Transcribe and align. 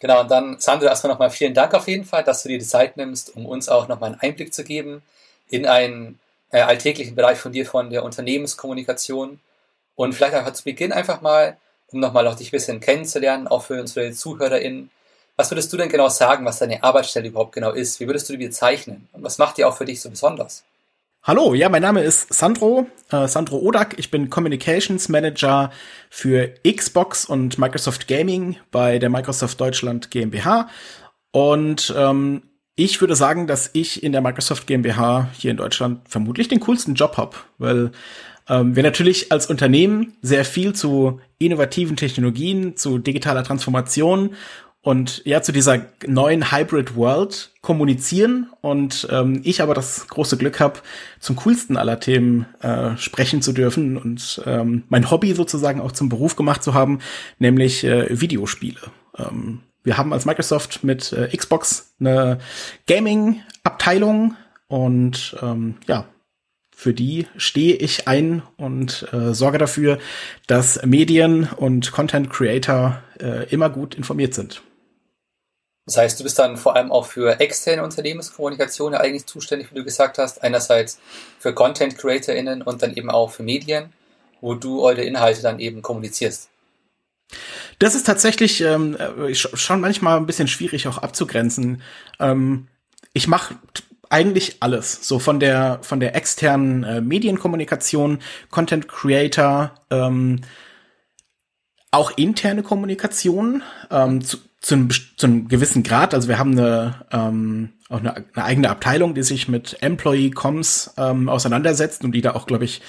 Genau, 0.00 0.22
und 0.22 0.30
dann, 0.30 0.58
Sandro, 0.58 0.86
erstmal 0.86 1.12
nochmal 1.12 1.30
vielen 1.30 1.52
Dank 1.54 1.74
auf 1.74 1.86
jeden 1.86 2.04
Fall, 2.04 2.24
dass 2.24 2.42
du 2.42 2.48
dir 2.48 2.58
die 2.58 2.64
Zeit 2.64 2.96
nimmst, 2.96 3.36
um 3.36 3.46
uns 3.46 3.68
auch 3.68 3.86
nochmal 3.86 4.12
einen 4.12 4.20
Einblick 4.20 4.52
zu 4.52 4.64
geben 4.64 5.02
in 5.48 5.66
einen 5.66 6.18
äh, 6.50 6.62
alltäglichen 6.62 7.14
Bereich 7.14 7.38
von 7.38 7.52
dir, 7.52 7.66
von 7.66 7.90
der 7.90 8.02
Unternehmenskommunikation. 8.04 9.40
Und 9.96 10.14
vielleicht 10.14 10.34
einfach 10.34 10.54
zu 10.54 10.64
Beginn 10.64 10.92
einfach 10.92 11.20
mal, 11.20 11.58
um 11.88 12.00
nochmal 12.00 12.26
auch 12.26 12.34
dich 12.34 12.48
ein 12.48 12.52
bisschen 12.52 12.80
kennenzulernen, 12.80 13.46
auch 13.46 13.62
für 13.64 13.78
unsere 13.78 14.12
ZuhörerInnen. 14.12 14.90
Was 15.36 15.50
würdest 15.50 15.72
du 15.72 15.76
denn 15.76 15.90
genau 15.90 16.08
sagen, 16.08 16.46
was 16.46 16.58
deine 16.58 16.82
Arbeitsstelle 16.82 17.28
überhaupt 17.28 17.52
genau 17.52 17.72
ist? 17.72 18.00
Wie 18.00 18.06
würdest 18.06 18.28
du 18.28 18.36
die 18.36 18.46
bezeichnen? 18.46 19.08
Und 19.12 19.22
was 19.22 19.36
macht 19.38 19.58
die 19.58 19.64
auch 19.66 19.76
für 19.76 19.84
dich 19.84 20.00
so 20.00 20.08
besonders? 20.08 20.64
Hallo, 21.22 21.52
ja, 21.52 21.68
mein 21.68 21.82
Name 21.82 22.00
ist 22.02 22.32
Sandro, 22.32 22.86
äh, 23.10 23.28
Sandro 23.28 23.58
Odak. 23.58 23.98
Ich 23.98 24.10
bin 24.10 24.30
Communications 24.30 25.10
Manager 25.10 25.70
für 26.08 26.54
Xbox 26.66 27.26
und 27.26 27.58
Microsoft 27.58 28.08
Gaming 28.08 28.56
bei 28.70 28.98
der 28.98 29.10
Microsoft 29.10 29.60
Deutschland 29.60 30.10
GmbH. 30.10 30.70
Und 31.30 31.94
ähm, 31.94 32.44
ich 32.74 33.02
würde 33.02 33.16
sagen, 33.16 33.46
dass 33.46 33.68
ich 33.74 34.02
in 34.02 34.12
der 34.12 34.22
Microsoft 34.22 34.66
GmbH 34.66 35.28
hier 35.36 35.50
in 35.50 35.58
Deutschland 35.58 36.08
vermutlich 36.08 36.48
den 36.48 36.60
coolsten 36.60 36.94
Job 36.94 37.18
habe, 37.18 37.36
weil 37.58 37.90
ähm, 38.48 38.74
wir 38.74 38.82
natürlich 38.82 39.30
als 39.30 39.44
Unternehmen 39.44 40.14
sehr 40.22 40.46
viel 40.46 40.72
zu 40.72 41.20
innovativen 41.38 41.96
Technologien, 41.96 42.78
zu 42.78 42.96
digitaler 42.96 43.44
Transformation 43.44 44.36
und 44.82 45.22
ja 45.26 45.42
zu 45.42 45.52
dieser 45.52 45.86
neuen 46.06 46.52
Hybrid 46.52 46.96
World 46.96 47.52
kommunizieren 47.60 48.50
und 48.62 49.06
ähm, 49.10 49.40
ich 49.44 49.62
aber 49.62 49.74
das 49.74 50.08
große 50.08 50.38
Glück 50.38 50.58
habe, 50.58 50.80
zum 51.18 51.36
coolsten 51.36 51.76
aller 51.76 52.00
Themen 52.00 52.46
äh, 52.60 52.96
sprechen 52.96 53.42
zu 53.42 53.52
dürfen 53.52 53.98
und 53.98 54.42
ähm, 54.46 54.84
mein 54.88 55.10
Hobby 55.10 55.34
sozusagen 55.34 55.80
auch 55.80 55.92
zum 55.92 56.08
Beruf 56.08 56.36
gemacht 56.36 56.62
zu 56.62 56.72
haben, 56.72 57.00
nämlich 57.38 57.84
äh, 57.84 58.20
Videospiele. 58.20 58.80
Ähm, 59.18 59.60
wir 59.82 59.98
haben 59.98 60.12
als 60.12 60.24
Microsoft 60.24 60.82
mit 60.82 61.12
äh, 61.12 61.34
Xbox 61.36 61.92
eine 62.00 62.38
Gaming-Abteilung 62.86 64.36
und 64.68 65.36
ähm, 65.42 65.76
ja, 65.86 66.06
für 66.74 66.94
die 66.94 67.26
stehe 67.36 67.74
ich 67.74 68.08
ein 68.08 68.42
und 68.56 69.06
äh, 69.12 69.34
sorge 69.34 69.58
dafür, 69.58 69.98
dass 70.46 70.82
Medien 70.86 71.50
und 71.56 71.92
Content 71.92 72.30
Creator 72.30 73.02
äh, 73.20 73.46
immer 73.50 73.68
gut 73.68 73.94
informiert 73.94 74.32
sind. 74.32 74.62
Das 75.90 75.96
heißt, 75.96 76.20
du 76.20 76.22
bist 76.22 76.38
dann 76.38 76.56
vor 76.56 76.76
allem 76.76 76.92
auch 76.92 77.04
für 77.04 77.40
externe 77.40 77.82
Unternehmenskommunikation 77.82 78.94
eigentlich 78.94 79.26
zuständig, 79.26 79.72
wie 79.72 79.78
du 79.78 79.84
gesagt 79.84 80.18
hast. 80.18 80.40
Einerseits 80.40 81.00
für 81.40 81.52
Content 81.52 81.98
CreatorInnen 81.98 82.62
und 82.62 82.80
dann 82.80 82.94
eben 82.94 83.10
auch 83.10 83.32
für 83.32 83.42
Medien, 83.42 83.92
wo 84.40 84.54
du 84.54 84.82
eure 84.82 85.02
Inhalte 85.02 85.42
dann 85.42 85.58
eben 85.58 85.82
kommunizierst. 85.82 86.48
Das 87.80 87.96
ist 87.96 88.06
tatsächlich 88.06 88.60
ähm, 88.60 88.96
schon 89.34 89.80
manchmal 89.80 90.16
ein 90.16 90.26
bisschen 90.26 90.46
schwierig 90.46 90.86
auch 90.86 90.98
abzugrenzen. 90.98 91.82
Ähm, 92.20 92.68
ich 93.12 93.26
mache 93.26 93.56
eigentlich 94.10 94.58
alles, 94.60 95.08
so 95.08 95.18
von 95.18 95.40
der 95.40 95.80
von 95.82 95.98
der 95.98 96.14
externen 96.14 96.84
äh, 96.84 97.00
Medienkommunikation, 97.00 98.20
Content 98.50 98.86
Creator, 98.86 99.74
ähm, 99.90 100.42
auch 101.90 102.12
interne 102.16 102.62
Kommunikation 102.62 103.64
ähm, 103.90 104.22
zu, 104.22 104.38
zu 104.60 104.74
einem, 104.74 104.90
zu 104.90 105.26
einem 105.26 105.48
gewissen 105.48 105.82
Grad. 105.82 106.14
Also 106.14 106.28
wir 106.28 106.38
haben 106.38 106.52
eine, 106.52 107.06
ähm, 107.10 107.70
auch 107.88 108.00
eine, 108.00 108.16
eine 108.16 108.44
eigene 108.44 108.70
Abteilung, 108.70 109.14
die 109.14 109.22
sich 109.22 109.48
mit 109.48 109.78
Employee 109.80 110.30
Comms 110.30 110.94
ähm, 110.96 111.28
auseinandersetzt 111.28 112.04
und 112.04 112.12
die 112.12 112.20
da 112.20 112.34
auch, 112.34 112.46
glaube 112.46 112.64
ich, 112.64 112.82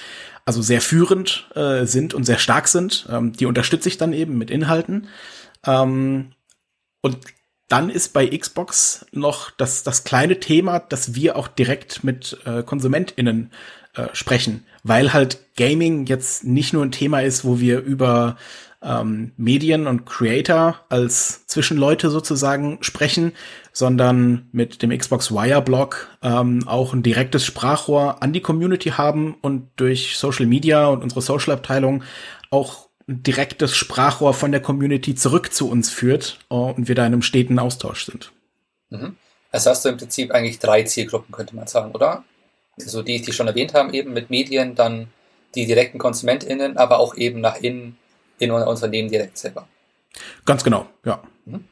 also 0.45 0.61
sehr 0.61 0.81
führend 0.81 1.49
äh, 1.55 1.85
sind 1.85 2.13
und 2.13 2.25
sehr 2.25 2.39
stark 2.39 2.67
sind. 2.67 3.07
Ähm, 3.09 3.31
die 3.33 3.45
unterstütze 3.45 3.87
ich 3.87 3.97
dann 3.97 4.11
eben 4.13 4.37
mit 4.37 4.51
Inhalten. 4.51 5.07
Ähm, 5.65 6.33
und 7.01 7.17
dann 7.69 7.89
ist 7.89 8.09
bei 8.09 8.27
Xbox 8.27 9.05
noch 9.13 9.49
das, 9.51 9.83
das 9.83 10.03
kleine 10.03 10.39
Thema, 10.41 10.79
dass 10.79 11.15
wir 11.15 11.37
auch 11.37 11.47
direkt 11.47 12.03
mit 12.03 12.37
äh, 12.45 12.63
KonsumentInnen 12.63 13.51
äh, 13.93 14.07
sprechen, 14.11 14.65
weil 14.83 15.13
halt 15.13 15.39
Gaming 15.55 16.05
jetzt 16.05 16.43
nicht 16.43 16.73
nur 16.73 16.83
ein 16.83 16.91
Thema 16.91 17.21
ist, 17.21 17.45
wo 17.45 17.59
wir 17.59 17.79
über 17.79 18.35
ähm, 18.83 19.31
Medien 19.37 19.87
und 19.87 20.05
Creator 20.05 20.79
als 20.89 21.45
Zwischenleute 21.47 22.09
sozusagen 22.09 22.79
sprechen, 22.81 23.33
sondern 23.73 24.47
mit 24.51 24.81
dem 24.81 24.97
Xbox 24.97 25.31
Wire 25.31 25.61
Blog 25.61 26.09
ähm, 26.21 26.67
auch 26.67 26.93
ein 26.93 27.03
direktes 27.03 27.45
Sprachrohr 27.45 28.21
an 28.21 28.33
die 28.33 28.41
Community 28.41 28.89
haben 28.89 29.35
und 29.41 29.69
durch 29.75 30.17
Social 30.17 30.45
Media 30.45 30.87
und 30.87 31.03
unsere 31.03 31.21
Social 31.21 31.53
Abteilung 31.53 32.03
auch 32.49 32.89
ein 33.07 33.23
direktes 33.23 33.75
Sprachrohr 33.75 34.33
von 34.33 34.51
der 34.51 34.61
Community 34.61 35.15
zurück 35.15 35.53
zu 35.53 35.69
uns 35.69 35.89
führt 35.89 36.39
uh, 36.49 36.71
und 36.71 36.87
wir 36.87 36.95
da 36.95 37.05
in 37.05 37.13
einem 37.13 37.21
steten 37.21 37.59
Austausch 37.59 38.05
sind. 38.05 38.31
Mhm. 38.89 39.15
Also 39.51 39.69
hast 39.69 39.83
du 39.83 39.89
im 39.89 39.97
Prinzip 39.97 40.31
eigentlich 40.31 40.59
drei 40.59 40.83
Zielgruppen, 40.83 41.33
könnte 41.33 41.55
man 41.55 41.67
sagen, 41.67 41.91
oder? 41.91 42.23
Also 42.79 43.01
die, 43.01 43.21
die 43.21 43.33
schon 43.33 43.47
erwähnt 43.47 43.73
haben, 43.73 43.93
eben 43.93 44.13
mit 44.13 44.29
Medien, 44.29 44.75
dann 44.75 45.07
die 45.55 45.65
direkten 45.65 45.97
KonsumentInnen, 45.97 46.77
aber 46.77 46.99
auch 46.99 47.15
eben 47.15 47.41
nach 47.41 47.57
innen 47.57 47.97
in 48.41 48.51
unser 48.51 48.67
Unternehmen 48.67 49.09
direkt 49.09 49.37
selber. 49.37 49.67
Ganz 50.45 50.63
genau, 50.63 50.87
ja. 51.05 51.21
Mhm. 51.45 51.65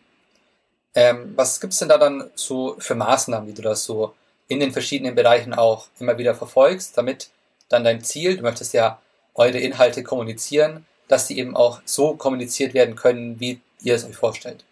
Ähm, 0.96 1.34
was 1.35 1.59
gibt's 1.59 1.80
denn 1.80 1.90
da 1.90 1.97
dann 1.97 2.30
so 2.35 2.75
für 2.80 2.96
Maßnahmen, 2.96 3.50
wie 3.50 3.53
du 3.53 3.62
das 3.62 3.84
so 3.84 4.13
in 4.47 4.59
den 4.59 4.72
verschiedenen 4.72 5.16
Bereichen 5.16 5.53
auch 5.53 5.88
immer 6.00 6.18
wieder 6.18 6.35
verfolgst, 6.35 6.97
damit 6.97 7.30
dann 7.69 7.84
dein 7.84 8.03
Ziel, 8.03 8.38
du 8.38 8.44
möchtest 8.44 8.74
ja 8.74 9.00
eure 9.34 9.59
Inhalte 9.59 10.03
kommunizieren, 10.03 10.85
dass 11.07 11.28
die 11.28 11.40
eben 11.40 11.56
auch 11.56 11.81
so 11.85 12.16
kommuniziert 12.16 12.74
werden 12.74 12.96
können, 12.96 13.40
wie 13.40 13.62
ihr 13.81 13.96
es 13.96 14.06
euch 14.06 14.16
vorstellt? 14.16 14.63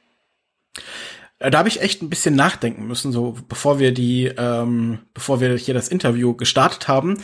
Äh, 1.39 1.49
da 1.49 1.59
habe 1.59 1.69
ich 1.69 1.81
echt 1.81 2.01
ein 2.01 2.09
bisschen 2.09 2.35
nachdenken 2.35 2.87
müssen, 2.87 3.11
so 3.11 3.35
bevor 3.47 3.79
wir 3.79 3.91
die, 3.91 4.31
ähm, 4.37 4.99
bevor 5.13 5.39
wir 5.39 5.55
hier 5.57 5.73
das 5.73 5.87
Interview 5.87 6.35
gestartet 6.35 6.87
haben, 6.87 7.23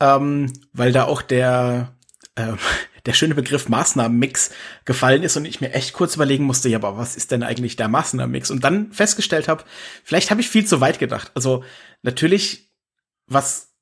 ähm, 0.00 0.52
weil 0.72 0.92
da 0.92 1.04
auch 1.04 1.22
der 1.22 1.92
äh, 2.34 2.52
der 3.06 3.12
schöne 3.12 3.34
Begriff 3.34 3.68
Maßnahmenmix 3.68 4.50
gefallen 4.84 5.22
ist 5.22 5.36
und 5.36 5.44
ich 5.44 5.60
mir 5.60 5.72
echt 5.72 5.92
kurz 5.92 6.16
überlegen 6.16 6.44
musste, 6.44 6.68
ja, 6.68 6.78
aber 6.78 6.98
was 6.98 7.16
ist 7.16 7.30
denn 7.30 7.42
eigentlich 7.42 7.76
der 7.76 7.88
Maßnahmenmix? 7.88 8.50
Und 8.50 8.64
dann 8.64 8.92
festgestellt 8.92 9.48
habe, 9.48 9.64
vielleicht 10.04 10.30
habe 10.30 10.40
ich 10.40 10.48
viel 10.48 10.66
zu 10.66 10.80
weit 10.80 10.98
gedacht. 10.98 11.30
Also 11.34 11.64
natürlich, 12.02 12.70
was 13.26 13.72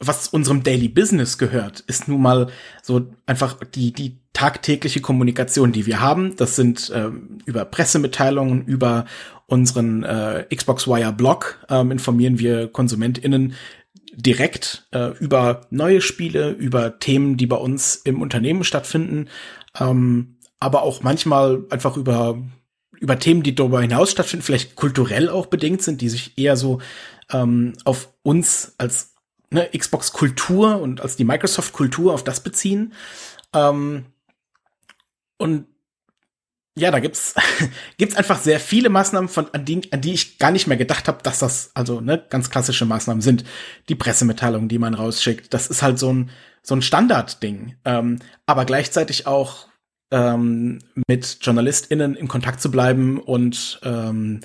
was 0.00 0.28
unserem 0.28 0.62
Daily 0.62 0.88
Business 0.88 1.38
gehört, 1.38 1.80
ist 1.80 2.06
nun 2.06 2.22
mal 2.22 2.52
so 2.82 3.10
einfach 3.26 3.56
die 3.74 3.92
die 3.92 4.20
tagtägliche 4.32 5.00
Kommunikation, 5.00 5.72
die 5.72 5.86
wir 5.86 6.00
haben. 6.00 6.36
Das 6.36 6.54
sind 6.54 6.92
ähm, 6.94 7.38
über 7.46 7.64
Pressemitteilungen, 7.64 8.64
über 8.64 9.06
unseren 9.46 10.04
äh, 10.04 10.46
Xbox 10.54 10.86
Wire 10.86 11.12
Blog 11.12 11.58
ähm, 11.68 11.90
informieren 11.90 12.38
wir 12.38 12.68
KonsumentInnen 12.68 13.54
direkt 14.18 14.88
äh, 14.90 15.16
über 15.18 15.66
neue 15.70 16.00
Spiele, 16.00 16.50
über 16.50 16.98
Themen, 16.98 17.36
die 17.36 17.46
bei 17.46 17.56
uns 17.56 17.96
im 17.96 18.20
Unternehmen 18.20 18.64
stattfinden, 18.64 19.28
ähm, 19.78 20.36
aber 20.58 20.82
auch 20.82 21.02
manchmal 21.02 21.64
einfach 21.70 21.96
über 21.96 22.42
über 23.00 23.16
Themen, 23.16 23.44
die 23.44 23.54
darüber 23.54 23.80
hinaus 23.80 24.10
stattfinden, 24.10 24.44
vielleicht 24.44 24.74
kulturell 24.74 25.28
auch 25.28 25.46
bedingt 25.46 25.82
sind, 25.82 26.00
die 26.00 26.08
sich 26.08 26.36
eher 26.36 26.56
so 26.56 26.80
ähm, 27.30 27.74
auf 27.84 28.12
uns 28.24 28.74
als 28.76 29.14
ne, 29.50 29.68
Xbox-Kultur 29.76 30.80
und 30.80 31.00
als 31.00 31.14
die 31.14 31.24
Microsoft-Kultur 31.24 32.12
auf 32.12 32.24
das 32.24 32.42
beziehen. 32.42 32.92
Ähm, 33.54 34.06
und 35.36 35.66
ja, 36.78 36.90
da 36.90 37.00
gibt's 37.00 37.34
gibt's 37.98 38.16
einfach 38.16 38.38
sehr 38.38 38.60
viele 38.60 38.88
Maßnahmen, 38.88 39.28
von 39.28 39.52
an 39.52 39.64
die, 39.64 39.92
an 39.92 40.00
die 40.00 40.14
ich 40.14 40.38
gar 40.38 40.50
nicht 40.50 40.66
mehr 40.66 40.76
gedacht 40.76 41.08
habe, 41.08 41.22
dass 41.22 41.38
das 41.38 41.70
also 41.74 42.00
ne 42.00 42.24
ganz 42.30 42.50
klassische 42.50 42.86
Maßnahmen 42.86 43.20
sind. 43.20 43.44
Die 43.88 43.94
Pressemitteilungen, 43.94 44.68
die 44.68 44.78
man 44.78 44.94
rausschickt, 44.94 45.52
das 45.52 45.68
ist 45.68 45.82
halt 45.82 45.98
so 45.98 46.12
ein 46.12 46.30
so 46.62 46.74
ein 46.74 46.82
Standardding, 46.82 47.76
ähm, 47.84 48.18
aber 48.46 48.64
gleichzeitig 48.64 49.26
auch 49.26 49.68
ähm, 50.10 50.80
mit 51.06 51.38
JournalistInnen 51.42 52.14
in 52.14 52.28
Kontakt 52.28 52.60
zu 52.60 52.70
bleiben 52.70 53.18
und 53.20 53.80
ähm, 53.84 54.40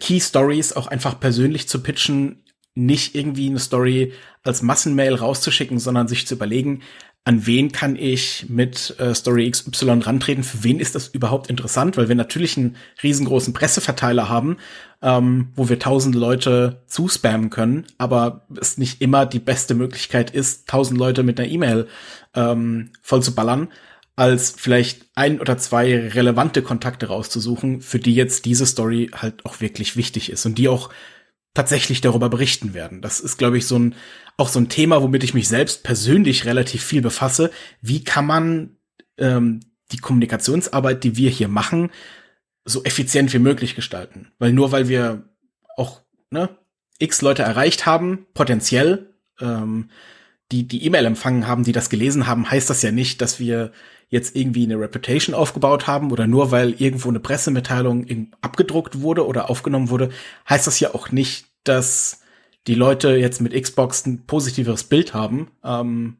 Key 0.00 0.20
Stories 0.20 0.72
auch 0.72 0.86
einfach 0.86 1.20
persönlich 1.20 1.68
zu 1.68 1.82
pitchen, 1.82 2.44
nicht 2.74 3.14
irgendwie 3.14 3.48
eine 3.48 3.58
Story 3.58 4.12
als 4.44 4.62
Massenmail 4.62 5.14
rauszuschicken, 5.14 5.78
sondern 5.78 6.08
sich 6.08 6.26
zu 6.26 6.34
überlegen, 6.34 6.82
an 7.24 7.46
wen 7.46 7.72
kann 7.72 7.96
ich 7.96 8.46
mit 8.48 8.98
äh, 8.98 9.14
Story 9.14 9.50
XY 9.50 10.00
rantreten, 10.00 10.44
für 10.44 10.64
wen 10.64 10.80
ist 10.80 10.94
das 10.94 11.08
überhaupt 11.08 11.50
interessant, 11.50 11.98
weil 11.98 12.08
wir 12.08 12.14
natürlich 12.14 12.56
einen 12.56 12.76
riesengroßen 13.02 13.52
Presseverteiler 13.52 14.30
haben, 14.30 14.56
ähm, 15.02 15.48
wo 15.54 15.68
wir 15.68 15.78
tausende 15.78 16.18
Leute 16.18 16.82
zuspammen 16.86 17.50
können, 17.50 17.86
aber 17.98 18.46
es 18.58 18.78
nicht 18.78 19.02
immer 19.02 19.26
die 19.26 19.40
beste 19.40 19.74
Möglichkeit 19.74 20.30
ist, 20.30 20.68
tausend 20.68 20.98
Leute 20.98 21.22
mit 21.22 21.38
einer 21.38 21.50
E-Mail 21.50 21.86
ähm, 22.34 22.92
voll 23.02 23.22
zu 23.22 23.34
ballern, 23.34 23.68
als 24.16 24.50
vielleicht 24.56 25.06
ein 25.14 25.40
oder 25.40 25.58
zwei 25.58 26.08
relevante 26.08 26.62
Kontakte 26.62 27.06
rauszusuchen, 27.06 27.82
für 27.82 27.98
die 27.98 28.14
jetzt 28.14 28.46
diese 28.46 28.66
Story 28.66 29.10
halt 29.14 29.44
auch 29.44 29.60
wirklich 29.60 29.96
wichtig 29.96 30.32
ist 30.32 30.46
und 30.46 30.56
die 30.56 30.68
auch 30.68 30.90
tatsächlich 31.58 32.00
darüber 32.00 32.28
berichten 32.28 32.72
werden. 32.72 33.02
Das 33.02 33.18
ist, 33.18 33.36
glaube 33.36 33.58
ich, 33.58 33.66
so 33.66 33.76
ein 33.76 33.96
auch 34.36 34.48
so 34.48 34.60
ein 34.60 34.68
Thema, 34.68 35.02
womit 35.02 35.24
ich 35.24 35.34
mich 35.34 35.48
selbst 35.48 35.82
persönlich 35.82 36.44
relativ 36.44 36.84
viel 36.84 37.02
befasse. 37.02 37.50
Wie 37.82 38.04
kann 38.04 38.26
man 38.26 38.76
ähm, 39.16 39.58
die 39.90 39.96
Kommunikationsarbeit, 39.98 41.02
die 41.02 41.16
wir 41.16 41.30
hier 41.30 41.48
machen, 41.48 41.90
so 42.64 42.84
effizient 42.84 43.32
wie 43.32 43.40
möglich 43.40 43.74
gestalten. 43.74 44.30
Weil 44.38 44.52
nur 44.52 44.70
weil 44.70 44.88
wir 44.88 45.24
auch 45.76 46.02
ne, 46.30 46.50
x 47.00 47.22
Leute 47.22 47.42
erreicht 47.42 47.86
haben, 47.86 48.26
potenziell, 48.34 49.14
ähm, 49.40 49.90
die 50.52 50.68
die 50.68 50.84
E-Mail 50.84 51.06
empfangen 51.06 51.48
haben, 51.48 51.64
die 51.64 51.72
das 51.72 51.90
gelesen 51.90 52.28
haben, 52.28 52.48
heißt 52.48 52.70
das 52.70 52.82
ja 52.82 52.92
nicht, 52.92 53.20
dass 53.20 53.40
wir 53.40 53.72
jetzt 54.10 54.36
irgendwie 54.36 54.62
eine 54.62 54.78
Reputation 54.78 55.34
aufgebaut 55.34 55.88
haben 55.88 56.12
oder 56.12 56.28
nur 56.28 56.52
weil 56.52 56.80
irgendwo 56.80 57.08
eine 57.08 57.20
Pressemitteilung 57.20 58.06
abgedruckt 58.40 59.00
wurde 59.00 59.26
oder 59.26 59.50
aufgenommen 59.50 59.90
wurde, 59.90 60.10
heißt 60.48 60.68
das 60.68 60.80
ja 60.80 60.94
auch 60.94 61.10
nicht, 61.10 61.47
dass 61.64 62.20
die 62.66 62.74
Leute 62.74 63.16
jetzt 63.16 63.40
mit 63.40 63.60
Xbox 63.60 64.06
ein 64.06 64.26
positiveres 64.26 64.84
Bild 64.84 65.14
haben 65.14 65.50
ähm, 65.64 66.18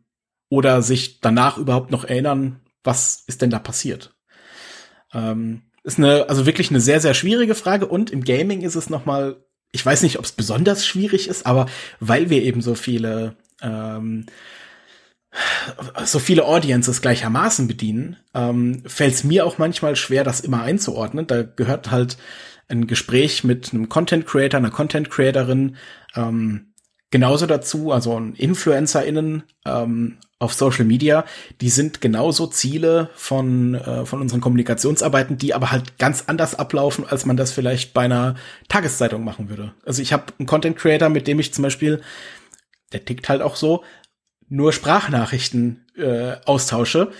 oder 0.48 0.82
sich 0.82 1.20
danach 1.20 1.58
überhaupt 1.58 1.90
noch 1.90 2.04
erinnern, 2.04 2.60
was 2.84 3.24
ist 3.26 3.42
denn 3.42 3.50
da 3.50 3.58
passiert. 3.58 4.14
Ähm, 5.12 5.62
ist 5.82 5.98
eine, 5.98 6.28
also 6.28 6.46
wirklich 6.46 6.70
eine 6.70 6.80
sehr, 6.80 7.00
sehr 7.00 7.14
schwierige 7.14 7.54
Frage 7.54 7.86
und 7.86 8.10
im 8.10 8.24
Gaming 8.24 8.62
ist 8.62 8.74
es 8.74 8.90
noch 8.90 9.06
mal, 9.06 9.44
ich 9.72 9.84
weiß 9.84 10.02
nicht, 10.02 10.18
ob 10.18 10.24
es 10.24 10.32
besonders 10.32 10.86
schwierig 10.86 11.28
ist, 11.28 11.46
aber 11.46 11.66
weil 12.00 12.30
wir 12.30 12.42
eben 12.42 12.62
so 12.62 12.74
viele 12.74 13.36
ähm, 13.60 14.26
so 16.04 16.18
viele 16.18 16.44
Audiences 16.46 17.02
gleichermaßen 17.02 17.68
bedienen, 17.68 18.16
ähm, 18.34 18.82
fällt 18.86 19.14
es 19.14 19.24
mir 19.24 19.44
auch 19.44 19.58
manchmal 19.58 19.96
schwer, 19.96 20.24
das 20.24 20.40
immer 20.40 20.62
einzuordnen. 20.62 21.26
Da 21.26 21.42
gehört 21.42 21.90
halt 21.90 22.16
ein 22.68 22.86
Gespräch 22.86 23.44
mit 23.44 23.72
einem 23.72 23.88
Content 23.88 24.26
Creator, 24.26 24.58
einer 24.58 24.70
Content 24.70 25.10
Creatorin 25.10 25.76
ähm, 26.14 26.72
genauso 27.10 27.46
dazu, 27.46 27.92
also 27.92 28.18
InfluencerInnen 28.18 29.44
ähm, 29.64 30.18
auf 30.38 30.52
Social 30.52 30.84
Media, 30.84 31.24
die 31.60 31.70
sind 31.70 32.00
genauso 32.00 32.46
Ziele 32.46 33.10
von, 33.14 33.74
äh, 33.74 34.06
von 34.06 34.20
unseren 34.20 34.40
Kommunikationsarbeiten, 34.40 35.36
die 35.36 35.54
aber 35.54 35.72
halt 35.72 35.98
ganz 35.98 36.24
anders 36.26 36.54
ablaufen, 36.54 37.04
als 37.08 37.26
man 37.26 37.36
das 37.36 37.52
vielleicht 37.52 37.92
bei 37.92 38.02
einer 38.02 38.36
Tageszeitung 38.68 39.24
machen 39.24 39.48
würde. 39.48 39.74
Also 39.84 40.00
ich 40.00 40.12
habe 40.12 40.32
einen 40.38 40.46
Content 40.46 40.76
Creator, 40.76 41.08
mit 41.08 41.26
dem 41.26 41.40
ich 41.40 41.52
zum 41.52 41.62
Beispiel, 41.62 42.02
der 42.92 43.04
tickt 43.04 43.28
halt 43.28 43.42
auch 43.42 43.56
so, 43.56 43.82
nur 44.48 44.72
Sprachnachrichten 44.72 45.86
äh, 45.96 46.36
austausche, 46.44 47.10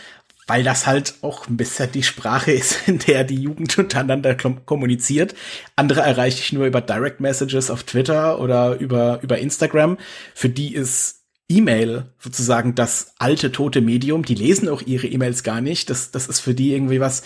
weil 0.49 0.65
das 0.65 0.87
halt 0.87 1.15
auch 1.21 1.47
ein 1.47 1.57
bisschen 1.57 1.93
die 1.93 2.03
Sprache 2.03 2.51
ist, 2.53 2.89
in 2.89 2.99
der 2.99 3.23
die 3.23 3.41
Jugend 3.41 3.79
untereinander 3.79 4.35
kommuniziert. 4.35 5.35
Andere 5.77 6.01
erreiche 6.01 6.41
ich 6.41 6.53
nur 6.53 6.67
über 6.67 6.81
Direct 6.81 7.21
Messages 7.21 7.71
auf 7.71 7.85
Twitter 7.85 8.41
oder 8.41 8.79
über, 8.81 9.21
über 9.23 9.39
Instagram. 9.39 9.99
Für 10.35 10.49
die 10.49 10.75
ist 10.75 11.19
E-Mail 11.49 12.13
sozusagen 12.19 12.75
das 12.75 13.15
alte 13.19 13.53
tote 13.53 13.81
Medium. 13.81 14.25
Die 14.25 14.35
lesen 14.35 14.69
auch 14.69 14.83
ihre 14.83 15.07
E-Mails 15.07 15.43
gar 15.45 15.61
nicht. 15.61 15.89
Das, 15.91 16.11
das 16.11 16.27
ist 16.27 16.41
für 16.41 16.55
die 16.55 16.73
irgendwie 16.73 17.01
was, 17.01 17.23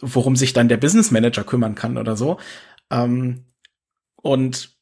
worum 0.00 0.34
sich 0.34 0.52
dann 0.52 0.68
der 0.68 0.76
Business 0.78 1.10
Manager 1.10 1.44
kümmern 1.44 1.74
kann 1.74 1.96
oder 1.96 2.16
so. 2.16 2.38
Ähm, 2.90 3.44
und 4.16 4.76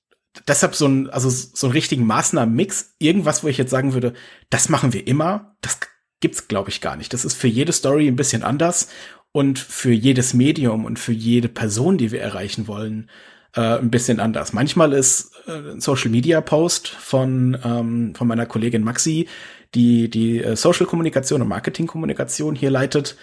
deshalb 0.47 0.75
so 0.75 0.87
ein, 0.87 1.11
also 1.11 1.29
so 1.31 1.67
einen 1.67 1.73
richtigen 1.73 2.07
Maßnahmenmix, 2.07 2.95
irgendwas, 2.99 3.43
wo 3.43 3.49
ich 3.49 3.59
jetzt 3.59 3.71
sagen 3.71 3.93
würde, 3.93 4.15
das 4.51 4.69
machen 4.69 4.93
wir 4.93 5.07
immer, 5.07 5.57
das 5.61 5.79
gibt's, 6.21 6.49
glaube 6.49 6.71
ich, 6.71 6.81
gar 6.81 6.97
nicht. 6.97 7.13
Das 7.13 7.25
ist 7.25 7.35
für 7.35 7.49
jede 7.49 7.73
Story 7.73 8.07
ein 8.07 8.17
bisschen 8.17 8.43
anders 8.43 8.89
und 9.33 9.59
für 9.59 9.93
jedes 9.93 10.35
Medium 10.35 10.85
und 10.85 10.99
für 10.99 11.13
jede 11.13 11.49
Person, 11.49 11.99
die 11.99 12.13
wir 12.13 12.21
erreichen 12.21 12.67
wollen, 12.69 13.11
äh, 13.55 13.79
ein 13.79 13.91
bisschen 13.91 14.21
anders. 14.21 14.53
Manchmal 14.53 14.93
ist 14.93 15.33
äh, 15.47 15.73
ein 15.73 15.81
Social 15.81 16.11
Media 16.11 16.41
Post 16.41 16.89
von, 16.89 17.59
ähm, 17.65 18.15
von 18.15 18.29
meiner 18.29 18.47
Kollegin 18.47 18.85
Maxi, 18.85 19.29
die 19.75 20.11
die 20.11 20.43
äh, 20.43 20.57
Social 20.57 20.87
Kommunikation 20.87 21.43
und 21.43 21.49
Marketing 21.49 21.87
Kommunikation 21.87 22.55
hier 22.55 22.71
leitet, 22.71 23.17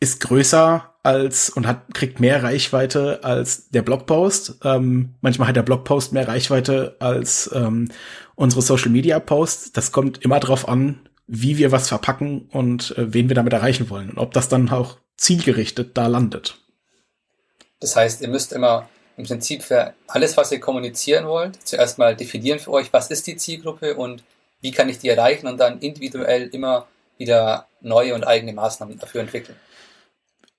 ist 0.00 0.20
größer 0.20 0.94
als 1.02 1.50
und 1.50 1.66
hat 1.66 1.92
kriegt 1.94 2.20
mehr 2.20 2.42
Reichweite 2.42 3.24
als 3.24 3.68
der 3.70 3.82
Blogpost. 3.82 4.60
Ähm, 4.62 5.14
manchmal 5.20 5.48
hat 5.48 5.56
der 5.56 5.62
Blogpost 5.62 6.12
mehr 6.12 6.28
Reichweite 6.28 6.96
als 7.00 7.50
ähm, 7.52 7.88
unsere 8.36 8.62
Social 8.62 8.90
Media 8.90 9.18
Posts. 9.18 9.72
Das 9.72 9.90
kommt 9.90 10.18
immer 10.18 10.38
darauf 10.38 10.68
an, 10.68 11.07
wie 11.28 11.58
wir 11.58 11.70
was 11.70 11.88
verpacken 11.88 12.48
und 12.50 12.96
äh, 12.96 13.12
wen 13.12 13.28
wir 13.28 13.36
damit 13.36 13.52
erreichen 13.52 13.90
wollen 13.90 14.10
und 14.10 14.18
ob 14.18 14.32
das 14.32 14.48
dann 14.48 14.68
auch 14.70 14.98
zielgerichtet 15.16 15.96
da 15.96 16.06
landet. 16.06 16.58
Das 17.80 17.94
heißt, 17.94 18.22
ihr 18.22 18.28
müsst 18.28 18.52
immer 18.52 18.88
im 19.16 19.24
Prinzip 19.24 19.62
für 19.62 19.94
alles, 20.06 20.36
was 20.36 20.50
ihr 20.50 20.60
kommunizieren 20.60 21.26
wollt, 21.26 21.58
zuerst 21.66 21.98
mal 21.98 22.16
definieren 22.16 22.58
für 22.58 22.72
euch, 22.72 22.92
was 22.92 23.10
ist 23.10 23.26
die 23.26 23.36
Zielgruppe 23.36 23.94
und 23.94 24.22
wie 24.60 24.72
kann 24.72 24.88
ich 24.88 24.98
die 24.98 25.08
erreichen 25.08 25.46
und 25.46 25.58
dann 25.58 25.78
individuell 25.80 26.48
immer 26.48 26.86
wieder 27.18 27.66
neue 27.80 28.14
und 28.14 28.24
eigene 28.24 28.52
Maßnahmen 28.52 28.98
dafür 28.98 29.20
entwickeln. 29.20 29.56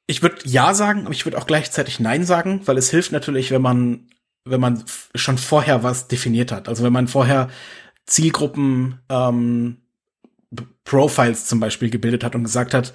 Ich 0.08 0.22
würde 0.22 0.38
ja 0.46 0.74
sagen, 0.74 1.02
aber 1.06 1.14
ich 1.14 1.26
würde 1.26 1.38
auch 1.38 1.48
gleichzeitig 1.48 2.00
nein 2.00 2.26
sagen, 2.26 2.62
weil 2.66 2.78
es 2.78 2.90
hilft 2.90 3.12
natürlich, 3.12 3.52
wenn 3.52 3.62
man 3.62 4.10
wenn 4.46 4.62
man 4.62 4.84
schon 5.16 5.38
vorher 5.38 5.84
was 5.84 6.08
definiert 6.08 6.52
hat. 6.52 6.70
Also 6.70 6.84
wenn 6.84 6.94
man 6.94 7.08
vorher 7.08 7.50
Zielgruppen 8.06 9.00
ähm, 9.10 9.78
Profiles 10.84 11.46
zum 11.46 11.60
Beispiel 11.60 11.90
gebildet 11.90 12.24
hat 12.24 12.36
und 12.36 12.44
gesagt 12.44 12.74
hat, 12.74 12.94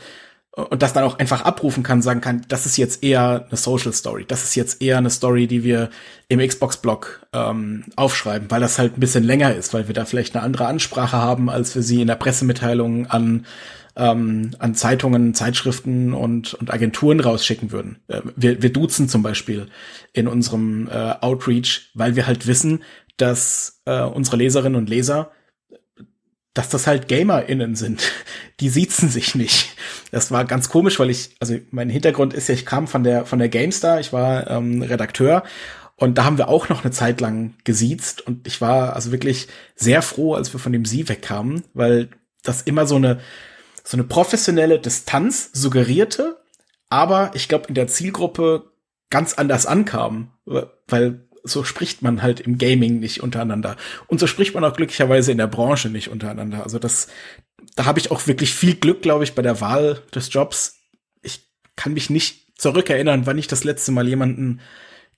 und 0.56 0.82
das 0.82 0.92
dann 0.92 1.02
auch 1.02 1.18
einfach 1.18 1.42
abrufen 1.42 1.82
kann, 1.82 2.00
sagen 2.00 2.20
kann, 2.20 2.42
das 2.46 2.64
ist 2.64 2.76
jetzt 2.76 3.02
eher 3.02 3.46
eine 3.48 3.56
Social 3.56 3.92
Story, 3.92 4.24
das 4.26 4.44
ist 4.44 4.54
jetzt 4.54 4.80
eher 4.80 4.98
eine 4.98 5.10
Story, 5.10 5.48
die 5.48 5.64
wir 5.64 5.90
im 6.28 6.38
Xbox-Blog 6.38 7.26
ähm, 7.32 7.84
aufschreiben, 7.96 8.50
weil 8.52 8.60
das 8.60 8.78
halt 8.78 8.96
ein 8.96 9.00
bisschen 9.00 9.24
länger 9.24 9.54
ist, 9.54 9.74
weil 9.74 9.88
wir 9.88 9.94
da 9.94 10.04
vielleicht 10.04 10.36
eine 10.36 10.44
andere 10.44 10.66
Ansprache 10.66 11.16
haben, 11.16 11.50
als 11.50 11.74
wir 11.74 11.82
sie 11.82 12.00
in 12.00 12.06
der 12.06 12.14
Pressemitteilung 12.14 13.06
an 13.08 13.46
ähm, 13.96 14.50
an 14.58 14.74
Zeitungen, 14.74 15.34
Zeitschriften 15.34 16.14
und, 16.14 16.54
und 16.54 16.72
Agenturen 16.72 17.20
rausschicken 17.20 17.70
würden. 17.70 17.98
Äh, 18.08 18.22
wir, 18.34 18.60
wir 18.60 18.72
duzen 18.72 19.08
zum 19.08 19.22
Beispiel 19.22 19.68
in 20.12 20.26
unserem 20.26 20.88
äh, 20.88 21.14
Outreach, 21.20 21.90
weil 21.94 22.16
wir 22.16 22.26
halt 22.26 22.46
wissen, 22.48 22.82
dass 23.16 23.82
äh, 23.84 24.02
unsere 24.02 24.36
Leserinnen 24.36 24.76
und 24.76 24.88
Leser 24.88 25.30
dass 26.54 26.68
das 26.68 26.86
halt 26.86 27.08
GamerInnen 27.08 27.74
sind. 27.74 28.02
Die 28.60 28.68
siezen 28.68 29.08
sich 29.08 29.34
nicht. 29.34 29.76
Das 30.12 30.30
war 30.30 30.44
ganz 30.44 30.68
komisch, 30.68 30.98
weil 30.98 31.10
ich, 31.10 31.36
also 31.40 31.56
mein 31.70 31.90
Hintergrund 31.90 32.32
ist 32.32 32.48
ja, 32.48 32.54
ich 32.54 32.64
kam 32.64 32.86
von 32.86 33.04
der, 33.04 33.26
von 33.26 33.40
der 33.40 33.48
GameStar, 33.48 34.00
ich 34.00 34.12
war 34.12 34.48
ähm, 34.48 34.82
Redakteur 34.82 35.42
und 35.96 36.16
da 36.16 36.24
haben 36.24 36.38
wir 36.38 36.48
auch 36.48 36.68
noch 36.68 36.84
eine 36.84 36.92
Zeit 36.92 37.20
lang 37.20 37.54
gesiezt 37.64 38.20
und 38.20 38.46
ich 38.46 38.60
war 38.60 38.94
also 38.94 39.12
wirklich 39.12 39.48
sehr 39.74 40.02
froh, 40.02 40.34
als 40.34 40.52
wir 40.52 40.60
von 40.60 40.72
dem 40.72 40.84
Sie 40.84 41.08
wegkamen, 41.08 41.64
weil 41.74 42.08
das 42.42 42.62
immer 42.62 42.86
so 42.86 42.96
eine, 42.96 43.20
so 43.82 43.96
eine 43.96 44.04
professionelle 44.04 44.78
Distanz 44.78 45.50
suggerierte, 45.52 46.40
aber 46.88 47.32
ich 47.34 47.48
glaube 47.48 47.68
in 47.68 47.74
der 47.74 47.88
Zielgruppe 47.88 48.70
ganz 49.10 49.34
anders 49.34 49.66
ankam, 49.66 50.32
weil 50.44 51.23
so 51.44 51.62
spricht 51.62 52.02
man 52.02 52.22
halt 52.22 52.40
im 52.40 52.56
Gaming 52.58 53.00
nicht 53.00 53.22
untereinander. 53.22 53.76
Und 54.06 54.18
so 54.18 54.26
spricht 54.26 54.54
man 54.54 54.64
auch 54.64 54.74
glücklicherweise 54.74 55.30
in 55.30 55.38
der 55.38 55.46
Branche 55.46 55.90
nicht 55.90 56.08
untereinander. 56.08 56.62
Also 56.62 56.78
das, 56.78 57.08
da 57.76 57.84
habe 57.84 58.00
ich 58.00 58.10
auch 58.10 58.26
wirklich 58.26 58.54
viel 58.54 58.74
Glück, 58.74 59.02
glaube 59.02 59.24
ich, 59.24 59.34
bei 59.34 59.42
der 59.42 59.60
Wahl 59.60 60.02
des 60.14 60.32
Jobs. 60.32 60.80
Ich 61.22 61.46
kann 61.76 61.92
mich 61.92 62.08
nicht 62.08 62.58
zurückerinnern, 62.58 63.26
wann 63.26 63.38
ich 63.38 63.46
das 63.46 63.62
letzte 63.62 63.92
Mal 63.92 64.08
jemanden 64.08 64.60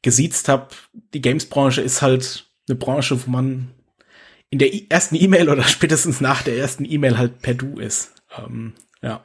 gesiezt 0.02 0.48
habe. 0.48 0.68
Die 1.14 1.22
Games-Branche 1.22 1.80
ist 1.80 2.02
halt 2.02 2.50
eine 2.68 2.76
Branche, 2.76 3.24
wo 3.24 3.30
man 3.30 3.68
in 4.50 4.58
der 4.58 4.72
ersten 4.90 5.14
E-Mail 5.14 5.48
oder 5.48 5.62
spätestens 5.68 6.20
nach 6.20 6.42
der 6.42 6.56
ersten 6.56 6.84
E-Mail 6.84 7.18
halt 7.18 7.40
per 7.40 7.54
Du 7.54 7.78
ist. 7.78 8.12
Ähm, 8.36 8.74
ja. 9.00 9.22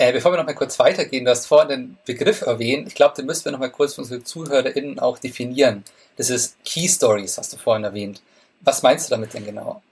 Äh, 0.00 0.12
bevor 0.12 0.32
wir 0.32 0.36
noch 0.36 0.46
mal 0.46 0.54
kurz 0.54 0.78
weitergehen, 0.78 1.24
du 1.24 1.32
hast 1.32 1.46
vorhin 1.46 1.68
den 1.68 1.98
Begriff 2.06 2.42
erwähnt. 2.42 2.86
Ich 2.86 2.94
glaube, 2.94 3.16
den 3.16 3.26
müssen 3.26 3.46
wir 3.46 3.52
noch 3.52 3.58
mal 3.58 3.70
kurz 3.70 3.96
für 3.96 4.02
unsere 4.02 4.22
ZuhörerInnen 4.22 5.00
auch 5.00 5.18
definieren. 5.18 5.82
Das 6.16 6.30
ist 6.30 6.56
Key 6.64 6.88
Stories, 6.88 7.36
hast 7.36 7.52
du 7.52 7.56
vorhin 7.56 7.82
erwähnt. 7.82 8.22
Was 8.60 8.84
meinst 8.84 9.10
du 9.10 9.16
damit 9.16 9.34
denn 9.34 9.44
genau? 9.44 9.82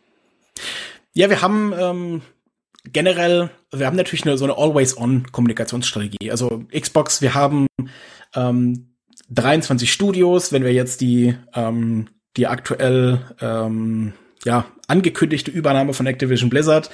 Ja, 1.13 1.29
wir 1.29 1.43
haben 1.43 1.75
ähm, 1.77 2.23
generell, 2.93 3.51
wir 3.73 3.87
haben 3.87 3.97
natürlich 3.97 4.25
eine, 4.25 4.39
so 4.39 4.45
eine 4.45 4.57
Always-On-Kommunikationsstrategie. 4.57 6.31
Also 6.31 6.65
Xbox, 6.73 7.21
wir 7.21 7.35
haben 7.35 7.67
ähm, 8.35 8.95
23 9.31 9.93
Studios, 9.93 10.53
wenn 10.53 10.63
wir 10.63 10.73
jetzt 10.73 11.01
die, 11.01 11.37
ähm, 11.53 12.09
die 12.37 12.47
aktuell 12.47 13.35
ähm, 13.41 14.13
ja, 14.47 14.65
angekündigte 14.88 15.50
Übernahme 15.50 15.93
von 15.93 16.07
Activision 16.07 16.49
Blizzard 16.49 16.91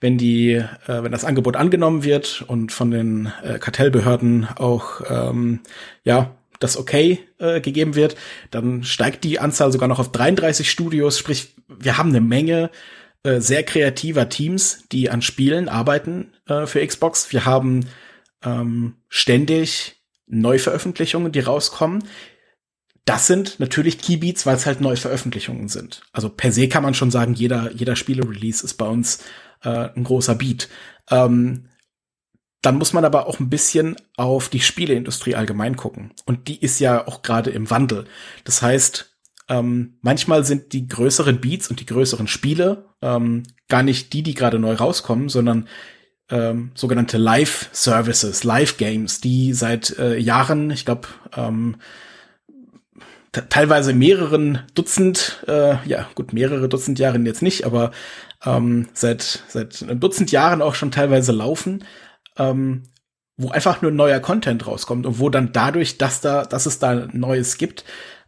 wenn 0.00 0.18
die, 0.18 0.52
äh, 0.52 0.66
wenn 0.86 1.12
das 1.12 1.24
Angebot 1.24 1.56
angenommen 1.56 2.04
wird 2.04 2.44
und 2.46 2.72
von 2.72 2.90
den 2.90 3.32
äh, 3.42 3.58
Kartellbehörden 3.58 4.46
auch 4.56 5.00
ähm, 5.08 5.60
ja 6.04 6.34
das 6.58 6.78
Okay 6.78 7.20
äh, 7.38 7.60
gegeben 7.60 7.94
wird, 7.94 8.16
dann 8.50 8.82
steigt 8.82 9.24
die 9.24 9.38
Anzahl 9.38 9.72
sogar 9.72 9.88
noch 9.88 9.98
auf 9.98 10.10
33 10.12 10.70
Studios. 10.70 11.18
Sprich, 11.18 11.54
wir 11.68 11.98
haben 11.98 12.10
eine 12.10 12.22
Menge 12.22 12.70
äh, 13.24 13.40
sehr 13.40 13.62
kreativer 13.62 14.28
Teams, 14.28 14.84
die 14.90 15.10
an 15.10 15.20
Spielen 15.20 15.68
arbeiten 15.68 16.32
äh, 16.48 16.66
für 16.66 16.86
Xbox. 16.86 17.30
Wir 17.30 17.44
haben 17.44 17.86
ähm, 18.42 18.94
ständig 19.08 19.96
Neuveröffentlichungen, 20.26 21.30
die 21.30 21.40
rauskommen. 21.40 22.04
Das 23.06 23.28
sind 23.28 23.60
natürlich 23.60 23.98
Keybeats, 23.98 24.44
weil 24.46 24.56
es 24.56 24.66
halt 24.66 24.80
Neuveröffentlichungen 24.80 25.68
sind. 25.68 26.02
Also 26.12 26.28
per 26.28 26.52
se 26.52 26.68
kann 26.68 26.82
man 26.82 26.92
schon 26.92 27.12
sagen, 27.12 27.34
jeder, 27.34 27.72
jeder 27.72 27.96
Spiele-Release 27.96 28.64
ist 28.64 28.74
bei 28.74 28.86
uns 28.86 29.20
äh, 29.62 29.88
ein 29.94 30.04
großer 30.04 30.34
Beat. 30.34 30.68
Ähm, 31.10 31.68
dann 32.62 32.78
muss 32.78 32.92
man 32.92 33.04
aber 33.04 33.28
auch 33.28 33.38
ein 33.38 33.48
bisschen 33.48 33.94
auf 34.16 34.48
die 34.48 34.60
Spieleindustrie 34.60 35.36
allgemein 35.36 35.76
gucken. 35.76 36.10
Und 36.24 36.48
die 36.48 36.60
ist 36.60 36.80
ja 36.80 37.06
auch 37.06 37.22
gerade 37.22 37.50
im 37.50 37.70
Wandel. 37.70 38.06
Das 38.42 38.60
heißt, 38.60 39.16
ähm, 39.48 39.98
manchmal 40.02 40.44
sind 40.44 40.72
die 40.72 40.88
größeren 40.88 41.40
Beats 41.40 41.68
und 41.68 41.78
die 41.78 41.86
größeren 41.86 42.26
Spiele 42.26 42.86
ähm, 43.02 43.44
gar 43.68 43.84
nicht 43.84 44.12
die, 44.14 44.24
die 44.24 44.34
gerade 44.34 44.58
neu 44.58 44.74
rauskommen, 44.74 45.28
sondern 45.28 45.68
ähm, 46.28 46.72
sogenannte 46.74 47.18
Live-Services, 47.18 48.42
Live-Games, 48.42 49.20
die 49.20 49.52
seit 49.52 49.96
äh, 49.98 50.18
Jahren, 50.18 50.72
ich 50.72 50.84
glaube, 50.84 51.06
ähm, 51.36 51.76
teilweise 53.48 53.92
mehreren 53.92 54.60
Dutzend, 54.74 55.44
äh, 55.46 55.76
ja 55.86 56.08
gut, 56.14 56.32
mehrere 56.32 56.68
Dutzend 56.68 56.98
Jahren 56.98 57.26
jetzt 57.26 57.42
nicht, 57.42 57.64
aber 57.64 57.92
ähm, 58.44 58.88
seit 58.92 59.42
seit 59.48 59.82
einem 59.82 60.00
Dutzend 60.00 60.30
Jahren 60.30 60.62
auch 60.62 60.74
schon 60.74 60.90
teilweise 60.90 61.32
laufen, 61.32 61.84
ähm, 62.38 62.84
wo 63.36 63.50
einfach 63.50 63.82
nur 63.82 63.90
neuer 63.90 64.20
Content 64.20 64.66
rauskommt 64.66 65.06
und 65.06 65.18
wo 65.18 65.28
dann 65.28 65.52
dadurch, 65.52 65.98
dass 65.98 66.20
da, 66.20 66.44
dass 66.44 66.66
es 66.66 66.78
da 66.78 67.06
Neues 67.12 67.58
gibt, 67.58 67.84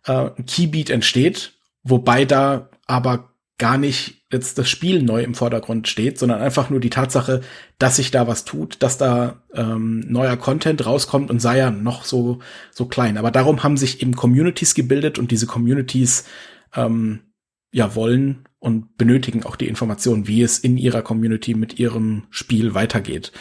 äh, 0.06 0.30
ein 0.36 0.46
Keybeat 0.46 0.90
entsteht, 0.90 1.54
wobei 1.82 2.24
da 2.24 2.70
aber 2.86 3.30
gar 3.58 3.76
nicht 3.76 4.22
jetzt 4.32 4.58
das 4.58 4.68
Spiel 4.68 5.02
neu 5.02 5.22
im 5.22 5.34
Vordergrund 5.34 5.88
steht, 5.88 6.18
sondern 6.18 6.40
einfach 6.40 6.70
nur 6.70 6.80
die 6.80 6.90
Tatsache, 6.90 7.40
dass 7.78 7.96
sich 7.96 8.10
da 8.10 8.26
was 8.26 8.44
tut, 8.44 8.82
dass 8.82 8.98
da 8.98 9.42
ähm, 9.54 10.04
neuer 10.06 10.36
Content 10.36 10.84
rauskommt 10.86 11.30
und 11.30 11.40
sei 11.40 11.58
ja 11.58 11.70
noch 11.70 12.04
so 12.04 12.38
so 12.70 12.86
klein. 12.86 13.16
Aber 13.16 13.30
darum 13.30 13.62
haben 13.62 13.76
sich 13.76 14.00
eben 14.00 14.14
Communities 14.14 14.74
gebildet 14.74 15.18
und 15.18 15.30
diese 15.30 15.46
Communities 15.46 16.24
ähm, 16.74 17.20
ja 17.72 17.94
wollen 17.94 18.44
und 18.60 18.96
benötigen 18.96 19.44
auch 19.44 19.56
die 19.56 19.68
Informationen, 19.68 20.26
wie 20.28 20.42
es 20.42 20.58
in 20.58 20.76
ihrer 20.76 21.02
Community 21.02 21.54
mit 21.54 21.78
ihrem 21.78 22.24
Spiel 22.30 22.74
weitergeht. 22.74 23.32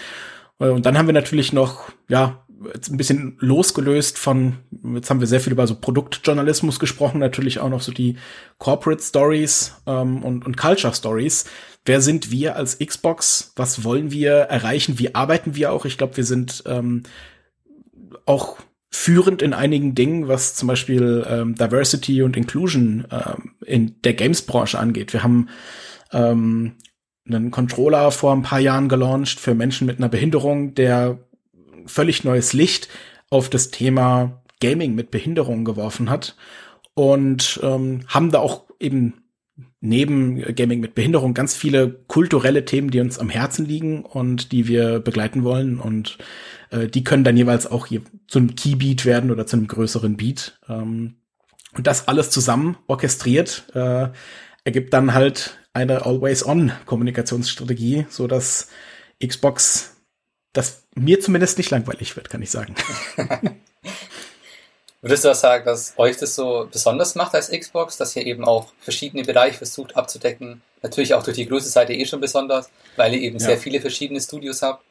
Äh, 0.59 0.69
und 0.69 0.85
dann 0.85 0.97
haben 0.97 1.07
wir 1.07 1.13
natürlich 1.13 1.53
noch 1.53 1.91
ja 2.07 2.45
jetzt 2.73 2.89
ein 2.89 2.97
bisschen 2.97 3.37
losgelöst 3.39 4.17
von, 4.17 4.57
jetzt 4.93 5.09
haben 5.09 5.19
wir 5.19 5.27
sehr 5.27 5.39
viel 5.39 5.53
über 5.53 5.67
so 5.67 5.75
Produktjournalismus 5.75 6.79
gesprochen, 6.79 7.19
natürlich 7.19 7.59
auch 7.59 7.69
noch 7.69 7.81
so 7.81 7.91
die 7.91 8.17
Corporate 8.57 9.01
Stories 9.01 9.75
ähm, 9.85 10.23
und, 10.23 10.45
und 10.45 10.57
Culture 10.57 10.93
Stories. 10.93 11.45
Wer 11.85 12.01
sind 12.01 12.31
wir 12.31 12.55
als 12.55 12.79
Xbox? 12.79 13.53
Was 13.55 13.83
wollen 13.83 14.11
wir 14.11 14.31
erreichen? 14.31 14.99
Wie 14.99 15.15
arbeiten 15.15 15.55
wir 15.55 15.71
auch? 15.71 15.85
Ich 15.85 15.97
glaube, 15.97 16.17
wir 16.17 16.25
sind 16.25 16.63
ähm, 16.65 17.03
auch 18.25 18.57
führend 18.89 19.41
in 19.41 19.53
einigen 19.53 19.95
Dingen, 19.95 20.27
was 20.27 20.55
zum 20.55 20.67
Beispiel 20.67 21.25
ähm, 21.29 21.55
Diversity 21.55 22.23
und 22.23 22.35
Inclusion 22.37 23.05
ähm, 23.11 23.51
in 23.65 24.01
der 24.01 24.13
Games-Branche 24.13 24.79
angeht. 24.79 25.13
Wir 25.13 25.23
haben 25.23 25.49
ähm, 26.11 26.73
einen 27.27 27.51
Controller 27.51 28.11
vor 28.11 28.33
ein 28.33 28.43
paar 28.43 28.59
Jahren 28.59 28.89
gelauncht 28.89 29.39
für 29.39 29.53
Menschen 29.53 29.85
mit 29.87 29.97
einer 29.97 30.09
Behinderung, 30.09 30.73
der 30.73 31.19
völlig 31.87 32.23
neues 32.23 32.53
Licht 32.53 32.89
auf 33.29 33.49
das 33.49 33.71
Thema 33.71 34.41
Gaming 34.59 34.95
mit 34.95 35.11
Behinderungen 35.11 35.65
geworfen 35.65 36.09
hat 36.09 36.35
und 36.93 37.59
ähm, 37.63 38.01
haben 38.07 38.31
da 38.31 38.39
auch 38.39 38.65
eben 38.79 39.21
neben 39.79 40.41
Gaming 40.55 40.79
mit 40.79 40.95
Behinderung 40.95 41.33
ganz 41.33 41.55
viele 41.55 41.91
kulturelle 42.07 42.65
Themen, 42.65 42.89
die 42.89 42.99
uns 42.99 43.19
am 43.19 43.29
Herzen 43.29 43.65
liegen 43.65 44.03
und 44.03 44.51
die 44.51 44.67
wir 44.67 44.99
begleiten 44.99 45.43
wollen 45.43 45.79
und 45.79 46.17
äh, 46.71 46.87
die 46.87 47.03
können 47.03 47.23
dann 47.23 47.37
jeweils 47.37 47.67
auch 47.67 47.85
hier 47.85 48.01
zu 48.27 48.39
einem 48.39 48.55
Keybeat 48.55 49.05
werden 49.05 49.31
oder 49.31 49.45
zu 49.45 49.57
einem 49.57 49.67
größeren 49.67 50.17
Beat 50.17 50.59
ähm, 50.67 51.15
und 51.73 51.85
das 51.85 52.07
alles 52.07 52.31
zusammen 52.31 52.77
orchestriert 52.87 53.67
äh, 53.73 54.07
ergibt 54.63 54.93
dann 54.93 55.13
halt 55.13 55.59
eine 55.73 56.05
Always-On-Kommunikationsstrategie, 56.05 58.07
so 58.09 58.27
dass 58.27 58.69
Xbox 59.25 59.96
das 60.57 60.83
mir 60.95 61.19
zumindest 61.19 61.57
nicht 61.59 61.69
langweilig 61.69 62.15
wird, 62.15 62.29
kann 62.31 62.41
ich 62.41 62.49
sagen. 62.49 62.73
Würdest 65.01 65.23
du 65.23 65.29
auch 65.29 65.35
sagen, 65.35 65.63
dass 65.65 65.93
euch 65.97 66.17
das 66.17 66.33
so 66.33 66.67
besonders 66.71 67.13
macht 67.13 67.35
als 67.35 67.51
Xbox, 67.51 67.97
dass 67.97 68.15
ihr 68.15 68.25
eben 68.25 68.43
auch 68.43 68.73
verschiedene 68.79 69.23
Bereiche 69.23 69.59
versucht 69.59 69.95
abzudecken? 69.95 70.63
Natürlich 70.81 71.13
auch 71.13 71.21
durch 71.21 71.37
die 71.37 71.45
Größe 71.45 71.69
seid 71.69 71.91
ihr 71.91 71.97
eh 71.97 72.05
schon 72.05 72.19
besonders, 72.19 72.71
weil 72.95 73.13
ihr 73.13 73.21
eben 73.21 73.37
ja. 73.37 73.45
sehr 73.45 73.57
viele 73.59 73.79
verschiedene 73.79 74.19
Studios 74.19 74.63
habt. 74.63 74.83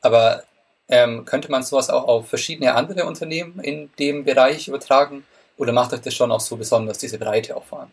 Aber 0.00 0.44
ähm, 0.88 1.24
könnte 1.24 1.50
man 1.50 1.64
sowas 1.64 1.90
auch 1.90 2.04
auf 2.04 2.28
verschiedene 2.28 2.74
andere 2.74 3.04
Unternehmen 3.04 3.58
in 3.58 3.90
dem 3.98 4.24
Bereich 4.24 4.68
übertragen? 4.68 5.24
Oder 5.56 5.72
macht 5.72 5.92
euch 5.92 6.00
das 6.00 6.14
schon 6.14 6.30
auch 6.30 6.40
so 6.40 6.56
besonders, 6.56 6.98
diese 6.98 7.18
Breite 7.18 7.56
auffahren? 7.56 7.90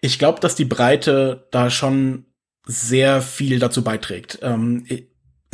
Ich 0.00 0.18
glaube, 0.18 0.40
dass 0.40 0.54
die 0.54 0.64
Breite 0.64 1.46
da 1.50 1.68
schon 1.68 2.24
sehr 2.64 3.20
viel 3.20 3.58
dazu 3.58 3.84
beiträgt. 3.84 4.38
Ähm, 4.40 4.86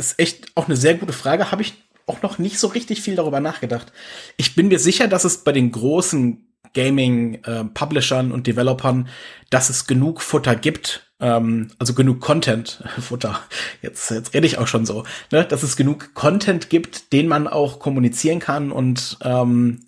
ist 0.07 0.19
echt 0.19 0.51
auch 0.55 0.65
eine 0.65 0.75
sehr 0.75 0.95
gute 0.95 1.13
Frage. 1.13 1.51
Habe 1.51 1.61
ich 1.61 1.73
auch 2.07 2.21
noch 2.21 2.39
nicht 2.39 2.59
so 2.59 2.67
richtig 2.67 3.01
viel 3.01 3.15
darüber 3.15 3.39
nachgedacht. 3.39 3.91
Ich 4.37 4.55
bin 4.55 4.67
mir 4.67 4.79
sicher, 4.79 5.07
dass 5.07 5.23
es 5.23 5.43
bei 5.43 5.51
den 5.51 5.71
großen 5.71 6.45
Gaming-Publishern 6.73 8.31
äh, 8.31 8.33
und 8.33 8.47
Developern, 8.47 9.07
dass 9.49 9.69
es 9.69 9.87
genug 9.87 10.21
Futter 10.21 10.55
gibt, 10.55 11.11
ähm, 11.19 11.69
also 11.79 11.93
genug 11.93 12.21
Content, 12.21 12.83
Futter, 12.99 13.39
jetzt, 13.81 14.09
jetzt 14.11 14.33
rede 14.33 14.47
ich 14.47 14.57
auch 14.57 14.67
schon 14.67 14.85
so, 14.85 15.03
ne, 15.31 15.45
dass 15.45 15.63
es 15.63 15.75
genug 15.75 16.13
Content 16.13 16.69
gibt, 16.69 17.13
den 17.13 17.27
man 17.27 17.47
auch 17.47 17.79
kommunizieren 17.79 18.39
kann 18.39 18.71
und 18.71 19.17
ähm, 19.21 19.85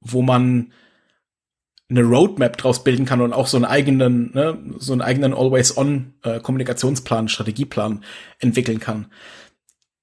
wo 0.00 0.22
man 0.22 0.72
eine 1.88 2.04
Roadmap 2.04 2.56
draus 2.56 2.84
bilden 2.84 3.04
kann 3.04 3.20
und 3.20 3.32
auch 3.32 3.48
so 3.48 3.56
einen 3.56 3.64
eigenen, 3.64 4.32
ne, 4.32 4.56
so 4.78 4.92
einen 4.92 5.02
eigenen 5.02 5.34
Always-on 5.34 6.14
äh, 6.22 6.38
Strategieplan 7.28 8.04
entwickeln 8.38 8.78
kann 8.78 9.06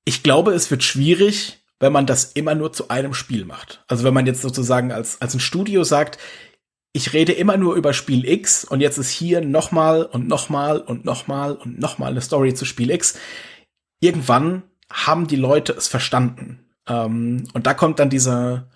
ich 0.07 0.23
glaube, 0.23 0.53
es 0.53 0.71
wird 0.71 0.83
schwierig, 0.83 1.59
wenn 1.81 1.91
man 1.91 2.05
das 2.05 2.31
immer 2.31 2.55
nur 2.55 2.71
zu 2.71 2.87
einem 2.87 3.13
Spiel 3.13 3.43
macht. 3.43 3.83
Also 3.89 4.05
wenn 4.05 4.13
man 4.13 4.25
jetzt 4.25 4.41
sozusagen 4.41 4.93
als, 4.93 5.21
als 5.21 5.33
ein 5.33 5.41
Studio 5.41 5.83
sagt, 5.83 6.17
ich 6.93 7.11
rede 7.11 7.33
immer 7.33 7.57
nur 7.57 7.75
über 7.75 7.91
Spiel 7.91 8.25
X 8.25 8.63
und 8.63 8.79
jetzt 8.79 8.97
ist 8.97 9.09
hier 9.09 9.41
nochmal 9.41 10.05
und 10.05 10.29
nochmal 10.29 10.79
und 10.79 11.03
nochmal 11.03 11.57
und 11.57 11.77
nochmal 11.77 12.11
eine 12.11 12.21
Story 12.21 12.53
zu 12.53 12.63
Spiel 12.63 12.89
X. 12.89 13.19
Irgendwann 13.99 14.63
haben 14.89 15.27
die 15.27 15.35
Leute 15.35 15.73
es 15.73 15.89
verstanden. 15.89 16.65
Ähm, 16.87 17.43
und 17.51 17.67
da 17.67 17.73
kommt 17.73 17.99
dann 17.99 18.09
dieser, 18.09 18.69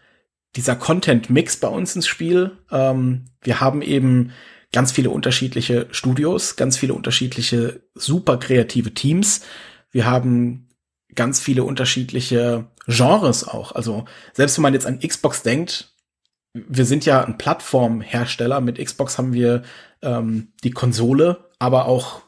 dieser 0.58 0.76
Content-Mix 0.76 1.62
bei 1.62 1.70
uns 1.70 1.96
ins 1.96 2.08
Spiel. 2.08 2.58
Ähm, 2.70 3.30
wir 3.42 3.62
haben 3.62 3.82
eben 3.82 4.34
ganz 4.74 4.92
viele 4.92 5.12
unterschiedliche 5.12 5.88
Studios, 5.92 6.58
ganz 6.58 6.78
viele 6.78 6.94
unterschiedliche 6.94 7.84
super 7.96 8.38
kreative 8.38 8.94
Teams. 8.94 9.46
Wir 9.92 10.06
haben 10.06 10.68
ganz 11.16 11.40
viele 11.40 11.64
unterschiedliche 11.64 12.68
Genres 12.88 13.48
auch. 13.48 13.74
Also 13.74 14.06
selbst 14.34 14.58
wenn 14.58 14.64
man 14.64 14.74
jetzt 14.74 14.86
an 14.86 15.00
Xbox 15.00 15.44
denkt, 15.44 15.94
wir 16.54 16.86
sind 16.86 17.06
ja 17.06 17.24
ein 17.24 17.38
Plattformhersteller. 17.38 18.62
Mit 18.62 18.78
Xbox 18.78 19.18
haben 19.18 19.34
wir 19.34 19.64
ähm, 20.02 20.52
die 20.64 20.72
Konsole, 20.72 21.50
aber 21.60 21.86
auch 21.86 22.22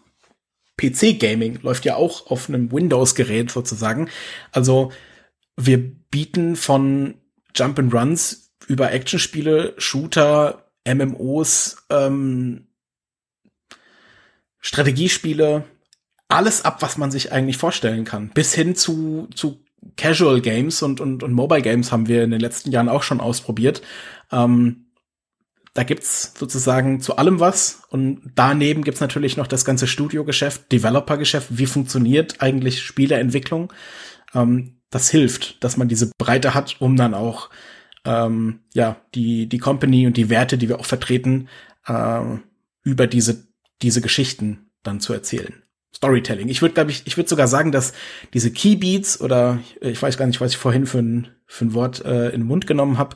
PC-Gaming 0.77 1.59
läuft 1.61 1.85
ja 1.85 1.95
auch 1.95 2.27
auf 2.27 2.49
einem 2.49 2.71
Windows-Gerät 2.71 3.51
sozusagen. 3.51 4.09
Also 4.51 4.91
wir 5.55 5.77
bieten 5.77 6.55
von 6.55 7.15
Jump 7.55 7.79
and 7.79 7.93
Runs 7.93 8.53
über 8.67 8.91
Actionspiele, 8.91 9.75
Shooter, 9.77 10.71
MMOs, 10.87 11.85
ähm, 11.89 12.67
Strategiespiele, 14.59 15.65
alles 16.33 16.65
ab, 16.65 16.81
was 16.81 16.97
man 16.97 17.11
sich 17.11 17.31
eigentlich 17.31 17.57
vorstellen 17.57 18.05
kann. 18.05 18.29
Bis 18.29 18.53
hin 18.53 18.75
zu, 18.75 19.27
zu 19.35 19.59
Casual 19.97 20.41
Games 20.41 20.81
und, 20.81 20.99
und, 20.99 21.23
und 21.23 21.33
Mobile 21.33 21.61
Games 21.61 21.91
haben 21.91 22.07
wir 22.07 22.23
in 22.23 22.31
den 22.31 22.39
letzten 22.39 22.71
Jahren 22.71 22.89
auch 22.89 23.03
schon 23.03 23.21
ausprobiert. 23.21 23.81
Ähm, 24.31 24.87
da 25.73 25.83
gibt's 25.83 26.33
sozusagen 26.37 27.01
zu 27.01 27.17
allem 27.17 27.39
was. 27.39 27.83
Und 27.89 28.31
daneben 28.35 28.83
gibt's 28.83 29.01
natürlich 29.01 29.37
noch 29.37 29.47
das 29.47 29.65
ganze 29.65 29.87
Studiogeschäft, 29.87 30.71
Developer-Geschäft. 30.71 31.47
Wie 31.51 31.65
funktioniert 31.65 32.41
eigentlich 32.41 32.81
Spieleentwicklung? 32.81 33.73
Ähm, 34.33 34.77
das 34.89 35.09
hilft, 35.09 35.63
dass 35.63 35.77
man 35.77 35.87
diese 35.87 36.11
Breite 36.19 36.53
hat, 36.53 36.75
um 36.79 36.95
dann 36.95 37.15
auch 37.15 37.49
ähm, 38.05 38.59
ja 38.73 38.97
die 39.15 39.47
die 39.47 39.57
Company 39.57 40.05
und 40.05 40.17
die 40.17 40.29
Werte, 40.29 40.57
die 40.57 40.69
wir 40.69 40.79
auch 40.79 40.85
vertreten, 40.85 41.49
äh, 41.87 42.21
über 42.83 43.07
diese 43.07 43.47
diese 43.81 44.01
Geschichten 44.01 44.69
dann 44.83 44.99
zu 44.99 45.13
erzählen. 45.13 45.62
Storytelling. 45.95 46.49
Ich 46.49 46.61
würde, 46.61 46.73
glaube 46.73 46.91
ich, 46.91 47.03
ich 47.05 47.17
würde 47.17 47.29
sogar 47.29 47.47
sagen, 47.47 47.71
dass 47.71 47.93
diese 48.33 48.51
Keybeats 48.51 49.21
oder 49.21 49.59
ich 49.79 50.01
weiß 50.01 50.17
gar 50.17 50.25
nicht, 50.25 50.41
was 50.41 50.51
ich 50.51 50.57
vorhin 50.57 50.85
für 50.85 50.99
ein, 50.99 51.27
für 51.45 51.65
ein 51.65 51.73
Wort 51.73 52.03
äh, 52.03 52.27
in 52.27 52.41
den 52.41 52.47
Mund 52.47 52.67
genommen 52.67 52.97
habe. 52.97 53.15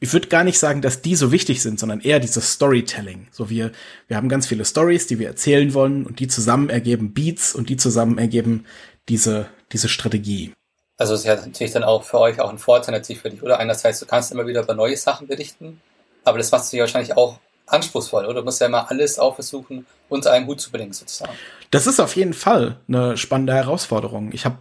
Ich 0.00 0.12
würde 0.12 0.28
gar 0.28 0.42
nicht 0.42 0.58
sagen, 0.58 0.82
dass 0.82 1.02
die 1.02 1.14
so 1.14 1.30
wichtig 1.30 1.62
sind, 1.62 1.78
sondern 1.78 2.00
eher 2.00 2.18
dieses 2.18 2.52
Storytelling. 2.52 3.28
So 3.30 3.50
wir, 3.50 3.70
wir 4.08 4.16
haben 4.16 4.28
ganz 4.28 4.46
viele 4.46 4.64
Stories, 4.64 5.06
die 5.06 5.18
wir 5.18 5.28
erzählen 5.28 5.74
wollen 5.74 6.06
und 6.06 6.18
die 6.18 6.26
zusammen 6.26 6.70
ergeben 6.70 7.12
Beats 7.12 7.54
und 7.54 7.68
die 7.68 7.76
zusammen 7.76 8.18
ergeben 8.18 8.64
diese, 9.08 9.46
diese 9.72 9.88
Strategie. 9.88 10.52
Also 10.98 11.14
es 11.14 11.20
ist 11.20 11.26
ja 11.26 11.36
natürlich 11.36 11.72
dann 11.72 11.84
auch 11.84 12.04
für 12.04 12.18
euch 12.18 12.40
auch 12.40 12.50
ein 12.50 12.58
Vorteil 12.58 12.92
natürlich 12.92 13.20
für 13.20 13.30
dich, 13.30 13.42
oder? 13.42 13.58
Einerseits, 13.60 14.00
du 14.00 14.06
kannst 14.06 14.32
immer 14.32 14.46
wieder 14.46 14.62
über 14.62 14.74
neue 14.74 14.96
Sachen 14.96 15.26
berichten, 15.26 15.80
aber 16.24 16.38
das 16.38 16.50
machst 16.50 16.72
du 16.72 16.78
ja 16.78 16.84
wahrscheinlich 16.84 17.16
auch 17.16 17.38
anspruchsvoll, 17.66 18.24
oder? 18.24 18.40
Du 18.40 18.44
musst 18.44 18.60
ja 18.60 18.66
immer 18.66 18.90
alles 18.90 19.18
auch 19.18 19.34
versuchen, 19.34 19.86
unter 20.08 20.32
einen 20.32 20.46
Hut 20.46 20.60
zu 20.60 20.70
bringen, 20.70 20.92
sozusagen. 20.92 21.32
Das 21.70 21.86
ist 21.86 22.00
auf 22.00 22.16
jeden 22.16 22.34
Fall 22.34 22.76
eine 22.88 23.16
spannende 23.16 23.54
Herausforderung. 23.54 24.30
Ich 24.32 24.44
habe 24.44 24.58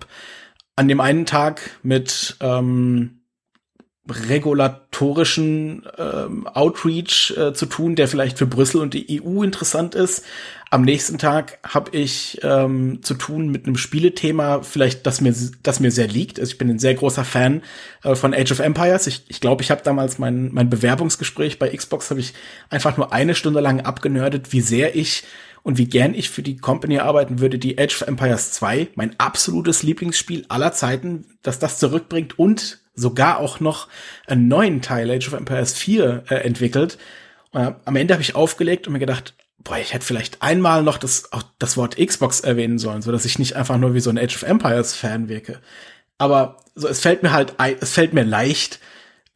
an 0.75 0.87
dem 0.87 0.99
einen 0.99 1.25
Tag 1.25 1.61
mit 1.83 2.35
ähm, 2.41 3.21
regulatorischen 4.09 5.87
ähm, 5.97 6.47
Outreach 6.47 7.33
äh, 7.37 7.53
zu 7.53 7.65
tun, 7.65 7.95
der 7.95 8.07
vielleicht 8.07 8.37
für 8.37 8.45
Brüssel 8.45 8.81
und 8.81 8.93
die 8.93 9.21
EU 9.21 9.41
interessant 9.41 9.95
ist. 9.95 10.23
Am 10.75 10.81
nächsten 10.81 11.17
Tag 11.17 11.57
habe 11.63 11.95
ich 11.95 12.41
ähm, 12.43 12.99
zu 13.01 13.13
tun 13.13 13.47
mit 13.47 13.65
einem 13.65 13.77
Spielethema, 13.77 14.61
vielleicht 14.61 15.07
das 15.07 15.21
mir 15.21 15.33
das 15.63 15.79
mir 15.79 15.89
sehr 15.89 16.09
liegt. 16.09 16.37
Also 16.37 16.51
ich 16.51 16.57
bin 16.57 16.69
ein 16.69 16.79
sehr 16.79 16.95
großer 16.95 17.23
Fan 17.23 17.63
äh, 18.03 18.13
von 18.13 18.33
Age 18.33 18.51
of 18.51 18.59
Empires. 18.59 19.07
Ich 19.07 19.19
glaube, 19.19 19.31
ich, 19.31 19.39
glaub, 19.39 19.61
ich 19.61 19.71
habe 19.71 19.83
damals 19.85 20.19
mein 20.19 20.53
mein 20.53 20.69
Bewerbungsgespräch 20.69 21.59
bei 21.59 21.69
Xbox 21.69 22.09
habe 22.09 22.19
ich 22.19 22.33
einfach 22.69 22.97
nur 22.97 23.13
eine 23.13 23.35
Stunde 23.35 23.61
lang 23.61 23.79
abgenördet, 23.79 24.51
wie 24.51 24.59
sehr 24.59 24.97
ich 24.97 25.23
und 25.63 25.77
wie 25.77 25.85
gern 25.85 26.13
ich 26.13 26.29
für 26.29 26.43
die 26.43 26.57
Company 26.57 26.99
arbeiten 26.99 27.39
würde, 27.39 27.57
die 27.57 27.79
Age 27.79 28.01
of 28.01 28.09
Empires 28.09 28.51
2, 28.51 28.89
mein 28.95 29.17
absolutes 29.17 29.81
Lieblingsspiel 29.81 30.43
aller 30.49 30.73
Zeiten, 30.73 31.23
dass 31.41 31.57
das 31.57 31.79
zurückbringt 31.79 32.37
und 32.37 32.81
sogar 32.95 33.39
auch 33.39 33.61
noch 33.61 33.87
einen 34.27 34.49
neuen 34.49 34.81
Teil, 34.81 35.09
Age 35.09 35.29
of 35.29 35.35
Empires 35.35 35.71
4, 35.71 36.23
äh, 36.27 36.35
entwickelt. 36.35 36.97
Und 37.51 37.75
am 37.85 37.95
Ende 37.95 38.13
habe 38.13 38.21
ich 38.21 38.35
aufgelegt 38.35 38.87
und 38.87 38.91
mir 38.91 38.99
gedacht, 38.99 39.35
boah, 39.57 39.77
ich 39.77 39.93
hätte 39.93 40.05
vielleicht 40.05 40.41
einmal 40.41 40.83
noch 40.83 40.97
das, 40.97 41.31
auch 41.31 41.43
das 41.59 41.77
Wort 41.77 41.97
Xbox 41.97 42.41
erwähnen 42.41 42.79
sollen, 42.79 43.01
so 43.01 43.11
dass 43.11 43.25
ich 43.25 43.39
nicht 43.39 43.55
einfach 43.55 43.77
nur 43.77 43.93
wie 43.93 43.99
so 43.99 44.09
ein 44.09 44.17
Age 44.17 44.35
of 44.35 44.43
Empires 44.43 44.93
Fan 44.93 45.29
wirke. 45.29 45.61
Aber 46.17 46.57
so, 46.75 46.87
es 46.87 47.01
fällt 47.01 47.23
mir 47.23 47.31
halt, 47.31 47.55
es 47.79 47.91
fällt 47.91 48.13
mir 48.13 48.23
leicht, 48.23 48.79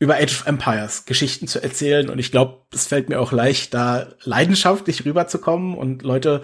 über 0.01 0.15
Age 0.15 0.31
of 0.31 0.47
Empires 0.47 1.05
Geschichten 1.05 1.47
zu 1.47 1.61
erzählen 1.61 2.09
und 2.09 2.19
ich 2.19 2.31
glaube, 2.31 2.61
es 2.73 2.87
fällt 2.87 3.09
mir 3.09 3.19
auch 3.19 3.33
leicht, 3.33 3.73
da 3.73 4.07
leidenschaftlich 4.23 5.03
rüberzukommen 5.03 5.75
und 5.75 6.03
Leute 6.03 6.41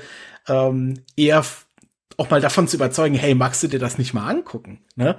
ähm, 0.48 1.06
eher 1.16 1.46
auch 2.18 2.30
mal 2.30 2.42
davon 2.42 2.68
zu 2.68 2.76
überzeugen, 2.76 3.16
hey, 3.16 3.34
magst 3.34 3.64
du 3.64 3.68
dir 3.68 3.80
das 3.80 3.98
nicht 3.98 4.14
mal 4.14 4.28
angucken? 4.28 4.84
Ne? 4.96 5.18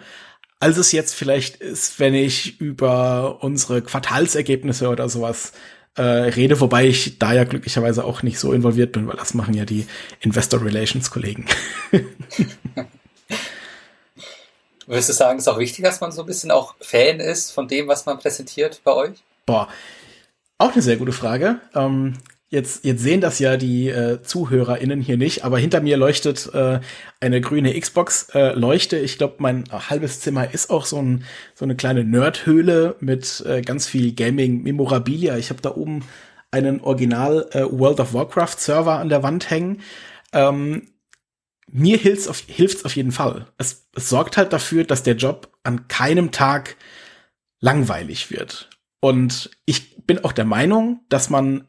als 0.58 0.78
es 0.78 0.92
jetzt 0.92 1.14
vielleicht 1.14 1.56
ist, 1.56 2.00
wenn 2.00 2.14
ich 2.14 2.60
über 2.60 3.42
unsere 3.42 3.82
Quartalsergebnisse 3.82 4.88
oder 4.88 5.08
sowas 5.08 5.52
äh, 5.96 6.02
rede, 6.02 6.60
wobei 6.60 6.86
ich 6.86 7.18
da 7.18 7.32
ja 7.32 7.44
glücklicherweise 7.44 8.04
auch 8.04 8.22
nicht 8.22 8.38
so 8.38 8.52
involviert 8.52 8.92
bin, 8.92 9.08
weil 9.08 9.16
das 9.16 9.34
machen 9.34 9.54
ja 9.54 9.64
die 9.64 9.86
Investor 10.20 10.62
Relations 10.64 11.10
Kollegen. 11.10 11.46
Würdest 14.86 15.08
du 15.08 15.14
sagen, 15.14 15.38
ist 15.38 15.48
auch 15.48 15.58
wichtig, 15.58 15.84
dass 15.84 16.00
man 16.00 16.12
so 16.12 16.22
ein 16.22 16.26
bisschen 16.26 16.52
auch 16.52 16.76
Fan 16.80 17.18
ist 17.18 17.50
von 17.50 17.66
dem, 17.66 17.88
was 17.88 18.06
man 18.06 18.18
präsentiert 18.18 18.80
bei 18.84 18.92
euch? 18.92 19.18
Boah, 19.44 19.68
auch 20.58 20.72
eine 20.72 20.82
sehr 20.82 20.96
gute 20.96 21.12
Frage. 21.12 21.60
Ähm, 21.74 22.14
Jetzt, 22.48 22.84
jetzt 22.84 23.02
sehen 23.02 23.20
das 23.20 23.40
ja 23.40 23.56
die 23.56 23.88
äh, 23.88 24.22
ZuhörerInnen 24.22 25.00
hier 25.00 25.16
nicht, 25.16 25.44
aber 25.44 25.58
hinter 25.58 25.80
mir 25.80 25.96
leuchtet 25.96 26.48
äh, 26.54 26.78
eine 27.20 27.40
grüne 27.40 27.78
Xbox-Leuchte. 27.78 28.98
Äh, 28.98 29.02
ich 29.02 29.18
glaube, 29.18 29.36
mein 29.38 29.64
halbes 29.72 30.20
Zimmer 30.20 30.54
ist 30.54 30.70
auch 30.70 30.86
so, 30.86 31.02
ein, 31.02 31.24
so 31.56 31.64
eine 31.64 31.74
kleine 31.74 32.04
Nerdhöhle 32.04 32.94
mit 33.00 33.44
äh, 33.46 33.62
ganz 33.62 33.88
viel 33.88 34.14
Gaming-Memorabilia. 34.14 35.36
Ich 35.38 35.50
habe 35.50 35.60
da 35.60 35.74
oben 35.74 36.04
einen 36.52 36.80
Original 36.80 37.48
äh, 37.50 37.64
World 37.64 37.98
of 37.98 38.14
Warcraft-Server 38.14 38.96
an 38.96 39.08
der 39.08 39.24
Wand 39.24 39.50
hängen. 39.50 39.82
Ähm, 40.32 40.92
mir 41.68 41.98
hilft's 41.98 42.28
auf, 42.28 42.44
hilft's 42.46 42.84
auf 42.84 42.94
jeden 42.94 43.10
Fall. 43.10 43.48
Es, 43.58 43.88
es 43.96 44.08
sorgt 44.08 44.36
halt 44.36 44.52
dafür, 44.52 44.84
dass 44.84 45.02
der 45.02 45.16
Job 45.16 45.50
an 45.64 45.88
keinem 45.88 46.30
Tag 46.30 46.76
langweilig 47.58 48.30
wird. 48.30 48.70
Und 49.00 49.50
ich 49.64 50.06
bin 50.06 50.24
auch 50.24 50.32
der 50.32 50.44
Meinung, 50.44 51.00
dass 51.08 51.28
man 51.28 51.66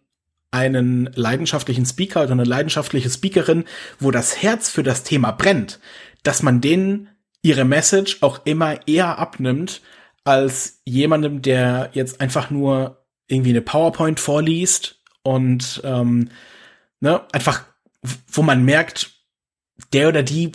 einen 0.58 1.10
leidenschaftlichen 1.14 1.86
Speaker 1.86 2.24
oder 2.24 2.32
eine 2.32 2.44
leidenschaftliche 2.44 3.10
Speakerin, 3.10 3.66
wo 4.00 4.12
das 4.12 4.42
Herz 4.42 4.70
für 4.70 4.84
das 4.84 5.04
Thema 5.04 5.32
brennt, 5.32 5.80
dass 6.24 6.44
man 6.44 6.62
denen 6.62 7.10
ihre 7.42 7.66
Message 7.66 8.18
auch 8.22 8.42
immer 8.46 8.88
eher 8.88 9.18
abnimmt 9.20 9.82
als 10.24 10.82
jemandem, 10.84 11.42
der 11.42 11.92
jetzt 11.94 12.20
einfach 12.20 12.50
nur 12.50 13.06
irgendwie 13.28 13.52
eine 13.52 13.62
PowerPoint 13.62 14.20
vorliest 14.20 15.00
und 15.24 15.82
ähm, 15.84 16.30
ne, 17.00 17.22
einfach, 17.32 17.64
wo 18.32 18.42
man 18.42 18.64
merkt, 18.64 19.12
der 19.94 20.10
oder 20.10 20.24
die 20.24 20.52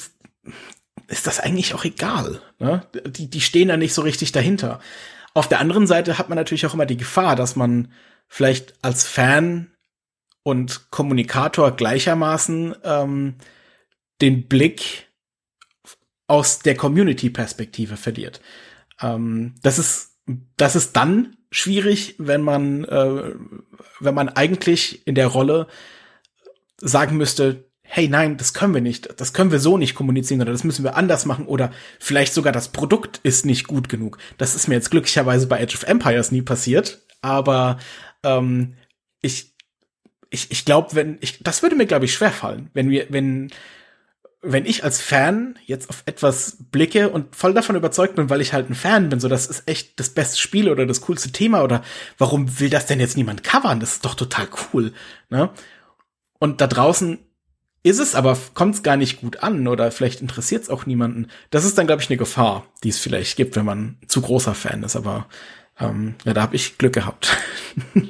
ist 1.09 1.27
das 1.27 1.41
eigentlich 1.41 1.75
auch 1.75 1.85
egal. 1.85 2.41
Ne? 2.59 2.87
Die, 3.07 3.29
die 3.29 3.41
stehen 3.41 3.69
da 3.69 3.77
nicht 3.77 3.95
so 3.95 4.03
richtig 4.03 4.33
dahinter. 4.33 4.81
Auf 5.35 5.49
der 5.49 5.61
anderen 5.61 5.87
Seite 5.87 6.19
hat 6.19 6.29
man 6.29 6.37
natürlich 6.37 6.67
auch 6.67 6.75
immer 6.75 6.87
die 6.87 6.97
Gefahr, 6.97 7.37
dass 7.37 7.57
man 7.57 7.93
vielleicht 8.29 8.75
als 8.83 9.07
Fan 9.07 9.72
und 10.42 10.90
Kommunikator 10.90 11.72
gleichermaßen 11.72 12.74
ähm, 12.85 13.35
den 14.20 14.48
Blick 14.48 15.09
aus 16.26 16.61
der 16.61 16.76
Community-Perspektive 16.76 17.96
verliert. 17.96 18.40
Ähm, 19.00 19.55
das 19.62 19.78
ist 19.78 20.12
das 20.57 20.76
ist 20.76 20.96
dann 20.96 21.37
schwierig, 21.50 22.14
wenn 22.18 22.42
man 22.42 22.85
äh, 22.85 23.35
wenn 24.00 24.14
man 24.14 24.28
eigentlich 24.28 25.07
in 25.07 25.14
der 25.14 25.26
Rolle 25.26 25.66
sagen 26.78 27.16
müsste, 27.16 27.64
hey, 27.83 28.09
nein, 28.09 28.38
das 28.38 28.55
können 28.55 28.72
wir 28.72 28.81
nicht, 28.81 29.20
das 29.20 29.35
können 29.35 29.52
wir 29.52 29.61
so 29.61 29.76
nicht 29.76 29.94
kommunizieren 29.94 30.40
oder 30.40 30.52
das 30.52 30.64
müssen 30.64 30.85
wir 30.85 30.96
anders 30.96 31.26
machen 31.26 31.46
oder 31.46 31.70
vielleicht 32.00 32.33
sogar 32.33 32.52
das 32.52 32.68
Produkt 32.68 33.20
ist 33.22 33.44
nicht 33.44 33.66
gut 33.66 33.88
genug. 33.90 34.16
Das 34.38 34.55
ist 34.55 34.66
mir 34.66 34.76
jetzt 34.76 34.90
glücklicherweise 34.90 35.46
bei 35.46 35.62
Age 35.62 35.74
of 35.74 35.83
Empires 35.83 36.33
nie 36.33 36.40
passiert, 36.40 37.02
aber 37.20 37.78
ähm, 38.22 38.74
ich 39.20 39.52
ich, 40.33 40.51
ich 40.51 40.64
glaube, 40.64 40.95
wenn 40.95 41.18
ich, 41.21 41.42
das 41.42 41.62
würde 41.62 41.77
mir, 41.77 41.87
glaube 41.87 42.07
ich, 42.07 42.14
schwerfallen, 42.14 42.71
wenn 42.73 42.88
wir, 42.88 43.07
wenn, 43.11 43.51
wenn 44.40 44.66
ich 44.66 44.83
als 44.83 45.01
Fan 45.01 45.59
jetzt 45.66 45.90
auf 45.90 46.03
etwas 46.07 46.57
blicke 46.71 47.11
und 47.11 47.37
voll 47.37 47.55
davon 47.55 47.77
überzeugt 47.77 48.16
bin, 48.16 48.31
weil 48.31 48.40
ich 48.40 48.53
halt 48.53 48.68
ein 48.68 48.75
Fan 48.75 49.09
bin, 49.09 49.21
so 49.21 49.29
das 49.29 49.47
ist 49.47 49.68
echt 49.68 50.01
das 50.01 50.11
beste 50.11 50.38
Spiel 50.38 50.71
oder 50.71 50.87
das 50.87 51.03
coolste 51.03 51.31
Thema 51.31 51.62
oder 51.62 51.83
warum 52.18 52.59
will 52.59 52.71
das 52.71 52.87
denn 52.87 52.99
jetzt 52.99 53.16
niemand 53.16 53.45
covern? 53.45 53.79
Das 53.79 53.92
ist 53.92 54.05
doch 54.05 54.14
total 54.14 54.49
cool, 54.73 54.92
ne? 55.29 55.51
Und 56.38 56.61
da 56.61 56.66
draußen 56.66 57.18
ist 57.85 57.99
es, 57.99 58.14
aber 58.14 58.38
kommt 58.55 58.77
es 58.77 58.83
gar 58.83 58.97
nicht 58.97 59.21
gut 59.21 59.42
an 59.42 59.68
oder 59.68 59.90
vielleicht 59.92 60.21
interessiert 60.21 60.62
es 60.62 60.71
auch 60.71 60.87
niemanden. 60.87 61.29
Das 61.51 61.64
ist 61.64 61.79
dann, 61.79 61.87
glaube 61.87 62.03
ich, 62.03 62.09
eine 62.09 62.16
Gefahr, 62.16 62.66
die 62.83 62.88
es 62.88 62.99
vielleicht 62.99 63.37
gibt, 63.37 63.55
wenn 63.55 63.64
man 63.64 63.99
zu 64.07 64.23
großer 64.23 64.55
Fan 64.55 64.83
ist. 64.83 64.97
Aber 64.97 65.27
ähm, 65.81 66.15
ja, 66.25 66.35
da 66.35 66.43
habe 66.43 66.57
ich 66.57 66.79
Glück 66.79 66.93
gehabt. 66.93 67.37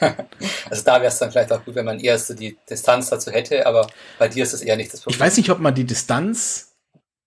also 0.00 0.84
da 0.84 0.94
wäre 0.96 1.06
es 1.06 1.18
dann 1.18 1.30
vielleicht 1.30 1.52
auch 1.52 1.64
gut, 1.64 1.74
wenn 1.74 1.84
man 1.84 2.00
eher 2.00 2.18
so 2.18 2.34
die 2.34 2.56
Distanz 2.68 3.10
dazu 3.10 3.30
hätte, 3.30 3.66
aber 3.66 3.88
bei 4.18 4.28
dir 4.28 4.44
ist 4.44 4.52
das 4.52 4.62
eher 4.62 4.76
nicht 4.76 4.92
das 4.92 5.00
Problem. 5.00 5.16
Ich 5.16 5.20
weiß 5.20 5.36
nicht, 5.36 5.50
ob 5.50 5.58
man 5.58 5.74
die 5.74 5.84
Distanz, 5.84 6.74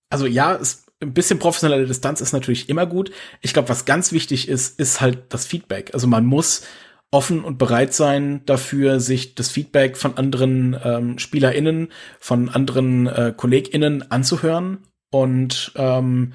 also 0.10 0.26
ja, 0.26 0.56
es, 0.56 0.86
ein 1.02 1.14
bisschen 1.14 1.40
professionelle 1.40 1.86
Distanz 1.86 2.22
ist 2.22 2.34
natürlich 2.34 2.70
immer 2.70 2.86
gut. 2.86 3.12
Ich 3.42 3.54
glaube, 3.54 3.70
was 3.70 3.86
ganz 3.86 4.12
wichtig 4.12 4.48
ist, 4.48 4.80
ist 4.80 5.00
halt 5.02 5.34
das 5.34 5.46
Feedback. 5.46 5.94
Also 5.94 6.08
man 6.08 6.26
muss 6.26 6.64
offen 7.12 7.44
und 7.44 7.58
bereit 7.58 7.94
sein 7.94 8.42
dafür, 8.46 9.00
sich 9.00 9.36
das 9.36 9.50
Feedback 9.50 9.96
von 9.96 10.18
anderen 10.18 10.78
ähm, 10.84 11.20
SpielerInnen, 11.20 11.92
von 12.20 12.50
anderen 12.50 13.08
äh, 13.08 13.34
KollegInnen 13.36 14.12
anzuhören 14.12 14.80
und 15.12 15.72
ähm, 15.76 16.34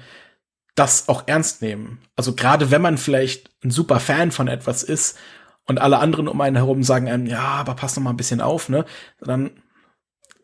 das 0.75 1.07
auch 1.07 1.23
ernst 1.27 1.61
nehmen. 1.61 1.99
Also 2.15 2.33
gerade 2.33 2.71
wenn 2.71 2.81
man 2.81 2.97
vielleicht 2.97 3.51
ein 3.63 3.71
super 3.71 3.99
Fan 3.99 4.31
von 4.31 4.47
etwas 4.47 4.83
ist 4.83 5.17
und 5.65 5.79
alle 5.79 5.99
anderen 5.99 6.27
um 6.27 6.41
einen 6.41 6.55
herum 6.55 6.83
sagen 6.83 7.07
einem, 7.07 7.27
ja, 7.27 7.41
aber 7.41 7.75
pass 7.75 7.93
doch 7.93 8.01
mal 8.01 8.09
ein 8.09 8.17
bisschen 8.17 8.41
auf, 8.41 8.69
ne? 8.69 8.85
Dann, 9.21 9.51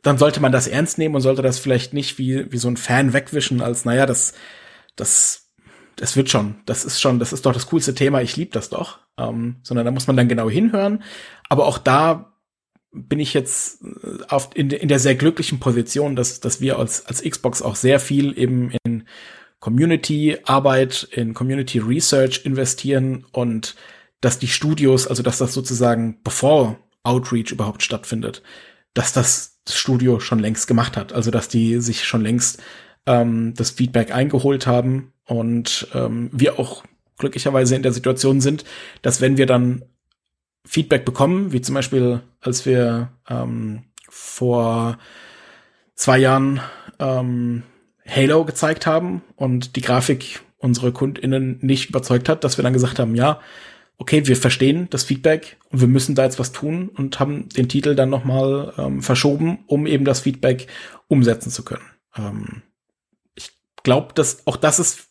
dann 0.01 0.17
sollte 0.17 0.39
man 0.39 0.51
das 0.51 0.67
ernst 0.67 0.97
nehmen 0.97 1.15
und 1.15 1.21
sollte 1.21 1.41
das 1.41 1.59
vielleicht 1.59 1.93
nicht 1.93 2.17
wie, 2.17 2.51
wie 2.51 2.57
so 2.57 2.69
ein 2.69 2.77
Fan 2.77 3.13
wegwischen, 3.13 3.61
als, 3.61 3.85
naja, 3.85 4.05
das, 4.05 4.33
das, 4.95 5.51
das 5.95 6.15
wird 6.15 6.29
schon, 6.29 6.61
das 6.65 6.85
ist 6.85 7.01
schon, 7.01 7.19
das 7.19 7.33
ist 7.33 7.45
doch 7.45 7.53
das 7.53 7.67
coolste 7.67 7.95
Thema, 7.95 8.21
ich 8.21 8.37
lieb 8.37 8.53
das 8.53 8.69
doch. 8.69 8.99
Ähm, 9.17 9.57
sondern 9.63 9.85
da 9.85 9.91
muss 9.91 10.07
man 10.07 10.15
dann 10.15 10.29
genau 10.29 10.49
hinhören. 10.49 11.03
Aber 11.49 11.65
auch 11.65 11.77
da 11.77 12.33
bin 12.91 13.19
ich 13.19 13.33
jetzt 13.33 13.83
äh, 13.83 14.23
auf, 14.29 14.51
in, 14.53 14.69
in 14.69 14.87
der 14.87 14.99
sehr 14.99 15.15
glücklichen 15.15 15.59
Position, 15.59 16.15
dass, 16.15 16.39
dass 16.39 16.61
wir 16.61 16.79
als, 16.79 17.05
als 17.05 17.21
Xbox 17.21 17.61
auch 17.61 17.75
sehr 17.75 17.99
viel 17.99 18.37
eben 18.37 18.71
in 18.83 19.05
Community-Arbeit, 19.59 21.07
in 21.11 21.33
Community 21.33 21.79
Research 21.79 22.45
investieren 22.45 23.25
und 23.31 23.75
dass 24.21 24.39
die 24.39 24.47
Studios, 24.47 25.07
also 25.07 25.23
dass 25.23 25.37
das 25.37 25.53
sozusagen 25.53 26.19
bevor 26.23 26.77
Outreach 27.03 27.51
überhaupt 27.51 27.83
stattfindet, 27.83 28.41
dass 28.93 29.13
das 29.13 29.59
Studio 29.69 30.19
schon 30.19 30.39
längst 30.39 30.67
gemacht 30.67 30.97
hat. 30.97 31.13
Also 31.13 31.31
dass 31.31 31.47
die 31.47 31.79
sich 31.79 32.03
schon 32.05 32.21
längst 32.21 32.61
ähm, 33.05 33.53
das 33.55 33.71
Feedback 33.71 34.13
eingeholt 34.13 34.67
haben 34.67 35.13
und 35.25 35.87
ähm, 35.93 36.29
wir 36.31 36.59
auch 36.59 36.83
glücklicherweise 37.17 37.75
in 37.75 37.83
der 37.83 37.91
Situation 37.91 38.41
sind, 38.41 38.63
dass 39.01 39.21
wenn 39.21 39.37
wir 39.37 39.45
dann 39.45 39.83
Feedback 40.65 41.05
bekommen, 41.05 41.51
wie 41.51 41.61
zum 41.61 41.75
Beispiel 41.75 42.21
als 42.41 42.65
wir 42.65 43.11
ähm, 43.29 43.83
vor 44.09 44.97
zwei 45.95 46.17
Jahren 46.17 46.61
ähm, 46.99 47.63
Halo 48.09 48.45
gezeigt 48.45 48.85
haben 48.85 49.21
und 49.35 49.75
die 49.75 49.81
Grafik 49.81 50.41
unsere 50.57 50.91
KundInnen 50.91 51.59
nicht 51.61 51.89
überzeugt 51.89 52.29
hat, 52.29 52.43
dass 52.43 52.57
wir 52.57 52.63
dann 52.63 52.73
gesagt 52.73 52.99
haben, 52.99 53.15
ja, 53.15 53.39
okay, 53.97 54.25
wir 54.25 54.35
verstehen 54.35 54.87
das 54.89 55.03
Feedback 55.03 55.57
und 55.69 55.81
wir 55.81 55.87
müssen 55.87 56.15
da 56.15 56.23
jetzt 56.23 56.39
was 56.39 56.51
tun 56.51 56.89
und 56.89 57.19
haben 57.19 57.49
den 57.49 57.69
Titel 57.69 57.95
dann 57.95 58.09
nochmal 58.09 58.73
ähm, 58.77 59.01
verschoben, 59.01 59.59
um 59.67 59.85
eben 59.85 60.05
das 60.05 60.21
Feedback 60.21 60.67
umsetzen 61.07 61.51
zu 61.51 61.63
können. 61.63 61.85
Ähm, 62.17 62.61
ich 63.35 63.51
glaube, 63.83 64.13
dass 64.13 64.47
auch 64.47 64.55
das 64.55 64.79
ist 64.79 65.09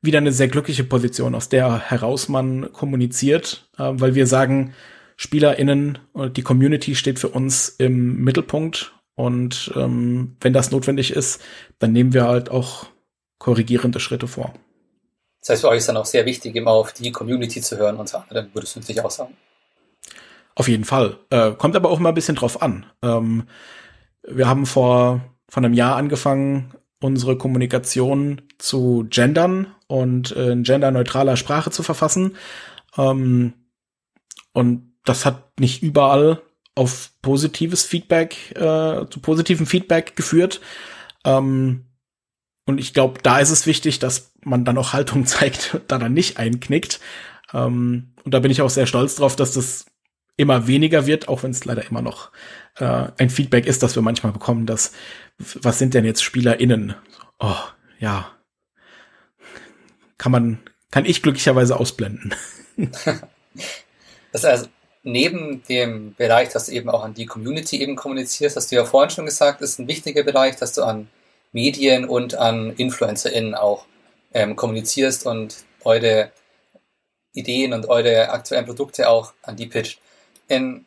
wieder 0.00 0.18
eine 0.18 0.32
sehr 0.32 0.48
glückliche 0.48 0.84
Position, 0.84 1.34
aus 1.34 1.48
der 1.48 1.90
heraus 1.90 2.28
man 2.28 2.72
kommuniziert, 2.72 3.68
äh, 3.76 3.90
weil 3.92 4.14
wir 4.14 4.26
sagen, 4.26 4.74
SpielerInnen 5.16 5.98
und 6.12 6.36
die 6.36 6.42
Community 6.42 6.94
steht 6.94 7.18
für 7.18 7.28
uns 7.28 7.68
im 7.68 8.22
Mittelpunkt 8.22 8.94
und 9.14 9.72
ähm, 9.76 10.36
wenn 10.40 10.52
das 10.52 10.70
notwendig 10.70 11.12
ist, 11.12 11.42
dann 11.78 11.92
nehmen 11.92 12.12
wir 12.12 12.26
halt 12.26 12.50
auch 12.50 12.86
korrigierende 13.38 14.00
Schritte 14.00 14.28
vor. 14.28 14.54
Das 15.40 15.50
heißt, 15.50 15.62
für 15.62 15.68
euch 15.68 15.78
ist 15.78 15.88
dann 15.88 15.96
auch 15.96 16.06
sehr 16.06 16.26
wichtig, 16.26 16.54
immer 16.54 16.70
auf 16.70 16.92
die 16.92 17.12
Community 17.12 17.60
zu 17.60 17.78
hören, 17.78 17.96
unter 17.96 18.22
anderem, 18.22 18.48
würdest 18.52 18.76
du 18.76 18.80
natürlich 18.80 19.02
auch 19.02 19.10
sagen. 19.10 19.36
Auf 20.54 20.68
jeden 20.68 20.84
Fall. 20.84 21.18
Äh, 21.30 21.52
kommt 21.52 21.76
aber 21.76 21.90
auch 21.90 21.98
mal 21.98 22.10
ein 22.10 22.14
bisschen 22.14 22.36
drauf 22.36 22.60
an. 22.60 22.84
Ähm, 23.02 23.44
wir 24.22 24.48
haben 24.48 24.66
vor, 24.66 25.22
vor 25.48 25.62
einem 25.62 25.72
Jahr 25.72 25.96
angefangen, 25.96 26.74
unsere 27.00 27.38
Kommunikation 27.38 28.42
zu 28.58 29.06
gendern 29.08 29.74
und 29.86 30.36
äh, 30.36 30.50
in 30.50 30.62
genderneutraler 30.62 31.36
Sprache 31.36 31.70
zu 31.70 31.82
verfassen. 31.82 32.36
Ähm, 32.98 33.54
und 34.52 34.92
das 35.04 35.24
hat 35.24 35.58
nicht 35.58 35.82
überall 35.82 36.42
auf 36.74 37.10
positives 37.22 37.84
Feedback, 37.84 38.52
äh, 38.52 39.06
zu 39.08 39.20
positivem 39.20 39.66
Feedback 39.66 40.16
geführt. 40.16 40.60
Ähm, 41.24 41.86
und 42.66 42.78
ich 42.78 42.94
glaube, 42.94 43.20
da 43.22 43.38
ist 43.40 43.50
es 43.50 43.66
wichtig, 43.66 43.98
dass 43.98 44.32
man 44.42 44.64
dann 44.64 44.78
auch 44.78 44.92
Haltung 44.92 45.26
zeigt, 45.26 45.80
da 45.88 45.98
dann 45.98 46.12
nicht 46.12 46.38
einknickt. 46.38 47.00
Ähm, 47.52 48.14
und 48.24 48.34
da 48.34 48.38
bin 48.38 48.50
ich 48.50 48.62
auch 48.62 48.70
sehr 48.70 48.86
stolz 48.86 49.16
drauf, 49.16 49.36
dass 49.36 49.52
das 49.52 49.86
immer 50.36 50.66
weniger 50.66 51.06
wird, 51.06 51.28
auch 51.28 51.42
wenn 51.42 51.50
es 51.50 51.64
leider 51.64 51.86
immer 51.86 52.00
noch 52.00 52.30
äh, 52.76 53.08
ein 53.18 53.28
Feedback 53.28 53.66
ist, 53.66 53.82
das 53.82 53.94
wir 53.94 54.02
manchmal 54.02 54.32
bekommen, 54.32 54.64
dass 54.64 54.92
was 55.38 55.78
sind 55.78 55.94
denn 55.94 56.04
jetzt 56.04 56.22
SpielerInnen? 56.22 56.94
Oh, 57.38 57.56
ja. 57.98 58.30
Kann 60.18 60.32
man, 60.32 60.60
kann 60.90 61.04
ich 61.04 61.22
glücklicherweise 61.22 61.78
ausblenden. 61.78 62.34
das 64.32 64.44
heißt, 64.44 64.70
neben 65.02 65.62
dem 65.64 66.14
Bereich, 66.14 66.50
dass 66.50 66.66
du 66.66 66.72
eben 66.72 66.90
auch 66.90 67.02
an 67.02 67.14
die 67.14 67.26
Community 67.26 67.80
eben 67.80 67.96
kommunizierst, 67.96 68.56
hast 68.56 68.70
du 68.70 68.76
ja 68.76 68.84
vorhin 68.84 69.10
schon 69.10 69.26
gesagt, 69.26 69.62
ist 69.62 69.78
ein 69.78 69.88
wichtiger 69.88 70.22
Bereich, 70.22 70.56
dass 70.56 70.72
du 70.72 70.82
an 70.82 71.08
Medien 71.52 72.04
und 72.04 72.34
an 72.34 72.74
InfluencerInnen 72.76 73.54
auch 73.54 73.86
ähm, 74.34 74.56
kommunizierst 74.56 75.26
und 75.26 75.64
eure 75.84 76.30
Ideen 77.32 77.72
und 77.72 77.88
eure 77.88 78.30
aktuellen 78.30 78.66
Produkte 78.66 79.08
auch 79.08 79.32
an 79.42 79.56
die 79.56 79.66
pitcht. 79.66 80.00
Ähm, 80.48 80.84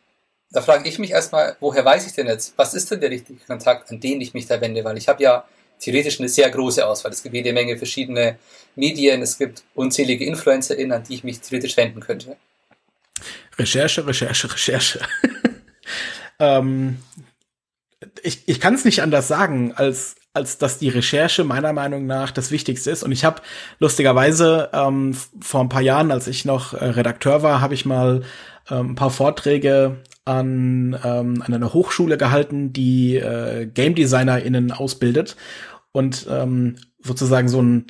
da 0.52 0.62
frage 0.62 0.88
ich 0.88 1.00
mich 1.00 1.12
erstmal, 1.12 1.58
woher 1.60 1.84
weiß 1.84 2.06
ich 2.06 2.14
denn 2.14 2.28
jetzt, 2.28 2.54
was 2.58 2.74
ist 2.74 2.92
denn 2.92 3.02
der 3.02 3.10
richtige 3.10 3.40
Kontakt, 3.46 3.90
an 3.90 4.00
den 4.00 4.22
ich 4.22 4.34
mich 4.34 4.46
da 4.46 4.62
wende? 4.62 4.84
Weil 4.84 4.98
ich 4.98 5.08
habe 5.08 5.24
ja 5.24 5.46
theoretisch 5.80 6.20
eine 6.20 6.30
sehr 6.30 6.50
große 6.50 6.86
Auswahl. 6.86 7.12
Es 7.12 7.24
gibt 7.24 7.34
jede 7.34 7.54
Menge 7.54 7.78
verschiedene 7.78 8.38
Medien, 8.76 9.22
es 9.22 9.38
gibt 9.38 9.64
unzählige 9.74 10.26
InfluencerInnen, 10.26 10.92
an 10.92 11.04
die 11.04 11.16
ich 11.16 11.24
mich 11.24 11.40
theoretisch 11.40 11.76
wenden 11.76 12.02
könnte. 12.02 12.38
Recherche, 13.58 14.06
Recherche, 14.06 14.52
Recherche. 14.52 15.00
ähm, 16.40 16.98
ich 18.22 18.48
ich 18.48 18.60
kann 18.60 18.74
es 18.74 18.86
nicht 18.86 19.02
anders 19.02 19.28
sagen, 19.28 19.74
als 19.74 20.16
als 20.34 20.58
dass 20.58 20.80
die 20.80 20.90
Recherche 20.90 21.44
meiner 21.44 21.74
Meinung 21.74 22.08
nach 22.08 22.32
das 22.32 22.50
Wichtigste 22.50 22.90
ist. 22.90 23.04
Und 23.04 23.12
ich 23.12 23.24
habe 23.24 23.42
lustigerweise 23.80 24.70
ähm, 24.74 25.16
vor 25.40 25.62
ein 25.62 25.70
paar 25.70 25.82
Jahren, 25.82 26.12
als 26.12 26.28
ich 26.28 26.44
noch 26.44 26.74
äh, 26.74 26.86
Redakteur 26.86 27.44
war, 27.44 27.62
habe 27.62 27.76
ich 27.76 27.86
mal 27.86 28.24
ähm, 28.70 28.92
ein 28.92 28.96
paar 28.96 29.12
Vorträge 29.12 30.02
an, 30.26 31.00
ähm, 31.04 31.44
an 31.46 31.54
einer 31.54 31.74
Hochschule 31.74 32.18
gehalten, 32.18 32.74
die 32.74 33.18
äh, 33.18 33.68
Game 33.68 33.94
DesignerInnen 33.94 34.72
ausbildet. 34.72 35.36
Und 35.92 36.26
ähm, 36.30 36.78
sozusagen 37.00 37.48
so 37.48 37.62
ein, 37.62 37.86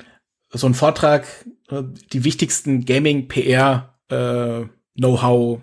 so 0.50 0.66
ein 0.66 0.74
Vortrag, 0.74 1.26
äh, 1.70 1.82
die 2.12 2.24
wichtigsten 2.24 2.84
Gaming-PR 2.84 3.94
äh, 4.10 4.66
Know-how, 4.96 5.60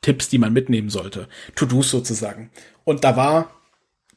Tipps, 0.00 0.28
die 0.28 0.38
man 0.38 0.52
mitnehmen 0.52 0.90
sollte. 0.90 1.28
To-Dos 1.54 1.90
sozusagen. 1.90 2.50
Und 2.84 3.04
da 3.04 3.16
war 3.16 3.54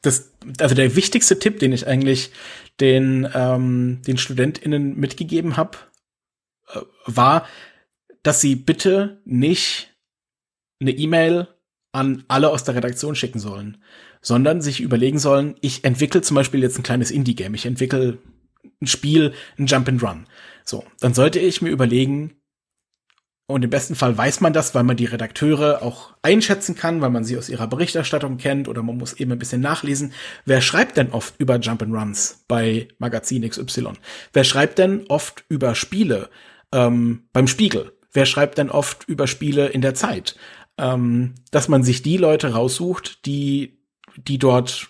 das, 0.02 0.32
also 0.58 0.74
der 0.74 0.96
wichtigste 0.96 1.38
Tipp, 1.38 1.58
den 1.58 1.72
ich 1.72 1.86
eigentlich 1.86 2.30
den, 2.80 3.28
ähm, 3.34 4.02
den 4.06 4.18
StudentInnen 4.18 4.96
mitgegeben 4.96 5.56
habe, 5.56 5.78
äh, 6.68 6.80
war, 7.06 7.46
dass 8.22 8.40
sie 8.40 8.56
bitte 8.56 9.20
nicht 9.24 9.94
eine 10.80 10.90
E-Mail 10.90 11.48
an 11.92 12.24
alle 12.28 12.50
aus 12.50 12.64
der 12.64 12.74
Redaktion 12.74 13.14
schicken 13.14 13.38
sollen, 13.38 13.82
sondern 14.20 14.60
sich 14.60 14.80
überlegen 14.80 15.18
sollen, 15.18 15.54
ich 15.60 15.84
entwickle 15.84 16.20
zum 16.20 16.34
Beispiel 16.34 16.60
jetzt 16.62 16.78
ein 16.78 16.82
kleines 16.82 17.10
Indie-Game, 17.10 17.54
ich 17.54 17.64
entwickle 17.64 18.18
ein 18.82 18.86
Spiel, 18.86 19.32
ein 19.58 19.66
Jump 19.66 19.88
and 19.88 20.02
Run. 20.02 20.26
So, 20.64 20.84
dann 21.00 21.14
sollte 21.14 21.38
ich 21.38 21.62
mir 21.62 21.70
überlegen, 21.70 22.36
und 23.48 23.62
im 23.62 23.70
besten 23.70 23.94
Fall 23.94 24.16
weiß 24.18 24.40
man 24.40 24.52
das, 24.52 24.74
weil 24.74 24.82
man 24.82 24.96
die 24.96 25.04
Redakteure 25.04 25.80
auch 25.82 26.14
einschätzen 26.22 26.74
kann, 26.74 27.00
weil 27.00 27.10
man 27.10 27.22
sie 27.22 27.38
aus 27.38 27.48
ihrer 27.48 27.68
Berichterstattung 27.68 28.38
kennt 28.38 28.66
oder 28.66 28.82
man 28.82 28.96
muss 28.96 29.12
eben 29.12 29.30
ein 29.30 29.38
bisschen 29.38 29.60
nachlesen. 29.60 30.12
Wer 30.44 30.60
schreibt 30.60 30.96
denn 30.96 31.12
oft 31.12 31.34
über 31.38 31.58
Jump 31.60 31.82
and 31.82 31.94
Runs 31.94 32.44
bei 32.48 32.88
Magazin 32.98 33.48
XY? 33.48 33.92
Wer 34.32 34.44
schreibt 34.44 34.78
denn 34.78 35.04
oft 35.08 35.44
über 35.48 35.76
Spiele 35.76 36.28
ähm, 36.72 37.28
beim 37.32 37.46
Spiegel? 37.46 37.92
Wer 38.12 38.26
schreibt 38.26 38.58
denn 38.58 38.70
oft 38.70 39.04
über 39.08 39.28
Spiele 39.28 39.68
in 39.68 39.80
der 39.80 39.94
Zeit? 39.94 40.36
Ähm, 40.76 41.34
dass 41.52 41.68
man 41.68 41.84
sich 41.84 42.02
die 42.02 42.16
Leute 42.16 42.52
raussucht, 42.52 43.24
die, 43.26 43.78
die 44.16 44.38
dort 44.38 44.88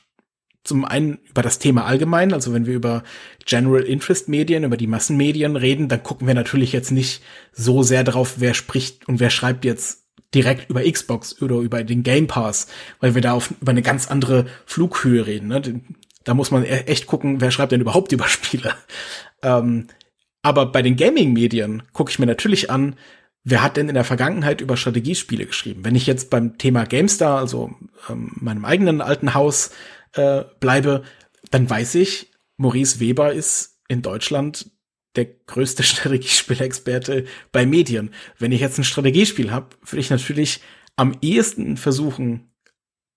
zum 0.67 0.85
einen 0.85 1.19
über 1.29 1.43
das 1.43 1.59
Thema 1.59 1.85
allgemein, 1.85 2.33
also 2.33 2.53
wenn 2.53 2.67
wir 2.67 2.75
über 2.75 3.05
General 3.45 3.83
Interest 3.83 4.29
Medien, 4.29 4.65
über 4.65 4.77
die 4.77 4.87
Massenmedien 4.87 5.57
reden, 5.57 5.89
dann 5.89 6.03
gucken 6.03 6.27
wir 6.27 6.35
natürlich 6.35 6.73
jetzt 6.73 6.91
nicht 6.91 7.23
so 7.53 7.83
sehr 7.83 8.05
drauf, 8.05 8.35
wer 8.39 8.55
spricht 8.55 9.09
und 9.09 9.21
wer 9.21 9.31
schreibt 9.31 9.65
jetzt 9.65 10.05
direkt 10.35 10.69
über 10.69 10.83
Xbox 10.83 11.41
oder 11.41 11.57
über 11.57 11.85
den 11.85 12.03
Game 12.03 12.27
Pass, 12.27 12.67
weil 13.01 13.15
wir 13.15 13.23
da 13.23 13.33
auf, 13.33 13.53
über 13.61 13.71
eine 13.71 13.83
ganz 13.83 14.09
andere 14.09 14.47
Flughöhe 14.67 15.27
reden. 15.27 15.49
Ne? 15.49 15.81
Da 16.25 16.35
muss 16.35 16.51
man 16.51 16.65
e-, 16.65 16.85
echt 16.87 17.07
gucken, 17.07 17.41
wer 17.41 17.51
schreibt 17.51 17.73
denn 17.73 17.81
überhaupt 17.81 18.13
über 18.13 18.27
Spiele. 18.29 18.75
Ähm, 19.43 19.87
aber 20.43 20.67
bei 20.67 20.83
den 20.83 20.97
Gaming-Medien 20.97 21.85
gucke 21.93 22.11
ich 22.11 22.19
mir 22.19 22.27
natürlich 22.27 22.71
an, 22.71 22.97
wer 23.45 23.63
hat 23.63 23.77
denn 23.77 23.89
in 23.89 23.95
der 23.95 24.05
Vergangenheit 24.05 24.61
über 24.61 24.77
Strategiespiele 24.77 25.47
geschrieben? 25.47 25.85
Wenn 25.85 25.95
ich 25.95 26.07
jetzt 26.07 26.31
beim 26.31 26.59
Thema 26.59 26.85
GameStar, 26.85 27.39
also 27.39 27.75
ähm, 28.11 28.33
meinem 28.35 28.65
eigenen 28.65 29.01
alten 29.01 29.35
Haus, 29.35 29.71
äh, 30.17 30.45
bleibe, 30.61 31.03
dann 31.51 31.69
weiß 31.69 31.95
ich, 31.97 32.33
Maurice 32.57 33.01
Weber 33.01 33.33
ist 33.33 33.81
in 33.89 34.03
Deutschland 34.03 34.71
der 35.15 35.25
größte 35.25 35.83
Strategiespielexperte 35.85 37.27
bei 37.53 37.67
Medien. 37.67 38.11
Wenn 38.39 38.53
ich 38.53 38.61
jetzt 38.61 38.79
ein 38.79 38.85
Strategiespiel 38.85 39.51
habe, 39.51 39.77
würde 39.83 40.01
ich 40.01 40.11
natürlich 40.11 40.61
am 40.97 41.17
ehesten 41.21 41.77
versuchen, 41.77 42.53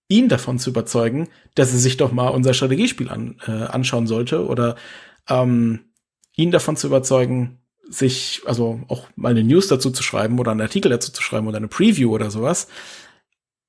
ihn 0.09 0.27
davon 0.27 0.59
zu 0.59 0.71
überzeugen, 0.71 1.29
dass 1.55 1.71
er 1.71 1.79
sich 1.79 1.97
doch 1.97 2.11
mal 2.11 2.29
unser 2.29 2.53
Strategiespiel 2.53 3.09
an, 3.09 3.37
äh, 3.47 3.51
anschauen 3.51 4.07
sollte 4.07 4.45
oder 4.45 4.75
ähm, 5.29 5.91
ihn 6.35 6.51
davon 6.51 6.75
zu 6.75 6.87
überzeugen, 6.87 7.59
sich, 7.89 8.41
also 8.45 8.81
auch 8.87 9.07
mal 9.15 9.29
eine 9.29 9.43
News 9.43 9.67
dazu 9.67 9.91
zu 9.91 10.03
schreiben 10.03 10.39
oder 10.39 10.51
einen 10.51 10.61
Artikel 10.61 10.89
dazu 10.89 11.11
zu 11.11 11.21
schreiben 11.21 11.47
oder 11.47 11.57
eine 11.57 11.67
Preview 11.67 12.13
oder 12.13 12.31
sowas, 12.31 12.67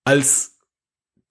als 0.05 0.60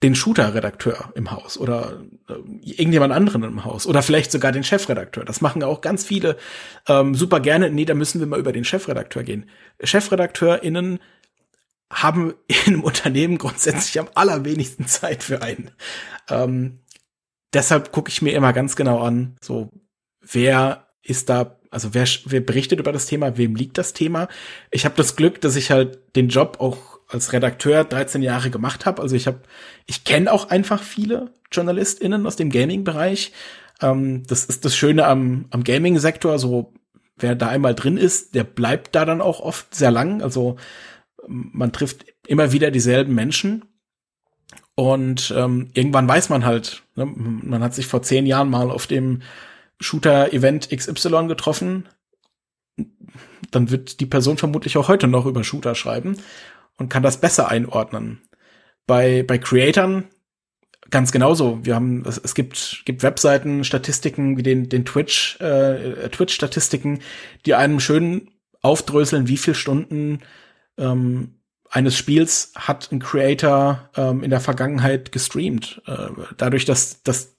den 0.02 0.14
Shooter-Redakteur 0.14 1.12
im 1.14 1.30
Haus 1.30 1.58
oder 1.58 2.00
äh, 2.28 2.34
irgendjemand 2.62 3.12
anderen 3.12 3.42
im 3.42 3.64
Haus 3.64 3.86
oder 3.86 4.02
vielleicht 4.02 4.32
sogar 4.32 4.50
den 4.50 4.64
Chefredakteur. 4.64 5.24
Das 5.24 5.40
machen 5.42 5.62
auch 5.62 5.82
ganz 5.82 6.04
viele 6.04 6.36
ähm, 6.88 7.14
super 7.14 7.40
gerne. 7.40 7.70
Nee, 7.70 7.84
da 7.84 7.94
müssen 7.94 8.20
wir 8.20 8.26
mal 8.26 8.40
über 8.40 8.52
den 8.52 8.64
Chefredakteur 8.64 9.22
gehen. 9.22 9.50
ChefredakteurInnen 9.82 11.00
haben 11.92 12.34
in 12.46 12.74
einem 12.74 12.82
Unternehmen 12.82 13.36
grundsätzlich 13.36 13.98
am 14.00 14.08
allerwenigsten 14.14 14.86
Zeit 14.86 15.22
für 15.22 15.42
einen. 15.42 15.70
Ähm, 16.28 16.80
deshalb 17.52 17.92
gucke 17.92 18.10
ich 18.10 18.22
mir 18.22 18.32
immer 18.32 18.52
ganz 18.52 18.76
genau 18.76 19.00
an, 19.00 19.36
so 19.42 19.70
wer 20.20 20.86
ist 21.02 21.28
da, 21.28 21.58
also 21.70 21.92
wer, 21.92 22.06
wer 22.24 22.40
berichtet 22.40 22.80
über 22.80 22.92
das 22.92 23.06
Thema, 23.06 23.36
wem 23.36 23.54
liegt 23.54 23.76
das 23.76 23.92
Thema. 23.92 24.28
Ich 24.70 24.84
habe 24.84 24.94
das 24.96 25.16
Glück, 25.16 25.40
dass 25.40 25.56
ich 25.56 25.70
halt 25.70 26.16
den 26.16 26.28
Job 26.28 26.56
auch 26.60 26.89
als 27.10 27.32
Redakteur 27.32 27.84
13 27.84 28.22
Jahre 28.22 28.50
gemacht 28.50 28.86
habe. 28.86 29.02
Also 29.02 29.16
ich 29.16 29.26
habe, 29.26 29.40
ich 29.86 30.04
kenne 30.04 30.32
auch 30.32 30.48
einfach 30.48 30.82
viele 30.82 31.34
JournalistInnen 31.52 32.26
aus 32.26 32.36
dem 32.36 32.50
Gaming-Bereich. 32.50 33.32
Ähm, 33.82 34.22
das 34.26 34.44
ist 34.44 34.64
das 34.64 34.76
Schöne 34.76 35.06
am, 35.06 35.46
am 35.50 35.64
Gaming-Sektor. 35.64 36.38
So, 36.38 36.72
wer 37.16 37.34
da 37.34 37.48
einmal 37.48 37.74
drin 37.74 37.96
ist, 37.96 38.34
der 38.34 38.44
bleibt 38.44 38.94
da 38.94 39.04
dann 39.04 39.20
auch 39.20 39.40
oft 39.40 39.74
sehr 39.74 39.90
lang. 39.90 40.22
Also 40.22 40.56
man 41.26 41.72
trifft 41.72 42.06
immer 42.26 42.52
wieder 42.52 42.70
dieselben 42.70 43.14
Menschen. 43.14 43.64
Und 44.76 45.34
ähm, 45.36 45.68
irgendwann 45.74 46.08
weiß 46.08 46.28
man 46.30 46.44
halt, 46.44 46.84
ne, 46.94 47.06
man 47.06 47.62
hat 47.62 47.74
sich 47.74 47.86
vor 47.86 48.02
zehn 48.02 48.24
Jahren 48.24 48.48
mal 48.48 48.70
auf 48.70 48.86
dem 48.86 49.22
Shooter-Event 49.80 50.70
XY 50.70 51.26
getroffen. 51.26 51.88
Dann 53.50 53.70
wird 53.70 54.00
die 54.00 54.06
Person 54.06 54.38
vermutlich 54.38 54.78
auch 54.78 54.88
heute 54.88 55.08
noch 55.08 55.26
über 55.26 55.42
Shooter 55.42 55.74
schreiben 55.74 56.16
und 56.80 56.88
kann 56.88 57.04
das 57.04 57.20
besser 57.20 57.48
einordnen. 57.48 58.22
Bei, 58.86 59.22
bei 59.22 59.38
Creatern 59.38 60.08
ganz 60.90 61.12
genauso. 61.12 61.64
Wir 61.64 61.76
haben, 61.76 62.04
es, 62.06 62.18
es 62.18 62.34
gibt, 62.34 62.82
gibt 62.84 63.02
Webseiten, 63.02 63.62
Statistiken 63.62 64.36
wie 64.36 64.42
den, 64.42 64.68
den 64.68 64.84
Twitch, 64.84 65.40
äh, 65.40 66.08
Twitch-Statistiken, 66.08 67.00
die 67.46 67.54
einem 67.54 67.78
schön 67.78 68.30
aufdröseln, 68.62 69.28
wie 69.28 69.36
viel 69.36 69.54
Stunden 69.54 70.20
ähm, 70.76 71.36
eines 71.70 71.96
Spiels 71.96 72.52
hat 72.56 72.90
ein 72.90 72.98
Creator 72.98 73.90
ähm, 73.96 74.24
in 74.24 74.30
der 74.30 74.40
Vergangenheit 74.40 75.12
gestreamt. 75.12 75.80
Äh, 75.86 76.08
dadurch, 76.36 76.64
dass, 76.64 77.02
dass 77.04 77.36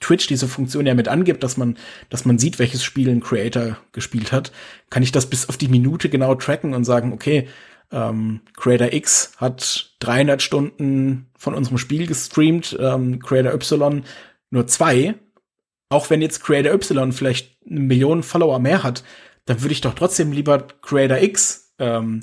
Twitch 0.00 0.26
diese 0.26 0.48
Funktion 0.48 0.86
ja 0.86 0.94
mit 0.94 1.08
angibt, 1.08 1.42
dass 1.42 1.56
man, 1.56 1.78
dass 2.10 2.24
man 2.24 2.38
sieht, 2.38 2.58
welches 2.58 2.84
Spiel 2.84 3.08
ein 3.08 3.20
Creator 3.20 3.78
gespielt 3.92 4.32
hat, 4.32 4.52
kann 4.90 5.02
ich 5.02 5.12
das 5.12 5.26
bis 5.26 5.48
auf 5.48 5.56
die 5.56 5.68
Minute 5.68 6.08
genau 6.08 6.34
tracken 6.34 6.74
und 6.74 6.84
sagen, 6.84 7.12
okay, 7.12 7.48
ähm, 7.92 8.40
Creator 8.56 8.92
X 8.92 9.32
hat 9.36 9.94
300 10.00 10.42
Stunden 10.42 11.30
von 11.36 11.54
unserem 11.54 11.78
Spiel 11.78 12.06
gestreamt, 12.06 12.76
ähm, 12.80 13.20
Creator 13.20 13.52
Y 13.54 14.04
nur 14.50 14.66
zwei. 14.66 15.14
Auch 15.88 16.10
wenn 16.10 16.22
jetzt 16.22 16.42
Creator 16.42 16.72
Y 16.72 17.12
vielleicht 17.12 17.58
eine 17.68 17.80
Million 17.80 18.22
Follower 18.22 18.58
mehr 18.58 18.82
hat, 18.82 19.02
dann 19.46 19.62
würde 19.62 19.72
ich 19.72 19.80
doch 19.80 19.94
trotzdem 19.94 20.32
lieber 20.32 20.66
Creator 20.82 21.18
X 21.18 21.74
ähm, 21.78 22.22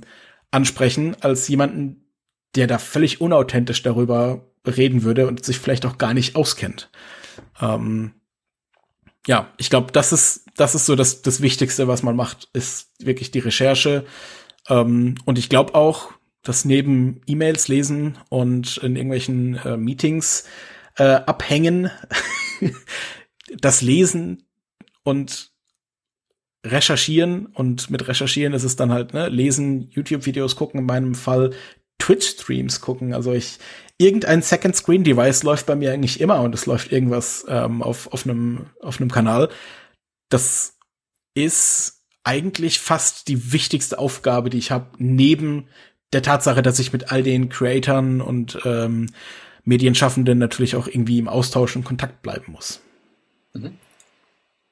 ansprechen, 0.51 1.15
als 1.19 1.47
jemanden, 1.47 2.05
der 2.55 2.67
da 2.67 2.77
völlig 2.77 3.19
unauthentisch 3.19 3.83
darüber 3.83 4.45
reden 4.65 5.03
würde 5.03 5.27
und 5.27 5.43
sich 5.43 5.59
vielleicht 5.59 5.85
auch 5.85 5.97
gar 5.97 6.13
nicht 6.13 6.35
auskennt. 6.35 6.89
Ähm, 7.61 8.13
ja, 9.25 9.51
ich 9.57 9.69
glaube, 9.69 9.91
das 9.91 10.13
ist, 10.13 10.45
das 10.55 10.73
ist 10.73 10.85
so 10.85 10.95
das, 10.95 11.21
das 11.21 11.41
Wichtigste, 11.41 11.87
was 11.87 12.01
man 12.01 12.15
macht, 12.15 12.49
ist 12.53 12.91
wirklich 12.99 13.31
die 13.31 13.39
Recherche. 13.39 14.05
Ähm, 14.69 15.15
und 15.25 15.37
ich 15.37 15.49
glaube 15.49 15.75
auch, 15.75 16.11
dass 16.43 16.65
neben 16.65 17.21
E-Mails 17.27 17.67
lesen 17.67 18.17
und 18.29 18.77
in 18.77 18.95
irgendwelchen 18.95 19.55
äh, 19.55 19.77
Meetings 19.77 20.45
äh, 20.95 21.03
abhängen, 21.03 21.91
das 23.57 23.81
Lesen 23.81 24.43
und 25.03 25.51
recherchieren 26.65 27.47
und 27.47 27.89
mit 27.89 28.07
recherchieren 28.07 28.53
ist 28.53 28.63
es 28.63 28.75
dann 28.75 28.91
halt, 28.91 29.13
ne, 29.13 29.29
lesen, 29.29 29.89
YouTube-Videos 29.91 30.55
gucken, 30.55 30.81
in 30.81 30.85
meinem 30.85 31.15
Fall 31.15 31.51
Twitch-Streams 31.99 32.81
gucken. 32.81 33.13
Also 33.13 33.33
ich, 33.33 33.59
irgendein 33.97 34.41
Second-Screen-Device 34.41 35.43
läuft 35.43 35.65
bei 35.65 35.75
mir 35.75 35.91
eigentlich 35.91 36.19
immer 36.21 36.41
und 36.41 36.53
es 36.53 36.65
läuft 36.65 36.91
irgendwas 36.91 37.45
ähm, 37.49 37.81
auf, 37.81 38.11
auf 38.13 38.25
einem 38.25 38.67
auf 38.81 38.99
einem 38.99 39.11
Kanal. 39.11 39.49
Das 40.29 40.77
ist 41.33 41.96
eigentlich 42.27 42.79
fast 42.79 43.29
die 43.29 43.53
wichtigste 43.53 43.97
Aufgabe, 43.97 44.49
die 44.49 44.57
ich 44.57 44.69
habe, 44.69 44.87
neben 44.97 45.69
der 46.11 46.21
Tatsache, 46.21 46.61
dass 46.61 46.77
ich 46.77 46.91
mit 46.91 47.09
all 47.09 47.23
den 47.23 47.47
Creatoren 47.47 48.19
und 48.19 48.59
ähm, 48.65 49.07
Medienschaffenden 49.63 50.37
natürlich 50.37 50.75
auch 50.75 50.87
irgendwie 50.87 51.19
im 51.19 51.29
Austausch 51.29 51.77
und 51.77 51.85
Kontakt 51.85 52.21
bleiben 52.21 52.51
muss. 52.51 52.81
Mhm. 53.53 53.77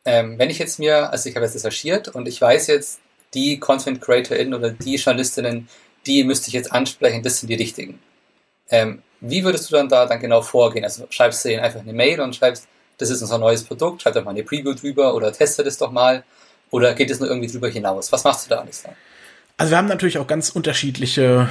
Ähm, 0.04 0.38
wenn 0.38 0.50
ich 0.50 0.60
jetzt 0.60 0.80
mir, 0.80 1.10
also 1.12 1.30
ich 1.30 1.36
habe 1.36 1.46
jetzt 1.46 1.56
recherchiert 1.56 2.10
und 2.10 2.28
ich 2.28 2.42
weiß 2.42 2.68
jetzt, 2.68 3.00
die 3.34 3.58
Content 3.58 4.02
CreatorInnen 4.02 4.54
oder 4.54 4.72
die 4.72 4.96
Journalistinnen, 4.96 5.70
die 6.06 6.26
müsste 6.26 6.50
ich 6.50 6.54
jetzt 6.54 6.74
ansprechen, 6.74 7.24
das 7.24 7.40
sind 7.40 7.48
die 7.48 7.56
richtigen. 7.56 8.00
Ähm, 8.70 9.02
wie 9.22 9.46
würdest 9.46 9.72
du 9.72 9.76
dann 9.76 9.88
da 9.88 10.06
dann 10.06 10.20
genau 10.20 10.42
vorgehen? 10.42 10.84
Also 10.84 11.08
schreibst 11.10 11.46
du 11.46 11.54
ihnen 11.54 11.64
einfach 11.64 11.80
eine 11.80 11.94
Mail 11.94 12.20
und 12.20 12.36
schreibst, 12.36 12.68
das 12.98 13.10
ist 13.10 13.22
unser 13.22 13.38
neues 13.38 13.64
Produkt, 13.64 14.02
schreib 14.02 14.14
doch 14.14 14.26
mal 14.26 14.32
eine 14.32 14.44
Preview 14.44 14.74
drüber 14.74 15.16
oder 15.16 15.32
teste 15.32 15.64
das 15.64 15.78
doch 15.78 15.92
mal. 15.92 16.26
Oder 16.72 16.94
geht 16.94 17.10
es 17.12 17.20
nur 17.20 17.30
irgendwie 17.30 17.52
drüber 17.52 17.70
hinaus? 17.70 18.12
Was 18.12 18.24
machst 18.24 18.46
du 18.46 18.50
da 18.50 18.58
dann? 18.58 18.68
Also 19.58 19.72
wir 19.72 19.78
haben 19.78 19.88
natürlich 19.88 20.18
auch 20.18 20.28
ganz 20.28 20.50
unterschiedliche 20.50 21.50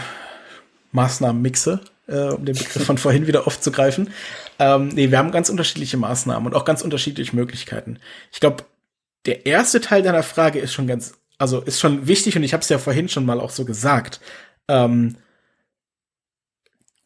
Maßnahmenmixe, 0.92 1.81
äh, 2.07 2.29
um 2.29 2.44
den 2.44 2.57
Begriff 2.57 2.85
von 2.85 2.98
vorhin 2.98 3.27
wieder 3.27 3.46
aufzugreifen. 3.46 4.12
Ähm, 4.59 4.88
nee, 4.88 5.11
wir 5.11 5.18
haben 5.18 5.33
ganz 5.33 5.48
unterschiedliche 5.48 5.96
Maßnahmen 5.96 6.46
und 6.46 6.55
auch 6.55 6.64
ganz 6.64 6.83
unterschiedliche 6.83 7.35
Möglichkeiten. 7.35 7.98
Ich 8.33 8.40
glaube, 8.40 8.64
der 9.27 9.46
erste 9.46 9.81
Teil 9.81 10.03
deiner 10.03 10.22
Frage 10.22 10.59
ist 10.59 10.72
schon 10.72 10.87
ganz, 10.87 11.14
also 11.38 11.61
ist 11.61 11.81
schon 11.81 12.07
wichtig 12.07 12.37
und 12.37 12.42
ich 12.42 12.53
habe 12.53 12.62
es 12.62 12.68
ja 12.68 12.79
vorhin 12.79 13.09
schon 13.09 13.24
mal 13.24 13.40
auch 13.40 13.50
so 13.50 13.64
gesagt. 13.64 14.20
Ähm, 14.68 15.16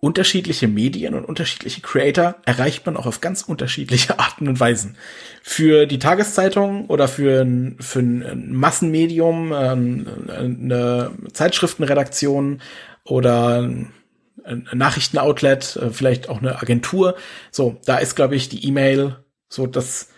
unterschiedliche 0.00 0.68
Medien 0.68 1.14
und 1.14 1.24
unterschiedliche 1.24 1.80
Creator 1.80 2.37
erreicht 2.46 2.87
man 2.87 2.96
auch 2.96 3.06
auf 3.06 3.20
ganz 3.20 3.42
unterschiedliche 3.42 4.18
Arten 4.18 4.48
und 4.48 4.61
Weisen. 4.61 4.96
Für 5.42 5.87
die 5.87 5.98
Tageszeitung 5.98 6.87
oder 6.87 7.08
für 7.08 7.42
ein, 7.42 7.76
für 7.80 8.00
ein 8.00 8.52
Massenmedium, 8.52 9.52
ähm, 9.52 10.06
eine 10.28 11.11
Zeitschriftenredaktion 11.32 12.61
oder 13.04 13.68
ein 14.48 14.68
Nachrichtenoutlet, 14.72 15.76
äh, 15.76 15.90
vielleicht 15.90 16.28
auch 16.28 16.38
eine 16.38 16.61
Agentur. 16.61 17.16
So, 17.50 17.80
da 17.84 17.98
ist, 17.98 18.14
glaube 18.14 18.37
ich, 18.37 18.48
die 18.48 18.66
E-Mail 18.66 19.16
so 19.48 19.66
das, 19.66 20.11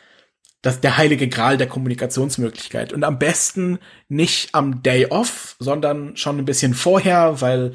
das 0.61 0.81
der 0.81 0.99
heilige 0.99 1.29
Gral 1.29 1.57
der 1.57 1.69
Kommunikationsmöglichkeit. 1.69 2.93
Und 2.93 3.03
am 3.03 3.19
besten 3.19 3.79
nicht 4.09 4.55
am 4.55 4.83
Day 4.83 5.07
off, 5.07 5.57
sondern 5.59 6.17
schon 6.17 6.39
ein 6.39 6.45
bisschen 6.45 6.75
vorher, 6.75 7.41
weil 7.41 7.73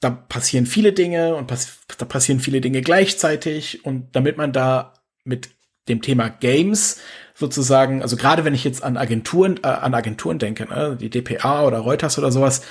da 0.00 0.10
passieren 0.10 0.66
viele 0.66 0.92
Dinge 0.92 1.34
und 1.34 1.46
pass 1.46 1.78
da 1.98 2.04
passieren 2.06 2.40
viele 2.40 2.60
Dinge 2.60 2.80
gleichzeitig 2.80 3.84
und 3.84 4.08
damit 4.16 4.36
man 4.38 4.52
da 4.52 4.94
mit 5.24 5.50
dem 5.88 6.02
Thema 6.02 6.28
Games 6.28 7.00
sozusagen, 7.34 8.02
also 8.02 8.16
gerade 8.16 8.44
wenn 8.44 8.54
ich 8.54 8.64
jetzt 8.64 8.82
an 8.82 8.96
Agenturen, 8.96 9.60
äh, 9.62 9.68
an 9.68 9.94
Agenturen 9.94 10.38
denke, 10.38 10.64
ne, 10.64 10.96
die 10.98 11.10
DPA 11.10 11.66
oder 11.66 11.78
Reuters 11.78 12.18
oder 12.18 12.32
sowas, 12.32 12.62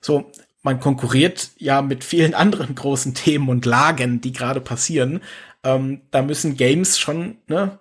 so, 0.00 0.30
man 0.62 0.80
konkurriert 0.80 1.50
ja 1.58 1.82
mit 1.82 2.04
vielen 2.04 2.34
anderen 2.34 2.74
großen 2.74 3.14
Themen 3.14 3.48
und 3.48 3.64
Lagen, 3.64 4.20
die 4.20 4.32
gerade 4.32 4.60
passieren. 4.60 5.22
Ähm, 5.62 6.02
da 6.10 6.22
müssen 6.22 6.56
Games 6.56 6.98
schon, 6.98 7.38
ne, 7.46 7.78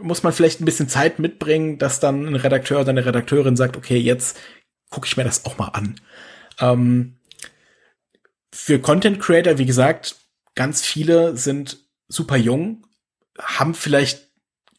muss 0.00 0.22
man 0.22 0.32
vielleicht 0.32 0.60
ein 0.60 0.66
bisschen 0.66 0.88
Zeit 0.88 1.18
mitbringen, 1.18 1.78
dass 1.78 2.00
dann 2.00 2.26
ein 2.26 2.36
Redakteur 2.36 2.80
oder 2.80 2.90
eine 2.90 3.06
Redakteurin 3.06 3.56
sagt, 3.56 3.76
okay, 3.76 3.96
jetzt 3.96 4.38
gucke 4.90 5.06
ich 5.06 5.16
mir 5.16 5.24
das 5.24 5.44
auch 5.46 5.58
mal 5.58 5.68
an. 5.68 6.00
Ähm, 6.60 7.15
für 8.52 8.80
Content 8.80 9.20
Creator, 9.20 9.58
wie 9.58 9.66
gesagt, 9.66 10.16
ganz 10.54 10.82
viele 10.82 11.36
sind 11.36 11.78
super 12.08 12.36
jung, 12.36 12.86
haben 13.38 13.74
vielleicht 13.74 14.26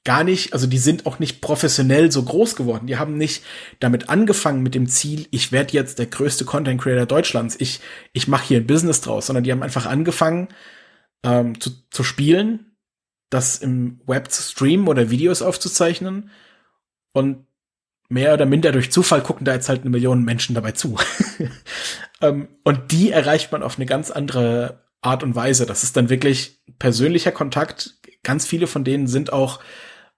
gar 0.08 0.24
nicht, 0.24 0.54
also 0.54 0.68
die 0.68 0.78
sind 0.78 1.06
auch 1.06 1.20
nicht 1.20 1.42
professionell 1.42 2.14
so 2.14 2.24
groß 2.24 2.56
geworden. 2.56 2.88
Die 2.88 2.98
haben 2.98 3.18
nicht 3.18 3.44
damit 3.82 4.08
angefangen 4.08 4.64
mit 4.64 4.74
dem 4.74 4.88
Ziel, 4.88 5.28
ich 5.32 5.52
werde 5.52 5.74
jetzt 5.74 6.00
der 6.00 6.06
größte 6.06 6.46
Content 6.46 6.82
Creator 6.82 7.06
Deutschlands. 7.06 7.58
Ich, 7.60 7.82
ich 8.14 8.30
mache 8.30 8.48
hier 8.48 8.60
ein 8.60 8.68
Business 8.68 9.02
draus, 9.02 9.28
sondern 9.28 9.44
die 9.44 9.52
haben 9.52 9.64
einfach 9.64 9.86
angefangen 9.86 10.48
ähm, 11.24 11.60
zu, 11.60 11.72
zu 11.90 12.06
spielen, 12.06 12.78
das 13.30 13.58
im 13.58 14.00
Web 14.08 14.32
zu 14.32 14.42
streamen 14.42 14.88
oder 14.88 15.10
Videos 15.10 15.42
aufzuzeichnen 15.42 16.32
und 17.12 17.46
mehr 18.08 18.34
oder 18.34 18.46
minder 18.46 18.72
durch 18.72 18.92
Zufall 18.92 19.22
gucken 19.22 19.44
da 19.44 19.54
jetzt 19.54 19.68
halt 19.68 19.82
eine 19.82 19.90
Million 19.90 20.24
Menschen 20.24 20.56
dabei 20.56 20.72
zu. 20.72 20.98
ähm, 22.22 22.48
und 22.64 22.92
die 22.92 23.12
erreicht 23.12 23.52
man 23.52 23.64
auf 23.64 23.78
eine 23.78 23.86
ganz 23.86 24.12
andere 24.12 24.84
Art 25.02 25.24
und 25.24 25.36
Weise. 25.36 25.66
Das 25.66 25.84
ist 25.84 25.98
dann 25.98 26.10
wirklich 26.10 26.60
persönlicher 26.80 27.32
Kontakt. 27.32 27.96
Ganz 28.24 28.46
viele 28.46 28.68
von 28.68 28.84
denen 28.84 29.08
sind 29.08 29.32
auch 29.32 29.60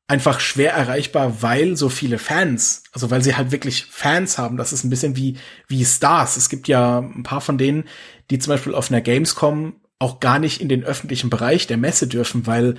einfach 0.07 0.39
schwer 0.39 0.73
erreichbar, 0.73 1.43
weil 1.43 1.77
so 1.77 1.87
viele 1.87 2.17
Fans, 2.17 2.83
also 2.91 3.11
weil 3.11 3.23
sie 3.23 3.35
halt 3.35 3.51
wirklich 3.51 3.85
Fans 3.85 4.39
haben. 4.39 4.57
Das 4.57 4.73
ist 4.73 4.83
ein 4.83 4.89
bisschen 4.89 5.15
wie, 5.15 5.37
wie 5.67 5.85
Stars. 5.85 6.35
Es 6.35 6.49
gibt 6.49 6.67
ja 6.67 6.99
ein 6.99 7.23
paar 7.23 7.41
von 7.41 7.59
denen, 7.59 7.83
die 8.31 8.39
zum 8.39 8.51
Beispiel 8.51 8.73
auf 8.73 8.89
einer 8.89 9.01
Gamescom 9.01 9.75
auch 9.99 10.19
gar 10.19 10.39
nicht 10.39 10.61
in 10.61 10.69
den 10.69 10.83
öffentlichen 10.83 11.29
Bereich 11.29 11.67
der 11.67 11.77
Messe 11.77 12.07
dürfen, 12.07 12.47
weil 12.47 12.75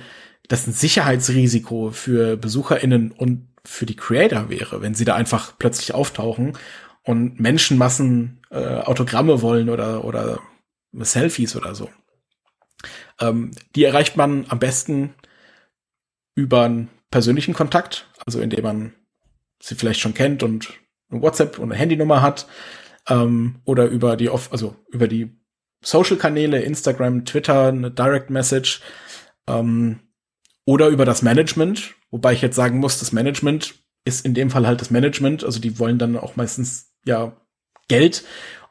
das 0.49 0.67
ein 0.67 0.73
Sicherheitsrisiko 0.73 1.91
für 1.91 2.35
BesucherInnen 2.35 3.11
und 3.11 3.47
für 3.63 3.85
die 3.85 3.95
Creator 3.95 4.49
wäre, 4.49 4.81
wenn 4.81 4.95
sie 4.95 5.05
da 5.05 5.15
einfach 5.15 5.53
plötzlich 5.57 5.93
auftauchen 5.93 6.57
und 7.03 7.39
Menschenmassen 7.39 8.41
äh, 8.49 8.79
Autogramme 8.79 9.41
wollen 9.41 9.69
oder, 9.69 10.05
oder 10.05 10.39
Selfies 10.93 11.55
oder 11.55 11.75
so. 11.75 11.89
Ähm, 13.19 13.51
die 13.75 13.83
erreicht 13.83 14.17
man 14.17 14.45
am 14.49 14.59
besten 14.59 15.15
über 16.35 16.63
einen 16.63 16.89
persönlichen 17.09 17.53
Kontakt, 17.53 18.09
also 18.25 18.39
indem 18.39 18.63
man 18.63 18.93
sie 19.61 19.75
vielleicht 19.75 19.99
schon 19.99 20.13
kennt 20.13 20.43
und 20.43 20.73
eine 21.09 21.21
WhatsApp 21.21 21.59
und 21.59 21.71
eine 21.71 21.79
Handynummer 21.79 22.21
hat, 22.21 22.47
ähm, 23.07 23.61
oder 23.65 23.85
über 23.85 24.15
die, 24.15 24.29
also 24.29 24.75
über 24.89 25.07
die 25.07 25.37
Social-Kanäle, 25.83 26.61
Instagram, 26.61 27.25
Twitter, 27.25 27.67
eine 27.67 27.91
Direct 27.91 28.29
Message, 28.29 28.81
ähm, 29.47 29.99
oder 30.65 30.87
über 30.87 31.05
das 31.05 31.21
Management, 31.21 31.95
wobei 32.11 32.33
ich 32.33 32.41
jetzt 32.41 32.55
sagen 32.55 32.79
muss, 32.79 32.99
das 32.99 33.11
Management 33.11 33.75
ist 34.05 34.25
in 34.25 34.33
dem 34.33 34.49
Fall 34.49 34.67
halt 34.67 34.81
das 34.81 34.91
Management, 34.91 35.43
also 35.43 35.59
die 35.59 35.79
wollen 35.79 35.97
dann 35.97 36.17
auch 36.17 36.35
meistens 36.35 36.90
ja 37.05 37.35
Geld 37.87 38.23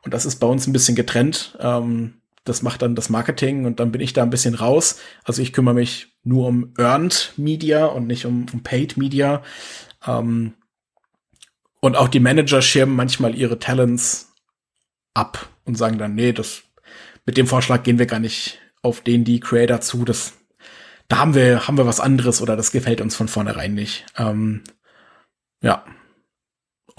und 0.03 0.15
das 0.15 0.27
ist 0.27 0.37
bei 0.37 0.47
uns 0.47 0.67
ein 0.67 0.73
bisschen 0.73 0.97
getrennt. 0.97 1.57
Ähm, 1.61 2.21
das 2.45 2.63
macht 2.63 2.83
dann 2.83 2.95
das 2.95 3.11
Marketing 3.11 3.67
und 3.67 3.81
dann 3.81 3.93
bin 3.93 4.01
ich 4.01 4.13
da 4.13 4.23
ein 4.23 4.31
bisschen 4.31 4.55
raus. 4.55 4.99
Also 5.25 5.43
ich 5.43 5.53
kümmere 5.53 5.75
mich 5.75 6.17
nur 6.23 6.47
um 6.47 6.73
Earned 6.79 7.35
Media 7.37 7.87
und 7.87 8.07
nicht 8.07 8.25
um, 8.25 8.47
um 8.53 8.63
Paid 8.63 8.97
Media. 8.97 9.43
Ähm, 10.07 10.55
und 11.81 11.97
auch 11.97 12.09
die 12.09 12.21
Manager 12.21 12.63
schirmen 12.63 12.97
manchmal 12.97 13.35
ihre 13.35 13.59
Talents 13.59 14.33
ab 15.15 15.49
und 15.65 15.77
sagen 15.77 15.99
dann, 15.99 16.15
nee, 16.15 16.33
das 16.33 16.63
mit 17.27 17.37
dem 17.37 17.47
Vorschlag 17.47 17.83
gehen 17.83 17.99
wir 17.99 18.07
gar 18.07 18.21
nicht 18.21 18.59
auf 18.83 19.03
den 19.03 19.25
die 19.25 19.41
Creator 19.41 19.81
zu. 19.81 20.05
Das 20.05 20.35
da 21.09 21.19
haben 21.19 21.35
wir, 21.35 21.67
haben 21.67 21.77
wir 21.77 21.87
was 21.87 22.01
anderes 22.01 22.41
oder 22.41 22.57
das 22.57 22.71
gefällt 22.71 23.01
uns 23.01 23.17
von 23.17 23.29
vornherein 23.29 23.75
nicht. 23.75 24.07
Ähm, 24.17 24.63
ja. 25.61 25.85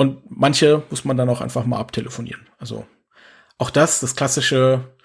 Und 0.01 0.23
manche 0.31 0.81
muss 0.89 1.05
man 1.05 1.15
dann 1.15 1.29
auch 1.29 1.41
einfach 1.41 1.63
mal 1.63 1.77
abtelefonieren. 1.77 2.47
Also 2.57 2.87
auch 3.59 3.69
das, 3.69 3.99
das 3.99 4.15
klassische 4.15 4.95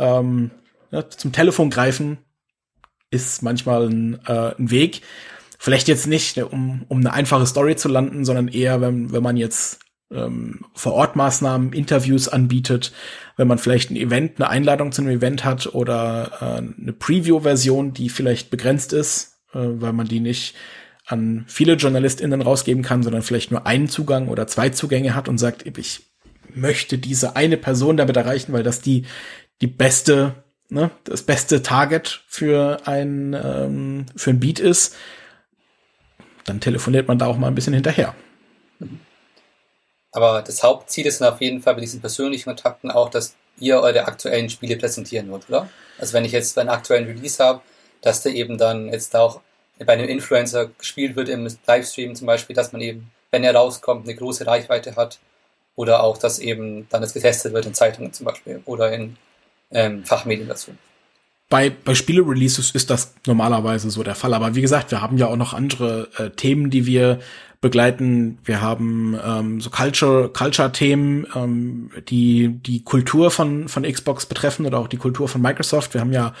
ähm, 0.00 0.50
ja, 0.90 1.08
zum 1.08 1.30
Telefon 1.30 1.70
greifen, 1.70 2.18
ist 3.12 3.44
manchmal 3.44 3.88
ein, 3.88 4.18
äh, 4.26 4.56
ein 4.58 4.72
Weg. 4.72 5.02
Vielleicht 5.60 5.86
jetzt 5.86 6.08
nicht, 6.08 6.38
um, 6.38 6.84
um 6.88 6.98
eine 6.98 7.12
einfache 7.12 7.46
Story 7.46 7.76
zu 7.76 7.88
landen, 7.88 8.24
sondern 8.24 8.48
eher, 8.48 8.80
wenn, 8.80 9.12
wenn 9.12 9.22
man 9.22 9.36
jetzt 9.36 9.78
ähm, 10.10 10.62
vor 10.74 10.94
Ort 10.94 11.14
Maßnahmen, 11.14 11.72
Interviews 11.72 12.26
anbietet, 12.26 12.92
wenn 13.36 13.46
man 13.46 13.58
vielleicht 13.58 13.92
ein 13.92 13.96
Event, 13.96 14.40
eine 14.40 14.50
Einladung 14.50 14.90
zu 14.90 15.02
einem 15.02 15.18
Event 15.18 15.44
hat 15.44 15.72
oder 15.72 16.32
äh, 16.40 16.80
eine 16.82 16.92
Preview-Version, 16.92 17.92
die 17.92 18.08
vielleicht 18.08 18.50
begrenzt 18.50 18.92
ist, 18.92 19.38
äh, 19.52 19.60
weil 19.60 19.92
man 19.92 20.08
die 20.08 20.18
nicht 20.18 20.56
an 21.06 21.44
viele 21.48 21.74
JournalistInnen 21.74 22.42
rausgeben 22.42 22.82
kann, 22.82 23.02
sondern 23.02 23.22
vielleicht 23.22 23.50
nur 23.50 23.66
einen 23.66 23.88
Zugang 23.88 24.28
oder 24.28 24.46
zwei 24.46 24.70
Zugänge 24.70 25.14
hat 25.14 25.28
und 25.28 25.38
sagt, 25.38 25.66
ich 25.66 26.06
möchte 26.54 26.98
diese 26.98 27.36
eine 27.36 27.56
Person 27.56 27.96
damit 27.96 28.16
erreichen, 28.16 28.52
weil 28.52 28.62
das 28.62 28.80
die, 28.80 29.06
die 29.60 29.66
beste, 29.66 30.34
ne, 30.68 30.90
das 31.04 31.22
beste 31.22 31.62
Target 31.62 32.22
für 32.28 32.86
ein, 32.86 33.34
ähm, 33.34 34.06
für 34.14 34.30
ein 34.30 34.40
Beat 34.40 34.60
ist, 34.60 34.94
dann 36.44 36.60
telefoniert 36.60 37.08
man 37.08 37.18
da 37.18 37.26
auch 37.26 37.36
mal 37.36 37.48
ein 37.48 37.54
bisschen 37.54 37.74
hinterher. 37.74 38.14
Aber 40.12 40.42
das 40.42 40.62
Hauptziel 40.62 41.06
ist 41.06 41.20
dann 41.20 41.32
auf 41.32 41.40
jeden 41.40 41.62
Fall 41.62 41.74
bei 41.74 41.80
diesen 41.80 42.00
persönlichen 42.00 42.50
Kontakten 42.50 42.90
auch, 42.90 43.08
dass 43.08 43.34
ihr 43.58 43.80
eure 43.80 44.06
aktuellen 44.06 44.50
Spiele 44.50 44.76
präsentieren 44.76 45.30
wollt, 45.30 45.48
oder? 45.48 45.68
Also 45.98 46.12
wenn 46.12 46.24
ich 46.24 46.32
jetzt 46.32 46.58
einen 46.58 46.68
aktuellen 46.68 47.06
Release 47.06 47.42
habe, 47.42 47.62
dass 48.02 48.22
der 48.22 48.34
eben 48.34 48.58
dann 48.58 48.88
jetzt 48.88 49.14
auch 49.16 49.40
bei 49.84 49.94
einem 49.94 50.08
Influencer 50.08 50.70
gespielt 50.78 51.16
wird 51.16 51.28
im 51.28 51.48
Livestream 51.66 52.14
zum 52.14 52.26
Beispiel, 52.26 52.54
dass 52.54 52.72
man 52.72 52.80
eben, 52.80 53.10
wenn 53.30 53.44
er 53.44 53.54
rauskommt, 53.54 54.06
eine 54.06 54.16
große 54.16 54.46
Reichweite 54.46 54.96
hat 54.96 55.18
oder 55.76 56.02
auch, 56.02 56.18
dass 56.18 56.38
eben 56.38 56.88
dann 56.90 57.02
das 57.02 57.14
getestet 57.14 57.52
wird 57.52 57.66
in 57.66 57.74
Zeitungen 57.74 58.12
zum 58.12 58.26
Beispiel 58.26 58.62
oder 58.66 58.92
in 58.92 59.16
ähm, 59.70 60.04
Fachmedien 60.04 60.48
dazu. 60.48 60.72
Bei, 61.52 61.68
bei 61.68 61.94
Spiele-Releases 61.94 62.70
ist 62.70 62.88
das 62.88 63.12
normalerweise 63.26 63.90
so 63.90 64.02
der 64.02 64.14
Fall. 64.14 64.32
Aber 64.32 64.54
wie 64.54 64.62
gesagt, 64.62 64.90
wir 64.90 65.02
haben 65.02 65.18
ja 65.18 65.26
auch 65.26 65.36
noch 65.36 65.52
andere 65.52 66.08
äh, 66.16 66.30
Themen, 66.30 66.70
die 66.70 66.86
wir 66.86 67.18
begleiten. 67.60 68.38
Wir 68.42 68.62
haben 68.62 69.14
ähm, 69.22 69.60
so 69.60 69.68
Culture, 69.68 70.30
Culture-Themen, 70.30 71.26
ähm, 71.34 71.90
die 72.08 72.48
die 72.48 72.82
Kultur 72.82 73.30
von 73.30 73.68
von 73.68 73.82
Xbox 73.82 74.24
betreffen 74.24 74.64
oder 74.64 74.78
auch 74.78 74.88
die 74.88 74.96
Kultur 74.96 75.28
von 75.28 75.42
Microsoft. 75.42 75.92
Wir 75.92 76.00
haben 76.00 76.14
ja 76.14 76.32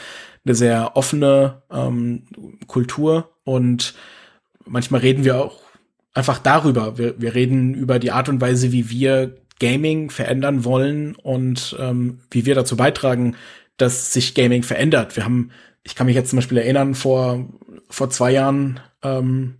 eine 0.46 0.54
sehr 0.54 0.96
offene 0.96 1.60
ähm, 1.70 2.22
Kultur 2.66 3.34
und 3.44 3.92
manchmal 4.64 5.02
reden 5.02 5.26
wir 5.26 5.36
auch 5.44 5.60
einfach 6.14 6.38
darüber. 6.38 6.96
Wir, 6.96 7.20
wir 7.20 7.34
reden 7.34 7.74
über 7.74 7.98
die 7.98 8.12
Art 8.12 8.30
und 8.30 8.40
Weise, 8.40 8.72
wie 8.72 8.88
wir 8.88 9.34
Gaming 9.60 10.08
verändern 10.08 10.64
wollen 10.64 11.16
und 11.16 11.76
ähm, 11.78 12.20
wie 12.30 12.46
wir 12.46 12.54
dazu 12.54 12.78
beitragen, 12.78 13.36
dass 13.76 14.12
sich 14.12 14.34
Gaming 14.34 14.62
verändert. 14.62 15.16
Wir 15.16 15.24
haben, 15.24 15.50
ich 15.82 15.94
kann 15.94 16.06
mich 16.06 16.16
jetzt 16.16 16.30
zum 16.30 16.38
Beispiel 16.38 16.58
erinnern, 16.58 16.94
vor 16.94 17.48
vor 17.88 18.10
zwei 18.10 18.32
Jahren 18.32 18.80
ähm, 19.02 19.58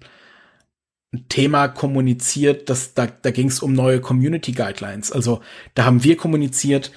ein 1.12 1.29
Thema 1.29 1.68
kommuniziert, 1.68 2.70
dass 2.70 2.94
da, 2.94 3.07
da 3.07 3.31
ging 3.31 3.48
es 3.48 3.61
um 3.61 3.75
neue 3.75 4.01
Community 4.01 4.53
Guidelines. 4.53 5.12
Also 5.12 5.42
da 5.75 5.85
haben 5.85 6.03
wir 6.03 6.16
kommuniziert, 6.16 6.90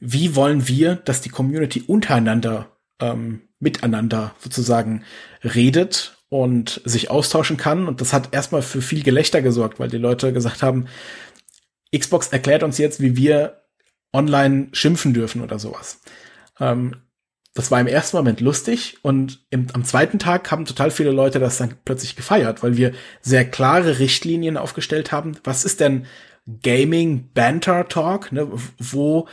wie 0.00 0.34
wollen 0.34 0.66
wir, 0.66 0.96
dass 0.96 1.20
die 1.20 1.28
Community 1.28 1.84
untereinander 1.86 2.76
ähm, 3.00 3.42
miteinander 3.60 4.34
sozusagen 4.40 5.04
redet 5.44 6.18
und 6.28 6.80
sich 6.84 7.10
austauschen 7.10 7.56
kann. 7.56 7.86
Und 7.86 8.00
das 8.00 8.12
hat 8.12 8.32
erstmal 8.32 8.62
für 8.62 8.82
viel 8.82 9.02
Gelächter 9.02 9.42
gesorgt, 9.42 9.78
weil 9.78 9.90
die 9.90 9.98
Leute 9.98 10.32
gesagt 10.32 10.62
haben, 10.62 10.86
Xbox 11.96 12.28
erklärt 12.28 12.62
uns 12.62 12.78
jetzt, 12.78 13.00
wie 13.00 13.16
wir 13.16 13.62
online 14.12 14.68
schimpfen 14.72 15.14
dürfen 15.14 15.42
oder 15.42 15.58
sowas. 15.58 16.00
Ähm, 16.60 16.96
das 17.54 17.70
war 17.70 17.80
im 17.80 17.88
ersten 17.88 18.16
Moment 18.16 18.40
lustig 18.40 18.98
und 19.02 19.44
im, 19.50 19.66
am 19.72 19.84
zweiten 19.84 20.20
Tag 20.20 20.50
haben 20.50 20.66
total 20.66 20.92
viele 20.92 21.10
Leute 21.10 21.40
das 21.40 21.58
dann 21.58 21.74
plötzlich 21.84 22.14
gefeiert, 22.14 22.62
weil 22.62 22.76
wir 22.76 22.92
sehr 23.22 23.44
klare 23.44 23.98
Richtlinien 23.98 24.56
aufgestellt 24.56 25.10
haben. 25.10 25.36
Was 25.42 25.64
ist 25.64 25.80
denn 25.80 26.06
Gaming 26.62 27.30
Banter 27.34 27.88
Talk? 27.88 28.30
Ne? 28.30 28.48
Wo, 28.78 29.26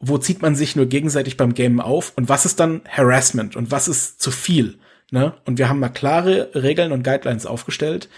wo 0.00 0.18
zieht 0.18 0.40
man 0.40 0.56
sich 0.56 0.76
nur 0.76 0.86
gegenseitig 0.86 1.36
beim 1.36 1.54
Gamen 1.54 1.80
auf? 1.80 2.12
Und 2.16 2.30
was 2.30 2.46
ist 2.46 2.58
dann 2.58 2.80
Harassment? 2.88 3.54
Und 3.54 3.70
was 3.70 3.86
ist 3.86 4.22
zu 4.22 4.30
viel? 4.30 4.78
Ne? 5.10 5.34
Und 5.44 5.58
wir 5.58 5.68
haben 5.68 5.80
mal 5.80 5.88
klare 5.90 6.50
Regeln 6.54 6.92
und 6.92 7.02
Guidelines 7.02 7.44
aufgestellt. 7.44 8.08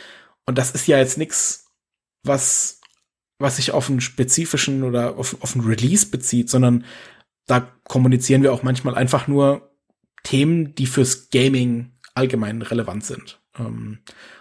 Und 0.47 0.59
das 0.59 0.71
ist 0.71 0.87
ja 0.87 0.99
jetzt 0.99 1.19
nichts, 1.19 1.67
was, 2.23 2.81
was 3.39 3.57
sich 3.57 3.73
auf 3.73 3.91
einen 3.91 4.01
spezifischen 4.01 4.85
oder 4.85 5.17
auf, 5.17 5.37
auf 5.41 5.57
einen 5.57 5.67
Release 5.67 6.07
bezieht, 6.07 6.51
sondern 6.51 6.85
da 7.51 7.69
kommunizieren 7.85 8.43
wir 8.43 8.53
auch 8.53 8.63
manchmal 8.63 8.95
einfach 8.95 9.27
nur 9.27 9.71
Themen, 10.23 10.75
die 10.75 10.87
fürs 10.87 11.31
Gaming 11.31 11.93
allgemein 12.15 12.63
relevant 12.63 13.05
sind. 13.05 13.41
Ähm, 13.59 13.99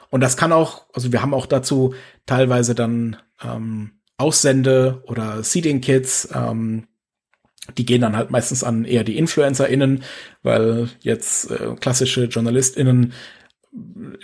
und 0.09 0.21
das 0.21 0.37
kann 0.37 0.51
auch, 0.51 0.85
also 0.93 1.11
wir 1.11 1.21
haben 1.21 1.33
auch 1.33 1.45
dazu 1.45 1.93
teilweise 2.25 2.75
dann 2.75 3.17
ähm, 3.43 3.91
Aussende 4.17 5.01
oder 5.05 5.43
Seeding-Kits, 5.43 6.29
ähm, 6.33 6.87
die 7.77 7.85
gehen 7.85 8.01
dann 8.01 8.17
halt 8.17 8.31
meistens 8.31 8.63
an 8.63 8.83
eher 8.83 9.03
die 9.03 9.17
InfluencerInnen, 9.17 10.03
weil 10.41 10.89
jetzt 11.01 11.51
äh, 11.51 11.75
klassische 11.79 12.25
JournalistInnen 12.25 13.13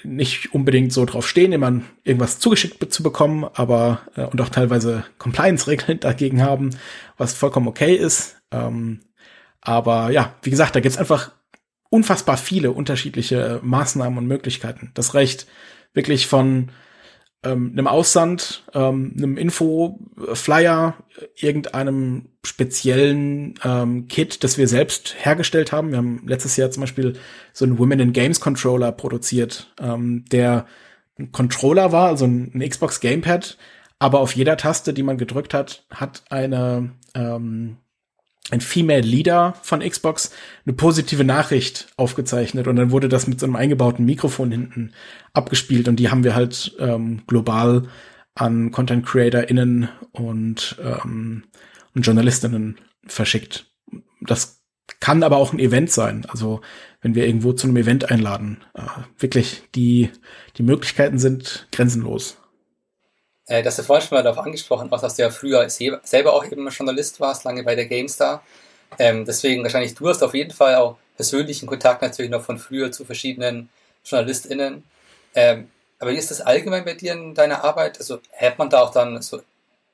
nicht 0.03 0.53
unbedingt 0.53 0.91
so 0.91 1.05
drauf 1.05 1.27
stehen, 1.27 1.51
immer 1.51 1.81
irgendwas 2.03 2.39
zugeschickt 2.39 2.91
zu 2.91 3.03
bekommen, 3.03 3.45
aber 3.53 4.01
äh, 4.15 4.25
und 4.25 4.41
auch 4.41 4.49
teilweise 4.49 5.05
Compliance-Regeln 5.19 5.99
dagegen 6.01 6.41
haben, 6.41 6.71
was 7.17 7.33
vollkommen 7.33 7.67
okay 7.67 7.95
ist. 7.95 8.37
Ähm, 8.51 9.01
aber 9.61 10.11
ja, 10.11 10.35
wie 10.43 10.49
gesagt, 10.49 10.75
da 10.75 10.79
gibt's 10.79 10.97
einfach 10.97 11.31
unfassbar 11.89 12.37
viele 12.37 12.71
unterschiedliche 12.71 13.59
Maßnahmen 13.63 14.17
und 14.17 14.27
Möglichkeiten. 14.27 14.91
Das 14.93 15.13
reicht 15.13 15.47
wirklich 15.93 16.27
von 16.27 16.69
ähm, 17.45 17.71
einem 17.73 17.87
Aussand, 17.87 18.63
ähm, 18.73 19.13
einem 19.17 19.37
Info-Flyer, 19.37 20.95
irgendeinem 21.35 22.29
speziellen 22.43 23.55
ähm, 23.63 24.07
Kit, 24.07 24.43
das 24.43 24.57
wir 24.57 24.67
selbst 24.67 25.15
hergestellt 25.17 25.71
haben. 25.71 25.91
Wir 25.91 25.97
haben 25.97 26.23
letztes 26.27 26.57
Jahr 26.57 26.71
zum 26.71 26.81
Beispiel 26.81 27.13
so 27.53 27.65
einen 27.65 27.77
Women 27.77 27.99
in 27.99 28.13
Games 28.13 28.39
Controller 28.39 28.91
produziert, 28.91 29.73
ähm, 29.79 30.25
der 30.31 30.65
ein 31.17 31.31
Controller 31.31 31.91
war, 31.91 32.09
also 32.09 32.25
ein, 32.25 32.51
ein 32.53 32.67
Xbox 32.67 32.99
Gamepad, 32.99 33.57
aber 33.99 34.19
auf 34.19 34.35
jeder 34.35 34.57
Taste, 34.57 34.93
die 34.93 35.03
man 35.03 35.17
gedrückt 35.17 35.53
hat, 35.53 35.85
hat 35.89 36.23
eine 36.29 36.91
ähm, 37.13 37.77
ein 38.51 38.61
Female 38.61 39.01
Leader 39.01 39.55
von 39.63 39.79
Xbox 39.79 40.31
eine 40.65 40.73
positive 40.73 41.23
Nachricht 41.23 41.87
aufgezeichnet 41.97 42.67
und 42.67 42.75
dann 42.75 42.91
wurde 42.91 43.09
das 43.09 43.27
mit 43.27 43.39
so 43.39 43.45
einem 43.45 43.55
eingebauten 43.55 44.05
Mikrofon 44.05 44.51
hinten 44.51 44.91
abgespielt 45.33 45.87
und 45.87 45.95
die 45.97 46.09
haben 46.09 46.23
wir 46.23 46.35
halt 46.35 46.75
ähm, 46.79 47.23
global 47.25 47.87
an 48.35 48.71
Content 48.71 49.05
CreatorInnen 49.05 49.89
und, 50.11 50.75
ähm, 50.83 51.45
und 51.95 52.05
JournalistInnen 52.05 52.77
verschickt. 53.07 53.71
Das 54.21 54.61
kann 54.99 55.23
aber 55.23 55.37
auch 55.37 55.53
ein 55.53 55.59
Event 55.59 55.91
sein. 55.91 56.25
Also 56.27 56.61
wenn 57.01 57.15
wir 57.15 57.25
irgendwo 57.25 57.53
zu 57.53 57.67
einem 57.67 57.77
Event 57.77 58.11
einladen, 58.11 58.57
äh, 58.73 58.81
wirklich 59.17 59.63
die 59.73 60.11
die 60.57 60.63
Möglichkeiten 60.63 61.17
sind 61.17 61.67
grenzenlos. 61.71 62.37
Äh, 63.47 63.63
das 63.63 63.73
hast 63.73 63.79
du 63.79 63.83
vorhin 63.83 64.07
schon 64.07 64.17
mal 64.17 64.23
darauf 64.23 64.43
angesprochen, 64.43 64.91
auch 64.91 65.01
dass 65.01 65.15
du 65.15 65.21
ja 65.23 65.29
früher 65.29 65.69
selber 65.69 66.33
auch 66.33 66.45
eben 66.45 66.67
Journalist 66.69 67.19
warst, 67.19 67.43
lange 67.43 67.63
bei 67.63 67.75
der 67.75 67.85
GameStar. 67.85 68.43
Ähm, 68.97 69.25
deswegen 69.25 69.63
wahrscheinlich, 69.63 69.95
du 69.95 70.07
hast 70.09 70.23
auf 70.23 70.33
jeden 70.33 70.51
Fall 70.51 70.75
auch 70.75 70.97
persönlichen 71.15 71.67
Kontakt 71.67 72.01
natürlich 72.01 72.31
noch 72.31 72.43
von 72.43 72.57
früher 72.57 72.91
zu 72.91 73.05
verschiedenen 73.05 73.69
JournalistInnen. 74.05 74.83
Ähm, 75.33 75.69
aber 75.99 76.11
wie 76.11 76.17
ist 76.17 76.31
das 76.31 76.41
allgemein 76.41 76.85
bei 76.85 76.93
dir 76.93 77.13
in 77.13 77.33
deiner 77.33 77.63
Arbeit? 77.63 77.99
Also 77.99 78.19
hat 78.37 78.57
man 78.57 78.69
da 78.69 78.81
auch 78.81 78.91
dann 78.91 79.21
so 79.21 79.41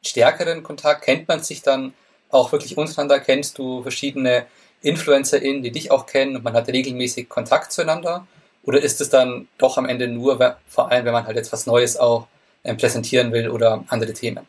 stärkeren 0.04 0.64
Kontakt? 0.64 1.04
Kennt 1.04 1.28
man 1.28 1.42
sich 1.44 1.62
dann 1.62 1.94
auch 2.30 2.52
wirklich 2.52 2.78
untereinander? 2.78 3.20
Kennst 3.20 3.58
du 3.58 3.84
verschiedene 3.84 4.46
InfluencerInnen, 4.82 5.62
die 5.62 5.72
dich 5.72 5.92
auch 5.92 6.06
kennen 6.06 6.36
und 6.36 6.44
man 6.44 6.54
hat 6.54 6.68
regelmäßig 6.68 7.30
Kontakt 7.30 7.72
zueinander? 7.72 8.26
Oder 8.64 8.82
ist 8.82 9.02
es 9.02 9.10
dann 9.10 9.48
doch 9.58 9.78
am 9.78 9.86
Ende 9.86 10.08
nur, 10.08 10.58
vor 10.68 10.92
allem 10.92 11.06
wenn 11.06 11.14
man 11.14 11.26
halt 11.26 11.36
jetzt 11.36 11.52
was 11.52 11.66
Neues 11.66 11.98
auch 11.98 12.28
präsentieren 12.64 13.32
will 13.32 13.50
oder 13.50 13.84
andere 13.88 14.14
Themen? 14.14 14.46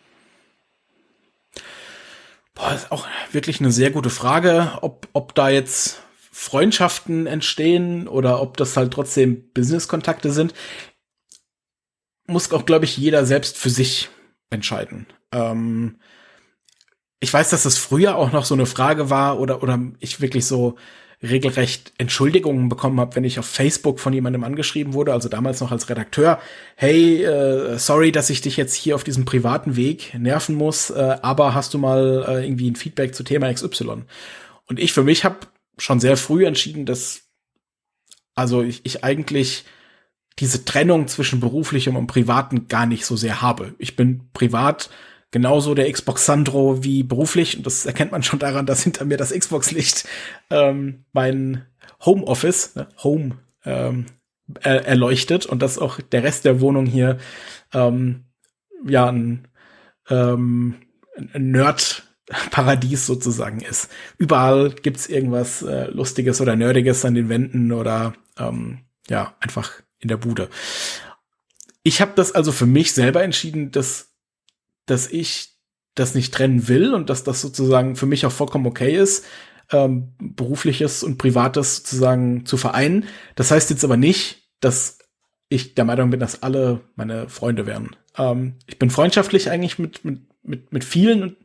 Boah, 2.55 2.75
ist 2.75 2.93
auch 2.93 3.07
wirklich 3.33 3.61
eine 3.61 3.73
sehr 3.73 3.91
gute 3.91 4.11
Frage, 4.11 4.79
ob, 4.83 5.09
ob 5.13 5.35
da 5.35 5.49
jetzt 5.49 6.03
Freundschaften 6.31 7.27
entstehen 7.27 8.09
oder 8.09 8.41
ob 8.41 8.57
das 8.57 8.77
halt 8.77 8.93
trotzdem 8.93 9.51
Business-Kontakte 9.53 10.31
sind. 10.31 10.55
Muss 12.27 12.53
auch, 12.53 12.67
glaube 12.67 12.85
ich, 12.85 12.97
jeder 12.97 13.27
selbst 13.27 13.57
für 13.57 13.71
sich 13.71 14.11
entscheiden. 14.51 15.07
Ähm, 15.33 15.99
ich 17.21 17.33
weiß, 17.33 17.51
dass 17.51 17.63
das 17.63 17.79
früher 17.79 18.17
auch 18.17 18.33
noch 18.33 18.45
so 18.45 18.55
eine 18.55 18.67
Frage 18.67 19.09
war 19.09 19.39
oder, 19.39 19.63
oder 19.63 19.79
ich 20.01 20.21
wirklich 20.21 20.47
so 20.47 20.77
regelrecht 21.23 21.93
Entschuldigungen 21.99 22.69
bekommen 22.69 22.99
habe, 22.99 23.15
wenn 23.17 23.25
ich 23.25 23.39
auf 23.39 23.47
Facebook 23.47 24.01
von 24.01 24.13
jemandem 24.13 24.43
angeschrieben 24.43 24.93
wurde, 24.93 25.13
also 25.13 25.29
damals 25.29 25.61
noch 25.61 25.71
als 25.71 25.89
Redakteur, 25.89 26.41
hey, 26.75 27.23
äh, 27.23 27.79
sorry, 27.79 28.11
dass 28.11 28.31
ich 28.31 28.41
dich 28.41 28.57
jetzt 28.57 28.75
hier 28.75 28.95
auf 28.95 29.05
diesem 29.05 29.25
privaten 29.25 29.77
Weg 29.77 30.15
nerven 30.19 30.57
muss, 30.57 30.91
äh, 30.91 31.17
aber 31.23 31.55
hast 31.55 31.75
du 31.75 31.79
mal 31.79 32.25
äh, 32.27 32.45
irgendwie 32.45 32.71
ein 32.71 32.77
Feedback 32.77 33.15
zu 33.15 33.23
Thema 33.23 33.53
XY? 33.53 34.03
Und 34.67 34.81
ich 34.81 34.93
für 34.93 35.05
mich 35.05 35.25
habe 35.25 35.37
schon 35.79 36.01
sehr 36.01 36.17
früh 36.17 36.45
entschieden, 36.45 36.87
dass 36.87 37.23
also 38.35 38.63
ich, 38.63 38.81
ich 38.85 39.05
eigentlich 39.05 39.65
diese 40.39 40.65
Trennung 40.65 41.09
zwischen 41.09 41.41
beruflichem 41.41 41.97
und 41.97 42.07
privaten 42.07 42.69
gar 42.69 42.87
nicht 42.87 43.05
so 43.05 43.17
sehr 43.17 43.43
habe. 43.43 43.75
Ich 43.79 43.97
bin 43.97 44.29
privat 44.33 44.91
genauso 45.33 45.75
der 45.75 45.91
Xbox 45.91 46.27
Sandro 46.27 46.85
wie 46.85 47.03
beruflich. 47.03 47.57
Und 47.57 47.67
das 47.67 47.85
erkennt 47.85 48.13
man 48.13 48.23
schon 48.23 48.39
daran, 48.39 48.67
dass 48.67 48.85
hinter 48.85 49.05
mir 49.05 49.17
das 49.17 49.33
Xbox-Licht 49.33 50.07
ähm, 50.51 51.05
mein 51.13 51.67
Homeoffice, 52.05 52.77
ne, 52.77 52.89
Home, 53.03 53.39
ähm, 53.65 54.07
er 54.61 54.87
erleuchtet 54.87 55.47
und 55.47 55.63
dass 55.63 55.79
auch 55.79 56.01
der 56.01 56.23
Rest 56.23 56.45
der 56.45 56.61
Wohnung 56.61 56.87
hier 56.87 57.19
ähm, 57.73 58.25
ja 58.87 59.09
ein, 59.09 59.49
ähm, 60.11 60.77
ein 61.33 61.51
Nerd-Paradies 61.51 63.07
sozusagen 63.07 63.61
ist. 63.61 63.91
Überall 64.19 64.71
gibt's 64.71 65.09
irgendwas 65.09 65.63
äh, 65.63 65.87
Lustiges 65.87 66.41
oder 66.41 66.57
Nerdiges 66.57 67.05
an 67.05 67.15
den 67.15 67.29
Wänden 67.29 67.73
oder 67.73 68.13
ähm, 68.39 68.81
ja, 69.09 69.35
einfach 69.41 69.73
in 69.99 70.09
der 70.09 70.17
Bude. 70.17 70.49
Ich 71.83 72.01
habe 72.01 72.13
das 72.15 72.33
also 72.33 72.53
für 72.53 72.67
mich 72.67 72.93
selber 72.93 73.23
entschieden, 73.23 73.71
dass 73.71 74.12
dass 74.93 75.11
ich 75.11 75.57
das 75.95 76.15
nicht 76.15 76.35
trennen 76.35 76.69
will 76.69 76.95
und 76.95 77.11
dass 77.11 77.25
das 77.25 77.41
sozusagen 77.41 77.97
für 77.97 78.07
mich 78.07 78.27
auch 78.27 78.33
vollkommen 78.33 78.67
okay 78.67 78.95
ist, 78.95 79.25
ähm, 79.71 80.13
berufliches 80.19 81.03
und 81.03 81.19
privates 81.19 81.77
sozusagen 81.77 82.45
zu 82.45 82.57
vereinen. 82.57 83.07
Das 83.35 83.51
heißt 83.51 83.71
jetzt 83.71 83.85
aber 83.85 83.97
nicht, 83.97 84.43
dass 84.61 84.99
ich 85.49 85.75
der 85.75 85.85
Meinung 85.85 86.11
bin, 86.11 86.21
dass 86.21 86.43
alle 86.43 86.81
meine 86.95 87.29
Freunde 87.29 87.67
wären. 87.67 87.97
Ähm, 88.17 88.57
ich 88.67 88.79
bin 88.79 88.91
freundschaftlich 88.91 89.51
eigentlich 89.51 89.79
mit, 89.79 90.05
mit, 90.05 90.21
mit, 90.43 90.73
mit 90.73 90.85
vielen 90.85 91.23
und, 91.23 91.37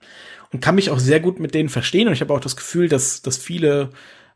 und 0.52 0.62
kann 0.62 0.76
mich 0.76 0.90
auch 0.90 1.00
sehr 1.00 1.20
gut 1.20 1.40
mit 1.40 1.54
denen 1.54 1.70
verstehen. 1.70 2.08
Und 2.08 2.14
ich 2.14 2.22
habe 2.22 2.34
auch 2.34 2.40
das 2.40 2.56
Gefühl, 2.56 2.90
dass, 2.90 3.22
dass 3.22 3.38
viele 3.38 3.92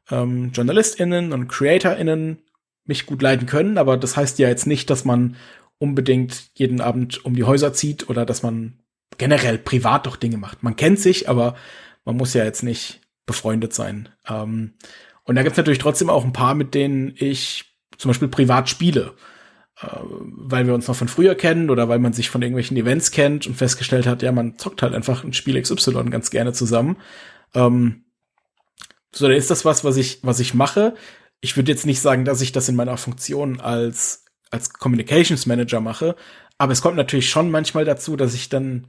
ähm, 0.10 0.52
JournalistInnen 0.54 1.34
und 1.34 1.48
CreatorInnen 1.48 2.40
mich 2.86 3.06
gut 3.06 3.22
leiden 3.22 3.46
können. 3.46 3.78
Aber 3.78 3.98
das 3.98 4.18
heißt 4.18 4.40
ja 4.40 4.48
jetzt 4.50 4.68
nicht, 4.68 4.90
dass 4.90 5.06
man 5.06 5.36
unbedingt 5.80 6.52
jeden 6.54 6.80
Abend 6.80 7.26
um 7.26 7.36
die 7.36 7.44
Häuser 7.44 7.74
zieht 7.74 8.10
oder 8.10 8.26
dass 8.26 8.44
man 8.44 8.81
generell 9.22 9.60
privat 9.60 10.08
doch 10.08 10.16
Dinge 10.16 10.38
macht. 10.38 10.64
Man 10.64 10.76
kennt 10.76 11.00
sich, 11.00 11.30
aber 11.30 11.56
man 12.06 12.18
muss 12.18 12.34
ja 12.34 12.44
jetzt 12.44 12.64
nicht 12.64 13.02
befreundet 13.28 13.72
sein. 13.72 14.10
Ähm, 14.28 14.74
und 15.26 15.36
da 15.36 15.44
gibt's 15.44 15.58
natürlich 15.58 15.78
trotzdem 15.78 16.10
auch 16.10 16.26
ein 16.26 16.34
paar, 16.34 16.56
mit 16.56 16.74
denen 16.74 17.14
ich 17.16 17.76
zum 18.00 18.10
Beispiel 18.10 18.30
privat 18.30 18.68
spiele, 18.68 19.14
äh, 19.80 19.96
weil 20.02 20.66
wir 20.66 20.74
uns 20.74 20.88
noch 20.88 20.96
von 20.96 21.08
früher 21.08 21.36
kennen 21.36 21.70
oder 21.70 21.88
weil 21.88 22.00
man 22.00 22.14
sich 22.14 22.32
von 22.32 22.42
irgendwelchen 22.42 22.76
Events 22.78 23.12
kennt 23.12 23.46
und 23.46 23.54
festgestellt 23.54 24.08
hat, 24.08 24.24
ja, 24.24 24.32
man 24.32 24.58
zockt 24.58 24.82
halt 24.82 24.96
einfach 24.96 25.24
ein 25.24 25.34
Spiel 25.34 25.62
XY 25.62 26.06
ganz 26.10 26.32
gerne 26.32 26.52
zusammen. 26.52 26.98
Ähm, 27.54 28.06
so, 29.14 29.28
dann 29.28 29.38
ist 29.38 29.52
das 29.52 29.66
was, 29.66 29.84
was 29.84 29.98
ich, 29.98 30.18
was 30.24 30.40
ich 30.40 30.56
mache. 30.56 30.96
Ich 31.42 31.56
würde 31.56 31.72
jetzt 31.72 31.86
nicht 31.86 32.02
sagen, 32.02 32.26
dass 32.26 32.42
ich 32.42 32.54
das 32.54 32.70
in 32.70 32.76
meiner 32.76 32.98
Funktion 32.98 33.62
als, 33.62 34.26
als 34.50 34.74
Communications 34.74 35.46
Manager 35.46 35.80
mache, 35.80 36.16
aber 36.58 36.72
es 36.72 36.82
kommt 36.82 36.96
natürlich 36.96 37.30
schon 37.30 37.52
manchmal 37.52 37.86
dazu, 37.86 38.16
dass 38.16 38.34
ich 38.34 38.50
dann 38.50 38.88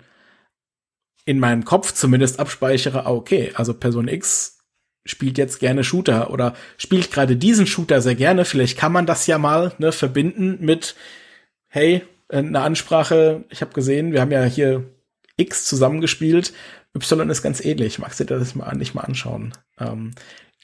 in 1.24 1.38
meinem 1.38 1.64
Kopf 1.64 1.92
zumindest 1.92 2.40
abspeichere, 2.40 3.06
ah, 3.06 3.10
okay, 3.10 3.52
also 3.54 3.74
Person 3.74 4.08
X 4.08 4.58
spielt 5.04 5.38
jetzt 5.38 5.58
gerne 5.58 5.84
Shooter 5.84 6.30
oder 6.30 6.54
spielt 6.78 7.10
gerade 7.10 7.36
diesen 7.36 7.66
Shooter 7.66 8.00
sehr 8.00 8.14
gerne. 8.14 8.44
Vielleicht 8.44 8.78
kann 8.78 8.92
man 8.92 9.06
das 9.06 9.26
ja 9.26 9.38
mal 9.38 9.72
ne, 9.78 9.92
verbinden 9.92 10.58
mit, 10.60 10.94
hey, 11.68 12.02
eine 12.28 12.60
Ansprache, 12.60 13.44
ich 13.50 13.60
habe 13.60 13.72
gesehen, 13.72 14.12
wir 14.12 14.20
haben 14.20 14.30
ja 14.30 14.44
hier 14.44 14.84
X 15.36 15.64
zusammengespielt, 15.66 16.52
Y 16.94 17.30
ist 17.30 17.42
ganz 17.42 17.64
ähnlich, 17.64 17.98
magst 17.98 18.20
du 18.20 18.24
dir 18.24 18.38
das 18.38 18.54
mal 18.54 18.74
nicht 18.76 18.94
mal 18.94 19.02
anschauen? 19.02 19.52
Ähm, 19.78 20.12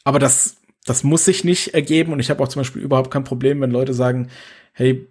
aber 0.05 0.19
das, 0.19 0.57
das 0.85 1.05
muss 1.05 1.25
sich 1.25 1.45
nicht 1.45 1.75
ergeben 1.75 2.13
und 2.13 2.21
ich 2.21 2.31
habe 2.31 2.43
auch 2.43 2.49
zum 2.49 2.61
Beispiel 2.61 2.83
überhaupt 2.83 3.11
kein 3.11 3.25
Problem, 3.25 3.61
wenn 3.61 3.71
Leute 3.71 3.95
sagen, 3.95 4.29
hey, 4.73 5.09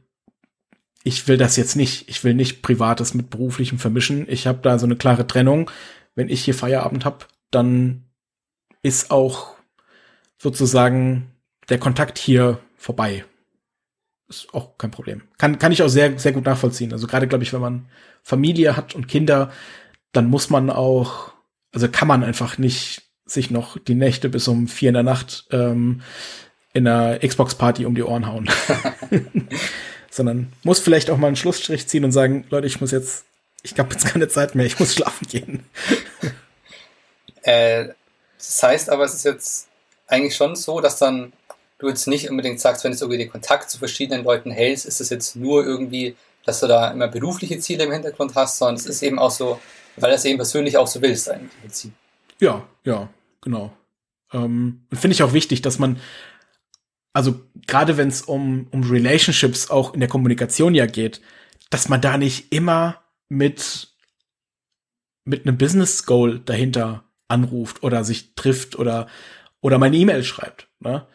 ich 1.07 1.25
will 1.29 1.37
das 1.37 1.55
jetzt 1.55 1.77
nicht. 1.77 2.09
Ich 2.09 2.25
will 2.25 2.33
nicht 2.33 2.61
Privates 2.61 3.13
mit 3.13 3.29
Beruflichem 3.29 3.79
vermischen. 3.79 4.25
Ich 4.27 4.45
habe 4.45 4.59
da 4.61 4.77
so 4.77 4.85
eine 4.85 4.97
klare 4.97 5.25
Trennung. 5.25 5.71
Wenn 6.15 6.27
ich 6.27 6.43
hier 6.43 6.53
Feierabend 6.53 7.05
habe, 7.05 7.19
dann 7.49 8.03
ist 8.81 9.09
auch 9.09 9.55
sozusagen 10.37 11.31
der 11.69 11.79
Kontakt 11.79 12.17
hier 12.17 12.59
vorbei. 12.75 13.23
Ist 14.27 14.53
auch 14.53 14.77
kein 14.77 14.91
Problem. 14.91 15.21
Kann, 15.37 15.59
kann 15.59 15.71
ich 15.71 15.81
auch 15.81 15.87
sehr, 15.87 16.19
sehr 16.19 16.33
gut 16.33 16.43
nachvollziehen. 16.43 16.91
Also 16.91 17.07
gerade, 17.07 17.29
glaube 17.29 17.45
ich, 17.45 17.53
wenn 17.53 17.61
man 17.61 17.85
Familie 18.21 18.75
hat 18.75 18.93
und 18.93 19.07
Kinder, 19.07 19.49
dann 20.11 20.29
muss 20.29 20.49
man 20.49 20.69
auch, 20.69 21.31
also 21.73 21.87
kann 21.87 22.09
man 22.09 22.25
einfach 22.25 22.57
nicht 22.57 23.03
sich 23.25 23.49
noch 23.49 23.77
die 23.77 23.95
Nächte 23.95 24.27
bis 24.27 24.49
um 24.49 24.67
vier 24.67 24.89
in 24.89 24.95
der 24.95 25.03
Nacht 25.03 25.47
ähm, 25.51 26.01
in 26.73 26.85
einer 26.85 27.19
Xbox-Party 27.19 27.85
um 27.85 27.95
die 27.95 28.03
Ohren 28.03 28.27
hauen. 28.27 28.49
sondern 30.17 30.51
muss 30.63 30.79
vielleicht 30.79 31.09
auch 31.09 31.17
mal 31.17 31.27
einen 31.27 31.35
Schlussstrich 31.35 31.87
ziehen 31.87 32.03
und 32.03 32.11
sagen, 32.11 32.45
Leute, 32.49 32.67
ich 32.67 32.81
muss 32.81 32.91
jetzt, 32.91 33.23
ich 33.63 33.77
habe 33.79 33.93
jetzt 33.93 34.05
keine 34.05 34.27
Zeit 34.27 34.55
mehr, 34.55 34.65
ich 34.65 34.79
muss 34.79 34.93
schlafen 34.93 35.27
gehen. 35.27 35.63
Äh, 37.43 37.93
das 38.37 38.61
heißt 38.61 38.89
aber, 38.89 39.05
es 39.05 39.13
ist 39.13 39.23
jetzt 39.23 39.69
eigentlich 40.05 40.35
schon 40.35 40.57
so, 40.57 40.81
dass 40.81 40.97
dann 40.97 41.31
du 41.79 41.87
jetzt 41.87 42.05
nicht 42.05 42.29
unbedingt 42.29 42.59
sagst, 42.59 42.83
wenn 42.83 42.91
du 42.91 42.97
irgendwie 42.97 43.19
den 43.19 43.31
Kontakt 43.31 43.69
zu 43.69 43.77
verschiedenen 43.77 44.25
Leuten 44.25 44.51
hältst, 44.51 44.85
ist 44.85 44.99
es 44.99 45.09
jetzt 45.09 45.37
nur 45.37 45.65
irgendwie, 45.65 46.17
dass 46.45 46.59
du 46.59 46.67
da 46.67 46.91
immer 46.91 47.07
berufliche 47.07 47.57
Ziele 47.59 47.85
im 47.85 47.93
Hintergrund 47.93 48.35
hast, 48.35 48.57
sondern 48.57 48.75
es 48.75 48.85
ist 48.85 49.01
eben 49.01 49.17
auch 49.17 49.31
so, 49.31 49.61
weil 49.95 50.09
du 50.09 50.15
es 50.17 50.25
eben 50.25 50.37
persönlich 50.37 50.75
auch 50.75 50.87
so 50.87 51.01
willst, 51.01 51.29
eigentlich 51.29 51.53
im 51.53 51.61
Prinzip. 51.61 51.91
Ja, 52.39 52.67
ja, 52.83 53.07
genau. 53.39 53.71
Ähm, 54.33 54.81
Finde 54.91 55.13
ich 55.13 55.23
auch 55.23 55.31
wichtig, 55.31 55.61
dass 55.61 55.79
man 55.79 56.01
also 57.17 57.41
gerade 57.65 57.97
wenn 57.97 58.09
es 58.09 58.21
um, 58.21 58.67
um 58.69 58.83
Relationships 58.83 59.71
auch 59.71 59.95
in 59.95 60.01
der 60.01 60.07
Kommunikation 60.07 60.75
ja 60.75 60.85
geht, 60.85 61.19
dass 61.71 61.89
man 61.89 61.99
da 61.99 62.15
nicht 62.15 62.53
immer 62.53 63.01
mit, 63.27 63.87
mit 65.25 65.47
einem 65.47 65.57
Business 65.57 66.05
Goal 66.05 66.41
dahinter 66.45 67.05
anruft 67.27 67.81
oder 67.81 68.03
sich 68.03 68.35
trifft 68.35 68.77
oder, 68.77 69.07
oder 69.61 69.79
meine 69.79 69.97
E-Mail 69.97 70.23
schreibt. 70.23 70.67
Ne? 70.79 71.07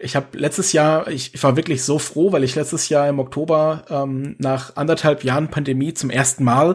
Ich 0.00 0.16
habe 0.16 0.36
letztes 0.36 0.72
Jahr, 0.72 1.06
ich, 1.06 1.40
war 1.40 1.54
wirklich 1.54 1.84
so 1.84 2.00
froh, 2.00 2.32
weil 2.32 2.42
ich 2.42 2.56
letztes 2.56 2.88
Jahr 2.88 3.08
im 3.08 3.20
Oktober 3.20 3.84
ähm, 3.90 4.34
nach 4.40 4.74
anderthalb 4.74 5.22
Jahren 5.22 5.50
Pandemie 5.50 5.94
zum 5.94 6.10
ersten 6.10 6.42
Mal 6.42 6.74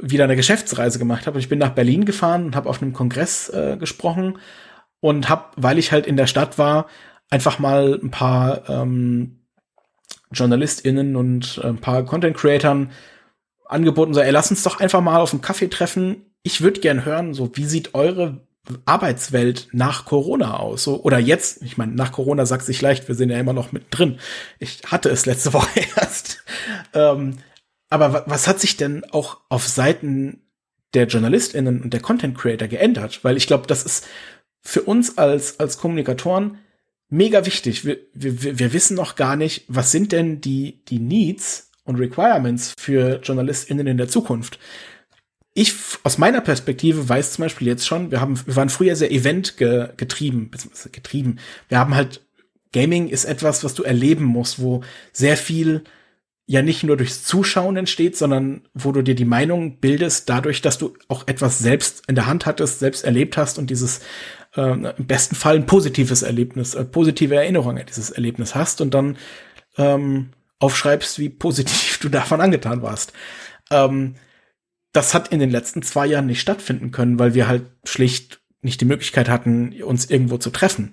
wieder 0.00 0.22
eine 0.22 0.36
Geschäftsreise 0.36 1.00
gemacht 1.00 1.26
habe. 1.26 1.40
Ich 1.40 1.48
bin 1.48 1.58
nach 1.58 1.74
Berlin 1.74 2.04
gefahren 2.04 2.44
und 2.44 2.54
habe 2.54 2.68
auf 2.68 2.80
einem 2.80 2.92
Kongress 2.92 3.48
äh, 3.48 3.76
gesprochen 3.78 4.38
und 5.00 5.28
habe, 5.28 5.46
weil 5.56 5.76
ich 5.76 5.90
halt 5.90 6.06
in 6.06 6.16
der 6.16 6.28
Stadt 6.28 6.56
war, 6.56 6.86
einfach 7.30 7.58
mal 7.58 7.98
ein 8.02 8.10
paar 8.10 8.68
ähm, 8.68 9.40
JournalistInnen 10.32 11.16
und 11.16 11.60
ein 11.64 11.78
paar 11.78 12.04
Content-Creatern 12.04 12.90
angeboten, 13.66 14.14
so, 14.14 14.20
ey, 14.20 14.30
lass 14.30 14.50
uns 14.50 14.62
doch 14.62 14.80
einfach 14.80 15.00
mal 15.00 15.20
auf 15.20 15.32
einen 15.32 15.42
Kaffee 15.42 15.68
treffen. 15.68 16.26
Ich 16.42 16.60
würde 16.60 16.80
gern 16.80 17.04
hören, 17.04 17.34
so, 17.34 17.50
wie 17.54 17.64
sieht 17.64 17.94
eure 17.94 18.40
Arbeitswelt 18.84 19.68
nach 19.72 20.04
Corona 20.04 20.58
aus? 20.58 20.84
So, 20.84 21.02
oder 21.02 21.18
jetzt, 21.18 21.62
ich 21.62 21.76
meine, 21.76 21.92
nach 21.92 22.12
Corona 22.12 22.46
sagt 22.46 22.64
sich 22.64 22.80
leicht, 22.80 23.08
wir 23.08 23.14
sind 23.14 23.30
ja 23.30 23.38
immer 23.38 23.52
noch 23.52 23.72
mit 23.72 23.84
drin. 23.90 24.18
Ich 24.58 24.82
hatte 24.86 25.08
es 25.08 25.26
letzte 25.26 25.52
Woche 25.52 25.80
erst. 25.96 26.44
Ähm, 26.94 27.38
aber 27.88 28.24
was 28.26 28.46
hat 28.46 28.60
sich 28.60 28.76
denn 28.76 29.04
auch 29.10 29.40
auf 29.48 29.66
Seiten 29.66 30.42
der 30.94 31.06
JournalistInnen 31.06 31.82
und 31.82 31.92
der 31.92 32.00
Content 32.00 32.36
Creator 32.38 32.68
geändert? 32.68 33.24
Weil 33.24 33.36
ich 33.36 33.46
glaube, 33.46 33.66
das 33.66 33.84
ist 33.84 34.06
für 34.62 34.82
uns 34.82 35.18
als, 35.18 35.58
als 35.58 35.78
Kommunikatoren 35.78 36.58
mega 37.10 37.44
wichtig. 37.44 37.84
Wir, 37.84 37.98
wir, 38.14 38.58
wir 38.58 38.72
wissen 38.72 38.96
noch 38.96 39.16
gar 39.16 39.36
nicht, 39.36 39.64
was 39.68 39.92
sind 39.92 40.12
denn 40.12 40.40
die, 40.40 40.82
die 40.86 40.98
Needs 40.98 41.70
und 41.84 41.96
Requirements 41.96 42.74
für 42.78 43.20
JournalistInnen 43.22 43.86
in 43.86 43.98
der 43.98 44.08
Zukunft. 44.08 44.58
Ich 45.52 45.74
aus 46.04 46.16
meiner 46.16 46.40
Perspektive 46.40 47.08
weiß 47.08 47.32
zum 47.32 47.42
Beispiel 47.42 47.66
jetzt 47.66 47.86
schon, 47.86 48.10
wir 48.10 48.20
haben, 48.20 48.40
wir 48.46 48.56
waren 48.56 48.68
früher 48.68 48.94
sehr 48.96 49.10
Event 49.10 49.56
ge, 49.56 49.88
getrieben, 49.96 50.50
getrieben. 50.92 51.38
Wir 51.68 51.78
haben 51.78 51.94
halt 51.94 52.22
Gaming 52.72 53.08
ist 53.08 53.24
etwas, 53.24 53.64
was 53.64 53.74
du 53.74 53.82
erleben 53.82 54.24
musst, 54.24 54.60
wo 54.60 54.82
sehr 55.12 55.36
viel 55.36 55.82
ja 56.46 56.62
nicht 56.62 56.82
nur 56.82 56.96
durchs 56.96 57.24
Zuschauen 57.24 57.76
entsteht, 57.76 58.16
sondern 58.16 58.62
wo 58.74 58.92
du 58.92 59.02
dir 59.02 59.14
die 59.14 59.24
Meinung 59.24 59.78
bildest, 59.78 60.28
dadurch, 60.28 60.62
dass 60.62 60.78
du 60.78 60.94
auch 61.08 61.26
etwas 61.26 61.58
selbst 61.58 62.02
in 62.08 62.14
der 62.14 62.26
Hand 62.26 62.46
hattest, 62.46 62.80
selbst 62.80 63.04
erlebt 63.04 63.36
hast 63.36 63.58
und 63.58 63.70
dieses 63.70 64.00
äh, 64.56 64.72
im 64.72 65.06
besten 65.06 65.34
Fall 65.34 65.56
ein 65.56 65.66
positives 65.66 66.22
Erlebnis, 66.22 66.74
äh, 66.74 66.84
positive 66.84 67.34
Erinnerung 67.34 67.78
an 67.78 67.86
dieses 67.86 68.10
Erlebnis 68.10 68.54
hast 68.54 68.80
und 68.80 68.92
dann 68.92 69.16
ähm, 69.76 70.30
aufschreibst, 70.58 71.18
wie 71.18 71.28
positiv 71.28 71.98
du 72.00 72.08
davon 72.08 72.40
angetan 72.40 72.82
warst. 72.82 73.12
Ähm, 73.70 74.14
das 74.92 75.14
hat 75.14 75.28
in 75.28 75.38
den 75.38 75.50
letzten 75.50 75.82
zwei 75.82 76.06
Jahren 76.06 76.26
nicht 76.26 76.40
stattfinden 76.40 76.90
können, 76.90 77.18
weil 77.18 77.34
wir 77.34 77.46
halt 77.46 77.64
schlicht 77.84 78.40
nicht 78.62 78.80
die 78.80 78.86
Möglichkeit 78.86 79.28
hatten, 79.28 79.82
uns 79.82 80.10
irgendwo 80.10 80.36
zu 80.36 80.50
treffen. 80.50 80.92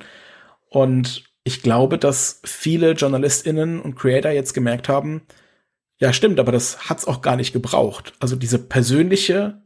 Und 0.69 1.23
ich 1.43 1.61
glaube, 1.61 1.97
dass 1.97 2.41
viele 2.43 2.91
JournalistInnen 2.91 3.81
und 3.81 3.95
Creator 3.95 4.31
jetzt 4.31 4.53
gemerkt 4.53 4.89
haben, 4.89 5.21
ja, 5.99 6.13
stimmt, 6.13 6.39
aber 6.39 6.51
das 6.51 6.89
hat's 6.89 7.07
auch 7.07 7.21
gar 7.21 7.35
nicht 7.35 7.53
gebraucht. 7.53 8.13
Also 8.19 8.35
diese 8.35 8.59
persönliche 8.59 9.61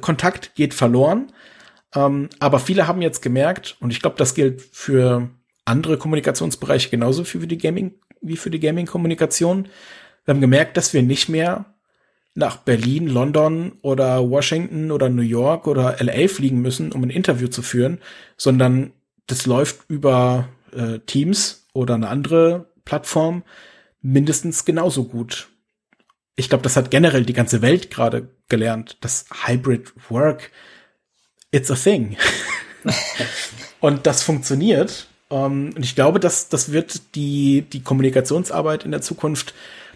Kontakt 0.00 0.54
geht 0.54 0.72
verloren. 0.72 1.32
Ähm, 1.94 2.28
aber 2.38 2.58
viele 2.58 2.86
haben 2.86 3.02
jetzt 3.02 3.22
gemerkt, 3.22 3.76
und 3.80 3.90
ich 3.90 4.00
glaube, 4.00 4.16
das 4.16 4.34
gilt 4.34 4.60
für 4.60 5.30
andere 5.64 5.98
Kommunikationsbereiche 5.98 6.90
genauso 6.90 7.22
wie 7.22 7.38
für 7.40 7.46
die 7.46 7.58
Gaming, 7.58 7.94
wie 8.20 8.36
für 8.36 8.50
die 8.50 8.60
Gaming-Kommunikation. 8.60 9.68
Wir 10.24 10.34
haben 10.34 10.40
gemerkt, 10.40 10.76
dass 10.76 10.94
wir 10.94 11.02
nicht 11.02 11.28
mehr 11.28 11.66
nach 12.34 12.58
Berlin, 12.58 13.08
London 13.08 13.72
oder 13.82 14.28
Washington 14.28 14.90
oder 14.90 15.08
New 15.08 15.22
York 15.22 15.66
oder 15.66 15.96
LA 16.00 16.28
fliegen 16.28 16.60
müssen, 16.60 16.92
um 16.92 17.02
ein 17.02 17.10
Interview 17.10 17.48
zu 17.48 17.62
führen, 17.62 17.98
sondern 18.36 18.92
das 19.26 19.46
läuft 19.46 19.88
über 19.88 20.48
äh, 20.72 20.98
Teams 21.00 21.66
oder 21.72 21.94
eine 21.94 22.08
andere 22.08 22.70
Plattform 22.84 23.42
mindestens 24.02 24.64
genauso 24.64 25.04
gut. 25.04 25.48
Ich 26.36 26.48
glaube, 26.48 26.62
das 26.62 26.76
hat 26.76 26.90
generell 26.90 27.24
die 27.24 27.32
ganze 27.32 27.62
Welt 27.62 27.90
gerade 27.90 28.28
gelernt, 28.48 28.98
dass 29.00 29.24
Hybrid 29.46 29.94
Work, 30.10 30.52
it's 31.50 31.70
a 31.70 31.74
thing. 31.74 32.16
und 33.80 34.06
das 34.06 34.22
funktioniert. 34.22 35.08
Ähm, 35.30 35.72
und 35.74 35.84
ich 35.84 35.94
glaube, 35.94 36.20
dass 36.20 36.48
das 36.48 36.72
wird 36.72 37.14
die, 37.14 37.62
die 37.62 37.82
Kommunikationsarbeit 37.82 38.84
in 38.84 38.90
der 38.90 39.02
Zukunft 39.02 39.54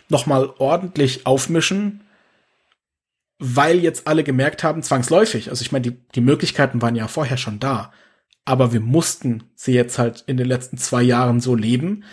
noch 0.08 0.26
mal 0.26 0.52
ordentlich 0.58 1.26
aufmischen, 1.26 2.02
weil 3.38 3.78
jetzt 3.78 4.06
alle 4.06 4.24
gemerkt 4.24 4.64
haben, 4.64 4.82
zwangsläufig, 4.82 5.48
also 5.48 5.62
ich 5.62 5.72
meine, 5.72 5.90
die, 5.90 5.96
die 6.14 6.20
Möglichkeiten 6.20 6.82
waren 6.82 6.96
ja 6.96 7.08
vorher 7.08 7.38
schon 7.38 7.58
da, 7.58 7.92
aber 8.44 8.72
wir 8.72 8.80
mussten 8.80 9.44
sie 9.54 9.72
jetzt 9.72 9.98
halt 9.98 10.24
in 10.26 10.36
den 10.36 10.46
letzten 10.46 10.76
zwei 10.76 11.02
Jahren 11.02 11.40
so 11.40 11.54
leben. 11.54 12.04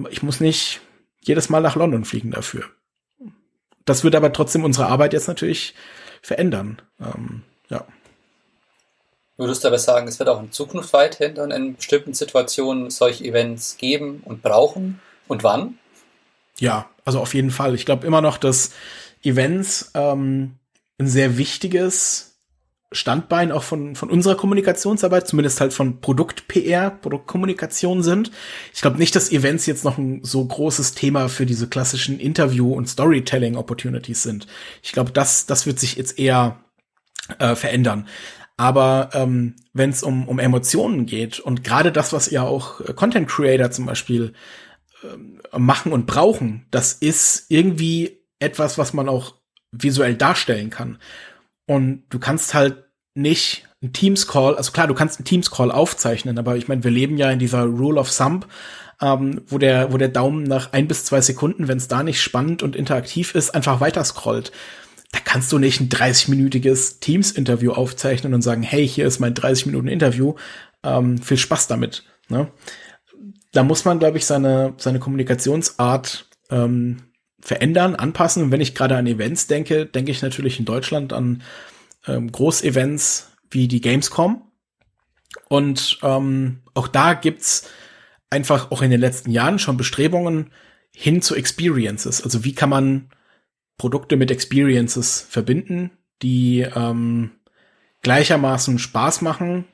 ich 0.09 0.23
muss 0.23 0.39
nicht 0.39 0.81
jedes 1.21 1.49
Mal 1.49 1.61
nach 1.61 1.75
London 1.75 2.05
fliegen 2.05 2.31
dafür. 2.31 2.65
Das 3.85 4.03
wird 4.03 4.15
aber 4.15 4.31
trotzdem 4.31 4.63
unsere 4.63 4.87
Arbeit 4.87 5.13
jetzt 5.13 5.27
natürlich 5.27 5.73
verändern. 6.21 6.81
Ähm, 6.99 7.43
ja. 7.69 7.85
Würdest 9.35 9.63
du 9.63 9.67
aber 9.67 9.79
sagen, 9.79 10.07
es 10.07 10.19
wird 10.19 10.29
auch 10.29 10.41
in 10.41 10.51
Zukunft 10.51 10.93
weiterhin 10.93 11.35
dann 11.35 11.51
in 11.51 11.75
bestimmten 11.75 12.13
Situationen 12.13 12.89
solche 12.91 13.25
Events 13.25 13.77
geben 13.77 14.21
und 14.23 14.41
brauchen? 14.41 15.01
Und 15.27 15.43
wann? 15.43 15.79
Ja, 16.59 16.89
also 17.05 17.19
auf 17.19 17.33
jeden 17.33 17.51
Fall. 17.51 17.75
Ich 17.75 17.85
glaube 17.85 18.05
immer 18.07 18.21
noch, 18.21 18.37
dass 18.37 18.71
Events 19.23 19.91
ähm, 19.93 20.55
ein 20.97 21.07
sehr 21.07 21.37
wichtiges 21.37 22.33
Standbein 22.93 23.51
auch 23.51 23.63
von, 23.63 23.95
von 23.95 24.09
unserer 24.09 24.35
Kommunikationsarbeit, 24.35 25.27
zumindest 25.27 25.59
halt 25.59 25.73
von 25.73 25.99
Produkt-PR, 25.99 26.91
Produktkommunikation 26.91 28.03
sind. 28.03 28.31
Ich 28.73 28.81
glaube 28.81 28.97
nicht, 28.97 29.15
dass 29.15 29.31
Events 29.31 29.65
jetzt 29.65 29.83
noch 29.83 29.97
ein 29.97 30.23
so 30.23 30.45
großes 30.45 30.93
Thema 30.93 31.27
für 31.27 31.45
diese 31.45 31.67
klassischen 31.67 32.19
Interview- 32.19 32.73
und 32.73 32.87
Storytelling-Opportunities 32.87 34.23
sind. 34.23 34.47
Ich 34.81 34.91
glaube, 34.91 35.11
das, 35.11 35.45
das 35.45 35.65
wird 35.65 35.79
sich 35.79 35.95
jetzt 35.95 36.19
eher 36.19 36.59
äh, 37.39 37.55
verändern. 37.55 38.07
Aber 38.57 39.09
ähm, 39.13 39.55
wenn 39.73 39.89
es 39.89 40.03
um, 40.03 40.27
um 40.27 40.37
Emotionen 40.37 41.07
geht 41.07 41.39
und 41.39 41.63
gerade 41.63 41.91
das, 41.91 42.13
was 42.13 42.29
ja 42.29 42.43
auch 42.43 42.81
äh, 42.81 42.93
Content 42.93 43.27
Creator 43.27 43.71
zum 43.71 43.87
Beispiel 43.87 44.33
machen 45.57 45.91
und 45.91 46.05
brauchen, 46.05 46.65
das 46.71 46.93
ist 46.93 47.45
irgendwie 47.49 48.19
etwas, 48.39 48.77
was 48.77 48.93
man 48.93 49.09
auch 49.09 49.35
visuell 49.71 50.15
darstellen 50.15 50.69
kann. 50.69 50.97
Und 51.65 52.03
du 52.09 52.19
kannst 52.19 52.53
halt 52.53 52.83
nicht 53.15 53.67
ein 53.81 53.93
Teams-Call, 53.93 54.55
also 54.55 54.71
klar, 54.71 54.87
du 54.87 54.93
kannst 54.93 55.19
einen 55.19 55.25
Teams-Call 55.25 55.71
aufzeichnen, 55.71 56.37
aber 56.39 56.55
ich 56.55 56.67
meine, 56.67 56.83
wir 56.83 56.91
leben 56.91 57.17
ja 57.17 57.29
in 57.31 57.39
dieser 57.39 57.63
Rule 57.63 57.99
of 57.99 58.15
Thumb, 58.15 58.47
ähm, 59.01 59.41
wo 59.47 59.57
der, 59.57 59.91
wo 59.91 59.97
der 59.97 60.09
Daumen 60.09 60.43
nach 60.43 60.71
ein 60.71 60.87
bis 60.87 61.05
zwei 61.05 61.21
Sekunden, 61.21 61.67
wenn 61.67 61.77
es 61.77 61.87
da 61.87 62.03
nicht 62.03 62.21
spannend 62.21 62.63
und 62.63 62.75
interaktiv 62.75 63.35
ist, 63.35 63.53
einfach 63.53 63.81
weiter 63.81 64.03
scrollt. 64.03 64.51
Da 65.11 65.19
kannst 65.23 65.51
du 65.51 65.59
nicht 65.59 65.79
ein 65.79 65.89
30-minütiges 65.89 66.99
Teams-Interview 66.99 67.71
aufzeichnen 67.73 68.33
und 68.33 68.41
sagen, 68.41 68.63
hey, 68.63 68.87
hier 68.87 69.05
ist 69.05 69.19
mein 69.19 69.33
30 69.33 69.67
Minuten 69.67 69.87
Interview, 69.87 70.35
ähm, 70.83 71.19
viel 71.19 71.37
Spaß 71.37 71.67
damit. 71.67 72.03
Ne? 72.29 72.47
Da 73.53 73.63
muss 73.63 73.85
man, 73.85 73.99
glaube 73.99 74.17
ich, 74.17 74.25
seine, 74.25 74.73
seine 74.77 74.99
Kommunikationsart 74.99 76.27
ähm, 76.49 77.03
verändern, 77.39 77.95
anpassen. 77.95 78.43
Und 78.43 78.51
wenn 78.51 78.61
ich 78.61 78.75
gerade 78.75 78.97
an 78.97 79.07
Events 79.07 79.47
denke, 79.47 79.85
denke 79.85 80.11
ich 80.11 80.21
natürlich 80.21 80.59
in 80.59 80.65
Deutschland 80.65 81.13
an 81.13 81.43
ähm, 82.07 82.31
Großevents 82.31 83.31
wie 83.49 83.67
die 83.67 83.81
Gamescom. 83.81 84.41
Und 85.49 85.99
ähm, 86.01 86.61
auch 86.73 86.87
da 86.87 87.13
gibt's 87.13 87.69
einfach 88.29 88.71
auch 88.71 88.81
in 88.81 88.91
den 88.91 88.99
letzten 88.99 89.31
Jahren 89.31 89.59
schon 89.59 89.77
Bestrebungen 89.77 90.51
hin 90.91 91.21
zu 91.21 91.35
Experiences. 91.35 92.23
Also 92.23 92.43
wie 92.43 92.55
kann 92.55 92.69
man 92.69 93.09
Produkte 93.77 94.15
mit 94.15 94.31
Experiences 94.31 95.25
verbinden, 95.29 95.91
die 96.21 96.61
ähm, 96.61 97.31
gleichermaßen 98.01 98.79
Spaß 98.79 99.21
machen, 99.21 99.65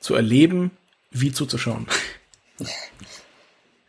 zu 0.00 0.14
erleben, 0.14 0.70
wie 1.10 1.32
zuzuschauen. 1.32 1.86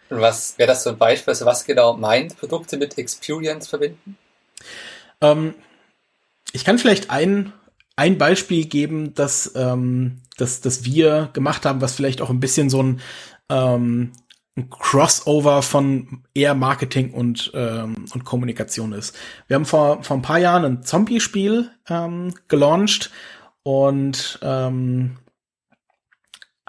Was 0.09 0.57
wäre 0.57 0.67
das 0.67 0.83
so 0.83 0.89
ein 0.89 0.97
Beispiel? 0.97 1.31
Also 1.31 1.45
was 1.45 1.65
genau 1.65 1.93
meint 1.93 2.37
Produkte 2.37 2.77
mit 2.77 2.97
Experience 2.97 3.67
verbinden? 3.67 4.17
Ähm, 5.21 5.53
ich 6.51 6.65
kann 6.65 6.79
vielleicht 6.79 7.11
ein, 7.11 7.53
ein 7.95 8.17
Beispiel 8.17 8.65
geben, 8.65 9.13
dass, 9.13 9.53
ähm, 9.55 10.21
dass, 10.37 10.61
dass 10.61 10.83
wir 10.83 11.29
gemacht 11.33 11.65
haben, 11.65 11.81
was 11.81 11.95
vielleicht 11.95 12.21
auch 12.21 12.29
ein 12.29 12.39
bisschen 12.39 12.69
so 12.69 12.81
ein, 12.81 13.01
ähm, 13.49 14.13
ein 14.55 14.69
Crossover 14.69 15.61
von 15.61 16.23
eher 16.33 16.55
Marketing 16.55 17.13
und, 17.13 17.51
ähm, 17.53 18.05
und 18.13 18.25
Kommunikation 18.25 18.93
ist. 18.93 19.15
Wir 19.47 19.55
haben 19.55 19.65
vor, 19.65 20.03
vor 20.03 20.17
ein 20.17 20.21
paar 20.23 20.39
Jahren 20.39 20.65
ein 20.65 20.83
Zombie-Spiel 20.83 21.71
ähm, 21.87 22.33
gelauncht 22.47 23.11
und 23.63 24.39
ähm, 24.41 25.17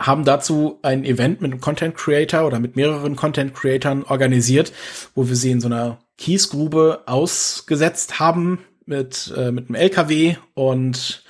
haben 0.00 0.24
dazu 0.24 0.80
ein 0.82 1.04
Event 1.04 1.40
mit 1.42 1.52
einem 1.52 1.60
Content 1.60 1.94
Creator 1.94 2.46
oder 2.46 2.58
mit 2.58 2.74
mehreren 2.74 3.16
Content 3.16 3.52
Creatoren 3.54 4.04
organisiert, 4.04 4.72
wo 5.14 5.28
wir 5.28 5.36
sie 5.36 5.50
in 5.50 5.60
so 5.60 5.68
einer 5.68 5.98
Kiesgrube 6.16 7.02
ausgesetzt 7.06 8.18
haben 8.18 8.60
mit, 8.86 9.30
äh, 9.36 9.52
mit 9.52 9.68
einem 9.68 9.74
LKW 9.74 10.36
und 10.54 11.22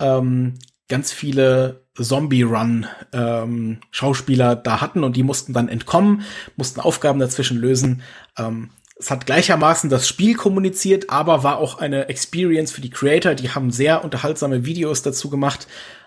ähm, 0.00 0.54
ganz 0.88 1.12
viele 1.12 1.84
Zombie-Run-Schauspieler 1.94 4.52
ähm, 4.52 4.60
da 4.62 4.80
hatten 4.80 5.04
und 5.04 5.14
die 5.16 5.22
mussten 5.22 5.52
dann 5.52 5.68
entkommen, 5.68 6.22
mussten 6.56 6.80
Aufgaben 6.80 7.20
dazwischen 7.20 7.58
lösen. 7.58 8.00
Ähm, 8.38 8.70
es 8.98 9.10
hat 9.10 9.26
gleichermaßen 9.26 9.90
das 9.90 10.08
Spiel 10.08 10.36
kommuniziert, 10.36 11.10
aber 11.10 11.42
war 11.42 11.58
auch 11.58 11.76
eine 11.78 12.08
Experience 12.08 12.72
für 12.72 12.80
die 12.80 12.88
Creator. 12.88 13.34
Die 13.34 13.50
haben 13.50 13.70
sehr 13.70 14.02
unterhaltsame 14.04 14.64
Videos 14.64 15.02
dazu 15.02 15.28
gemacht 15.28 15.66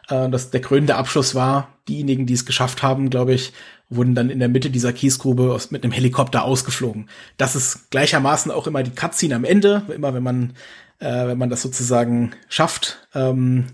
äh, 0.10 0.30
das 0.30 0.52
der 0.52 0.62
krönende 0.62 0.96
Abschluss 0.96 1.36
war. 1.36 1.70
Diejenigen, 1.88 2.26
die 2.26 2.34
es 2.34 2.46
geschafft 2.46 2.84
haben, 2.84 3.10
glaube 3.10 3.34
ich, 3.34 3.54
wurden 3.90 4.16
dann 4.16 4.30
in 4.30 4.40
der 4.40 4.50
Mitte 4.50 4.70
dieser 4.70 4.94
Kiesgrube 4.94 5.52
aus, 5.54 5.72
mit 5.72 5.84
einem 5.84 5.92
Helikopter 5.92 6.44
ausgeflogen. 6.44 7.10
Das 7.38 7.56
ist 7.56 7.90
gleichermaßen 7.90 8.52
auch 8.52 8.68
immer 8.68 8.84
die 8.84 8.92
Cutscene 8.92 9.36
am 9.36 9.44
Ende, 9.44 9.84
immer 9.94 10.14
wenn 10.14 10.24
man, 10.24 10.54
äh, 11.00 11.28
wenn 11.28 11.38
man 11.38 11.50
das 11.50 11.62
sozusagen 11.62 12.32
schafft, 12.50 13.08
ähm, 13.16 13.68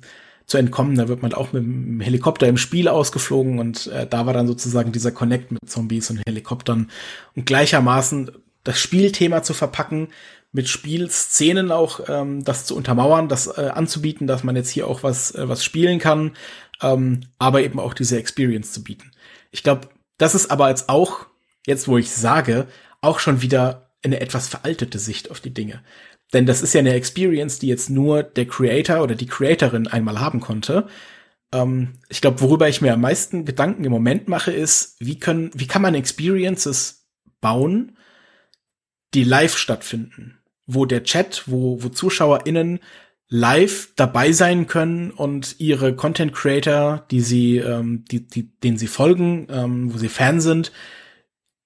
zu 0.46 0.58
entkommen, 0.58 0.96
da 0.96 1.08
wird 1.08 1.24
man 1.24 1.34
auch 1.34 1.54
mit 1.54 1.64
dem 1.64 2.00
Helikopter 2.00 2.48
im 2.48 2.58
Spiel 2.58 2.88
ausgeflogen 2.88 3.58
und 3.60 3.88
äh, 3.88 4.06
da 4.08 4.26
war 4.26 4.34
dann 4.34 4.48
sozusagen 4.48 4.92
dieser 4.92 5.12
Connect 5.12 5.52
mit 5.52 5.68
Zombies 5.68 6.10
und 6.12 6.22
Helikoptern 6.28 6.92
und 7.36 7.46
gleichermaßen 7.48 8.32
das 8.64 8.80
Spielthema 8.80 9.44
zu 9.44 9.54
verpacken 9.54 10.10
mit 10.56 10.70
Spielszenen 10.70 11.70
auch 11.70 12.08
ähm, 12.08 12.46
das 12.46 12.66
zu 12.66 12.78
untermauern, 12.78 13.28
das 13.28 13.48
äh, 13.48 13.72
anzubieten, 13.74 14.26
dass 14.26 14.46
man 14.46 14.56
jetzt 14.56 14.70
hier 14.70 14.88
auch 14.88 15.04
was 15.04 15.36
äh, 15.36 15.50
was 15.50 15.66
spielen 15.66 16.00
kann, 16.00 16.32
ähm, 16.82 17.22
aber 17.38 17.62
eben 17.62 17.78
auch 17.78 17.94
diese 17.94 18.18
Experience 18.18 18.72
zu 18.72 18.82
bieten. 18.82 19.12
Ich 19.52 19.64
glaube, 19.64 19.90
das 20.18 20.34
ist 20.34 20.52
aber 20.52 20.70
jetzt 20.70 20.88
auch 20.88 21.26
jetzt, 21.68 21.90
wo 21.90 21.98
ich 21.98 22.10
sage, 22.10 22.68
auch 23.02 23.20
schon 23.20 23.42
wieder 23.42 23.92
eine 24.02 24.22
etwas 24.22 24.48
veraltete 24.48 24.98
Sicht 24.98 25.30
auf 25.30 25.42
die 25.42 25.54
Dinge. 25.54 25.84
Denn 26.32 26.46
das 26.46 26.62
ist 26.62 26.74
ja 26.74 26.80
eine 26.80 26.94
Experience, 26.94 27.60
die 27.60 27.68
jetzt 27.68 27.90
nur 27.90 28.24
der 28.24 28.48
Creator 28.48 29.04
oder 29.04 29.16
die 29.16 29.28
Creatorin 29.28 29.88
einmal 29.88 30.22
haben 30.22 30.40
konnte. 30.40 30.88
Ähm, 31.52 31.96
ich 32.08 32.22
glaube, 32.22 32.40
worüber 32.40 32.70
ich 32.70 32.80
mir 32.80 32.94
am 32.94 33.02
meisten 33.02 33.44
Gedanken 33.44 33.84
im 33.84 33.92
Moment 33.92 34.30
mache, 34.30 34.54
ist, 34.54 34.96
wie 35.00 35.20
können, 35.20 35.52
wie 35.54 35.68
kann 35.68 35.82
man 35.82 35.96
Experiences 35.96 37.10
bauen, 37.42 37.98
die 39.14 39.24
live 39.24 39.58
stattfinden, 39.58 40.40
wo 40.68 40.86
der 40.86 41.04
Chat, 41.04 41.44
wo, 41.48 41.82
wo 41.82 41.90
ZuschauerInnen 41.90 42.80
live 43.28 43.90
dabei 43.96 44.32
sein 44.32 44.68
können 44.68 45.12
und 45.12 45.56
ihre 45.60 45.96
Content 45.96 46.34
Creator, 46.34 47.06
die 47.10 47.22
sie, 47.22 47.58
ähm, 47.58 48.06
die, 48.12 48.28
die, 48.28 48.52
denen 48.60 48.78
sie 48.78 48.88
folgen, 48.88 49.48
ähm, 49.50 49.94
wo 49.94 49.98
sie 49.98 50.10
Fan 50.10 50.42
sind, 50.42 50.72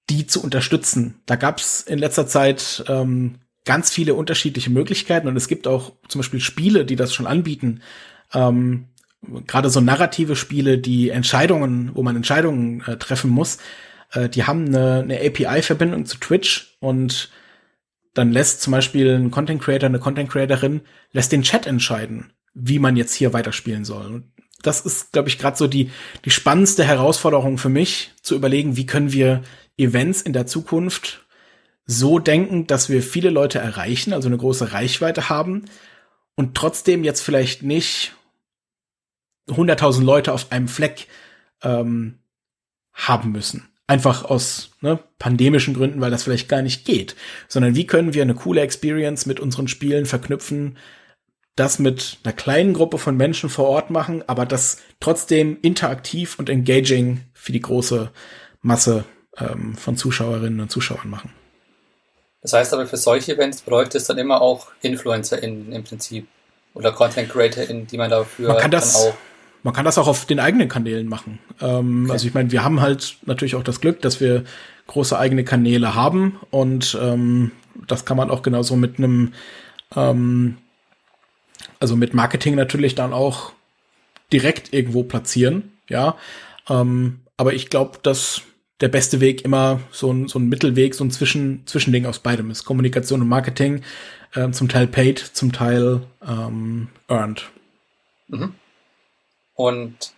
die 0.08 0.26
zu 0.26 0.42
unterstützen. 0.42 1.20
Da 1.26 1.36
gab's 1.36 1.82
in 1.82 1.98
letzter 1.98 2.26
Zeit 2.26 2.84
ähm, 2.88 3.36
ganz 3.64 3.90
viele 3.90 4.14
unterschiedliche 4.14 4.70
Möglichkeiten 4.70 5.28
und 5.28 5.36
es 5.36 5.48
gibt 5.48 5.66
auch 5.66 5.92
zum 6.08 6.20
Beispiel 6.20 6.40
Spiele, 6.40 6.84
die 6.84 6.96
das 6.96 7.14
schon 7.14 7.26
anbieten. 7.26 7.82
Ähm, 8.32 8.86
Gerade 9.46 9.68
so 9.68 9.82
narrative 9.82 10.34
Spiele, 10.34 10.78
die 10.78 11.10
Entscheidungen, 11.10 11.90
wo 11.94 12.02
man 12.02 12.16
Entscheidungen 12.16 12.82
äh, 12.86 12.96
treffen 12.96 13.30
muss, 13.30 13.58
äh, 14.12 14.30
die 14.30 14.44
haben 14.44 14.66
eine, 14.68 15.00
eine 15.00 15.20
API-Verbindung 15.20 16.06
zu 16.06 16.16
Twitch 16.18 16.78
und 16.80 17.30
dann 18.14 18.32
lässt 18.32 18.62
zum 18.62 18.72
Beispiel 18.72 19.14
ein 19.14 19.30
Content 19.30 19.62
Creator, 19.62 19.88
eine 19.88 19.98
Content 19.98 20.30
Creatorin, 20.30 20.82
lässt 21.12 21.32
den 21.32 21.42
Chat 21.42 21.66
entscheiden, 21.66 22.32
wie 22.54 22.78
man 22.78 22.96
jetzt 22.96 23.14
hier 23.14 23.32
weiterspielen 23.32 23.84
soll. 23.84 24.06
Und 24.06 24.32
das 24.62 24.80
ist, 24.80 25.12
glaube 25.12 25.28
ich, 25.28 25.38
gerade 25.38 25.56
so 25.56 25.66
die, 25.66 25.90
die 26.24 26.30
spannendste 26.30 26.84
Herausforderung 26.84 27.58
für 27.58 27.68
mich, 27.68 28.12
zu 28.22 28.34
überlegen, 28.34 28.76
wie 28.76 28.86
können 28.86 29.12
wir 29.12 29.42
Events 29.76 30.22
in 30.22 30.32
der 30.32 30.46
Zukunft 30.46 31.26
so 31.86 32.18
denken, 32.18 32.66
dass 32.66 32.88
wir 32.88 33.02
viele 33.02 33.30
Leute 33.30 33.58
erreichen, 33.58 34.12
also 34.12 34.28
eine 34.28 34.36
große 34.36 34.72
Reichweite 34.72 35.28
haben 35.28 35.64
und 36.34 36.54
trotzdem 36.54 37.04
jetzt 37.04 37.22
vielleicht 37.22 37.62
nicht 37.62 38.14
100.000 39.48 40.04
Leute 40.04 40.32
auf 40.32 40.52
einem 40.52 40.68
Fleck 40.68 41.08
ähm, 41.62 42.20
haben 42.92 43.32
müssen. 43.32 43.69
Einfach 43.90 44.24
aus 44.24 44.70
ne, 44.82 45.00
pandemischen 45.18 45.74
Gründen, 45.74 46.00
weil 46.00 46.12
das 46.12 46.22
vielleicht 46.22 46.48
gar 46.48 46.62
nicht 46.62 46.84
geht. 46.84 47.16
Sondern 47.48 47.74
wie 47.74 47.88
können 47.88 48.14
wir 48.14 48.22
eine 48.22 48.36
coole 48.36 48.60
Experience 48.60 49.26
mit 49.26 49.40
unseren 49.40 49.66
Spielen 49.66 50.06
verknüpfen, 50.06 50.78
das 51.56 51.80
mit 51.80 52.18
einer 52.22 52.32
kleinen 52.32 52.72
Gruppe 52.72 52.98
von 52.98 53.16
Menschen 53.16 53.50
vor 53.50 53.66
Ort 53.66 53.90
machen, 53.90 54.22
aber 54.28 54.46
das 54.46 54.78
trotzdem 55.00 55.58
interaktiv 55.62 56.38
und 56.38 56.48
engaging 56.48 57.22
für 57.34 57.50
die 57.50 57.60
große 57.60 58.10
Masse 58.62 59.04
ähm, 59.36 59.74
von 59.74 59.96
Zuschauerinnen 59.96 60.60
und 60.60 60.70
Zuschauern 60.70 61.10
machen. 61.10 61.32
Das 62.42 62.52
heißt 62.52 62.72
aber, 62.72 62.86
für 62.86 62.96
solche 62.96 63.32
Events 63.34 63.62
bräuchte 63.62 63.98
es 63.98 64.04
dann 64.04 64.18
immer 64.18 64.40
auch 64.40 64.68
InfluencerInnen 64.82 65.72
im 65.72 65.82
Prinzip 65.82 66.28
oder 66.74 66.92
Content 66.92 67.28
CreatorInnen, 67.28 67.88
die 67.88 67.98
man 67.98 68.08
dafür 68.08 68.50
man 68.50 68.58
kann 68.58 68.70
das, 68.70 68.94
auch 68.94 69.14
man 69.62 69.74
kann 69.74 69.84
das 69.84 69.98
auch 69.98 70.08
auf 70.08 70.24
den 70.24 70.40
eigenen 70.40 70.68
Kanälen 70.68 71.08
machen. 71.08 71.38
Ähm, 71.60 72.04
okay. 72.04 72.12
Also 72.12 72.26
ich 72.26 72.34
meine, 72.34 72.50
wir 72.52 72.64
haben 72.64 72.80
halt 72.80 73.16
natürlich 73.26 73.54
auch 73.54 73.62
das 73.62 73.80
Glück, 73.80 74.00
dass 74.02 74.20
wir 74.20 74.44
große 74.86 75.18
eigene 75.18 75.44
Kanäle 75.44 75.94
haben 75.94 76.38
und 76.50 76.98
ähm, 77.00 77.52
das 77.86 78.04
kann 78.04 78.16
man 78.16 78.30
auch 78.30 78.42
genauso 78.42 78.76
mit 78.76 78.98
einem, 78.98 79.32
ähm, 79.94 80.56
also 81.78 81.96
mit 81.96 82.14
Marketing 82.14 82.54
natürlich 82.54 82.94
dann 82.94 83.12
auch 83.12 83.52
direkt 84.32 84.72
irgendwo 84.72 85.02
platzieren, 85.02 85.72
ja. 85.88 86.16
Ähm, 86.68 87.20
aber 87.36 87.54
ich 87.54 87.70
glaube, 87.70 87.98
dass 88.02 88.42
der 88.80 88.88
beste 88.88 89.20
Weg 89.20 89.44
immer 89.44 89.80
so 89.90 90.12
ein, 90.12 90.28
so 90.28 90.38
ein 90.38 90.48
Mittelweg, 90.48 90.94
so 90.94 91.04
ein 91.04 91.10
Zwischen, 91.10 91.66
Zwischending 91.66 92.06
aus 92.06 92.18
beidem 92.18 92.50
ist. 92.50 92.64
Kommunikation 92.64 93.20
und 93.20 93.28
Marketing, 93.28 93.82
äh, 94.34 94.50
zum 94.50 94.68
Teil 94.68 94.86
paid, 94.86 95.18
zum 95.18 95.52
Teil 95.52 96.02
ähm, 96.26 96.88
earned. 97.08 97.50
Mhm. 98.28 98.54
Und 99.60 100.14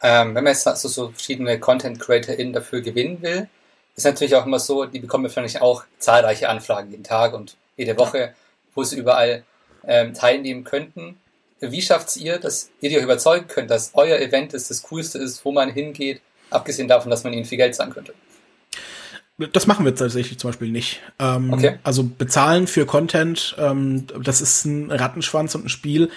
ähm, 0.00 0.34
wenn 0.34 0.42
man 0.42 0.54
jetzt 0.54 0.66
also 0.66 0.88
so 0.88 1.10
verschiedene 1.10 1.60
Content 1.60 2.00
CreatorInnen 2.00 2.54
dafür 2.54 2.80
gewinnen 2.80 3.20
will, 3.20 3.46
ist 3.94 4.04
natürlich 4.04 4.34
auch 4.34 4.46
immer 4.46 4.58
so, 4.58 4.86
die 4.86 5.00
bekommen 5.00 5.24
wahrscheinlich 5.24 5.60
auch 5.60 5.84
zahlreiche 5.98 6.48
Anfragen 6.48 6.90
jeden 6.90 7.04
Tag 7.04 7.34
und 7.34 7.58
jede 7.76 7.98
Woche, 7.98 8.32
wo 8.74 8.84
sie 8.84 8.96
überall 8.96 9.44
ähm, 9.86 10.14
teilnehmen 10.14 10.64
könnten. 10.64 11.18
Wie 11.60 11.82
schafft 11.82 12.16
ihr, 12.16 12.38
dass 12.38 12.70
ihr 12.80 12.88
die 12.88 12.98
auch 12.98 13.02
überzeugen 13.02 13.48
könnt, 13.48 13.70
dass 13.70 13.90
euer 13.92 14.18
Event 14.18 14.54
ist, 14.54 14.70
das 14.70 14.82
Coolste 14.84 15.18
ist, 15.18 15.44
wo 15.44 15.52
man 15.52 15.70
hingeht, 15.70 16.22
abgesehen 16.48 16.88
davon, 16.88 17.10
dass 17.10 17.22
man 17.22 17.34
ihnen 17.34 17.44
viel 17.44 17.58
Geld 17.58 17.74
zahlen 17.74 17.92
könnte? 17.92 18.14
Das 19.52 19.66
machen 19.66 19.84
wir 19.84 19.94
tatsächlich 19.94 20.38
zum 20.38 20.48
Beispiel 20.48 20.70
nicht. 20.70 21.02
Ähm, 21.18 21.52
okay. 21.52 21.78
Also 21.82 22.02
bezahlen 22.02 22.66
für 22.66 22.86
Content, 22.86 23.56
ähm, 23.58 24.06
das 24.22 24.40
ist 24.40 24.64
ein 24.64 24.90
Rattenschwanz 24.90 25.54
und 25.54 25.66
ein 25.66 25.68
Spiel. 25.68 26.10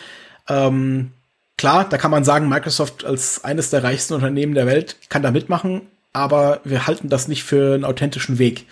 Ähm, 0.47 1.11
Klar, 1.59 1.89
da 1.89 1.97
kann 1.97 2.09
man 2.09 2.23
sagen, 2.23 2.47
Microsoft 2.47 3.03
als 3.03 3.43
eines 3.43 3.69
der 3.69 3.83
reichsten 3.83 4.13
Unternehmen 4.13 4.53
der 4.53 4.65
Welt 4.65 4.95
kann 5.09 5.23
da 5.23 5.29
mitmachen, 5.29 5.81
aber 6.13 6.61
wir 6.63 6.87
halten 6.87 7.09
das 7.09 7.27
nicht 7.27 7.43
für 7.43 7.73
einen 7.73 7.83
authentischen 7.83 8.39
Weg, 8.39 8.65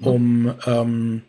um, 0.00 0.44
mhm. 0.44 0.54
ähm, 0.64 1.22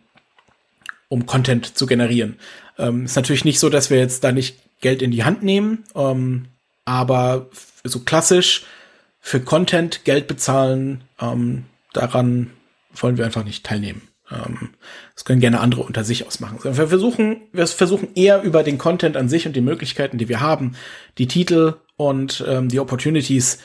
um 1.09 1.25
Content 1.25 1.77
zu 1.77 1.85
generieren. 1.85 2.39
Ähm, 2.77 3.03
ist 3.03 3.17
natürlich 3.17 3.43
nicht 3.43 3.59
so, 3.59 3.67
dass 3.67 3.89
wir 3.89 3.97
jetzt 3.97 4.23
da 4.23 4.31
nicht 4.31 4.57
Geld 4.79 5.01
in 5.01 5.11
die 5.11 5.25
Hand 5.25 5.43
nehmen, 5.43 5.83
ähm, 5.95 6.45
aber 6.85 7.49
so 7.83 7.99
klassisch 7.99 8.63
für 9.19 9.41
Content 9.41 10.05
Geld 10.05 10.27
bezahlen, 10.27 11.03
ähm, 11.19 11.65
daran 11.91 12.51
wollen 12.93 13.17
wir 13.17 13.25
einfach 13.25 13.43
nicht 13.43 13.65
teilnehmen. 13.65 14.01
Ähm, 14.31 14.69
das 15.13 15.25
können 15.25 15.41
gerne 15.41 15.59
andere 15.59 15.83
unter 15.83 16.03
sich 16.03 16.25
ausmachen. 16.25 16.59
Wir 16.63 16.87
versuchen, 16.87 17.41
wir 17.51 17.67
versuchen 17.67 18.09
eher 18.15 18.41
über 18.41 18.63
den 18.63 18.77
Content 18.77 19.17
an 19.17 19.29
sich 19.29 19.45
und 19.45 19.55
die 19.55 19.61
Möglichkeiten, 19.61 20.17
die 20.17 20.29
wir 20.29 20.39
haben, 20.39 20.75
die 21.17 21.27
Titel 21.27 21.75
und 21.97 22.43
ähm, 22.47 22.69
die 22.69 22.79
Opportunities, 22.79 23.59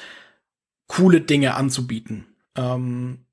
coole 0.89 1.21
Dinge 1.21 1.55
anzubieten. 1.55 2.27
Ähm, 2.57 3.27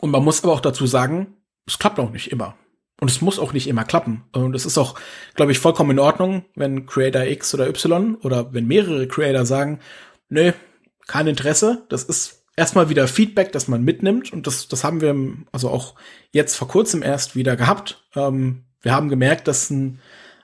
und 0.00 0.10
man 0.10 0.24
muss 0.24 0.42
aber 0.42 0.52
auch 0.52 0.60
dazu 0.60 0.86
sagen, 0.86 1.36
es 1.66 1.78
klappt 1.78 1.98
auch 1.98 2.10
nicht 2.10 2.30
immer. 2.30 2.56
Und 3.00 3.10
es 3.10 3.20
muss 3.20 3.38
auch 3.38 3.52
nicht 3.52 3.66
immer 3.66 3.84
klappen. 3.84 4.24
Und 4.32 4.54
es 4.54 4.66
ist 4.66 4.78
auch, 4.78 4.94
glaube 5.34 5.52
ich, 5.52 5.58
vollkommen 5.58 5.92
in 5.92 5.98
Ordnung, 5.98 6.44
wenn 6.54 6.86
Creator 6.86 7.24
X 7.24 7.54
oder 7.54 7.68
Y 7.68 8.16
oder 8.16 8.52
wenn 8.54 8.66
mehrere 8.66 9.08
Creator 9.08 9.44
sagen, 9.44 9.80
nö, 10.28 10.52
kein 11.06 11.26
Interesse, 11.26 11.84
das 11.88 12.04
ist 12.04 12.43
erstmal 12.56 12.88
wieder 12.88 13.08
Feedback, 13.08 13.52
das 13.52 13.68
man 13.68 13.82
mitnimmt. 13.82 14.32
Und 14.32 14.46
das, 14.46 14.68
das 14.68 14.84
haben 14.84 15.00
wir 15.00 15.14
also 15.52 15.70
auch 15.70 15.94
jetzt 16.32 16.56
vor 16.56 16.68
kurzem 16.68 17.02
erst 17.02 17.36
wieder 17.36 17.56
gehabt. 17.56 18.04
Ähm, 18.14 18.64
wir 18.82 18.92
haben 18.92 19.08
gemerkt, 19.08 19.48
dass 19.48 19.70
ein, 19.70 20.00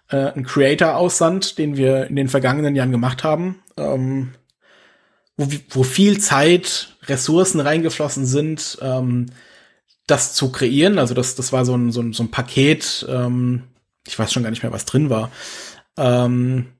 äh, 0.08 0.32
ein 0.32 0.44
Creator 0.44 0.96
aussandt, 0.96 1.58
den 1.58 1.76
wir 1.76 2.06
in 2.06 2.16
den 2.16 2.28
vergangenen 2.28 2.74
Jahren 2.74 2.90
gemacht 2.90 3.24
haben, 3.24 3.62
ähm, 3.76 4.32
wo, 5.36 5.48
wo 5.70 5.82
viel 5.82 6.18
Zeit, 6.18 6.96
Ressourcen 7.04 7.60
reingeflossen 7.60 8.26
sind, 8.26 8.78
ähm, 8.82 9.26
das 10.06 10.34
zu 10.34 10.50
kreieren. 10.50 10.98
Also 10.98 11.14
das, 11.14 11.34
das 11.34 11.52
war 11.52 11.64
so 11.64 11.76
ein, 11.76 11.92
so 11.92 12.00
ein, 12.00 12.12
so 12.12 12.22
ein 12.22 12.30
Paket, 12.30 13.06
ähm, 13.08 13.64
ich 14.06 14.18
weiß 14.18 14.32
schon 14.32 14.42
gar 14.42 14.50
nicht 14.50 14.62
mehr, 14.62 14.72
was 14.72 14.86
drin 14.86 15.10
war. 15.10 15.30
Ähm, 15.96 16.72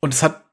und 0.00 0.14
es 0.14 0.22
hat 0.22 0.47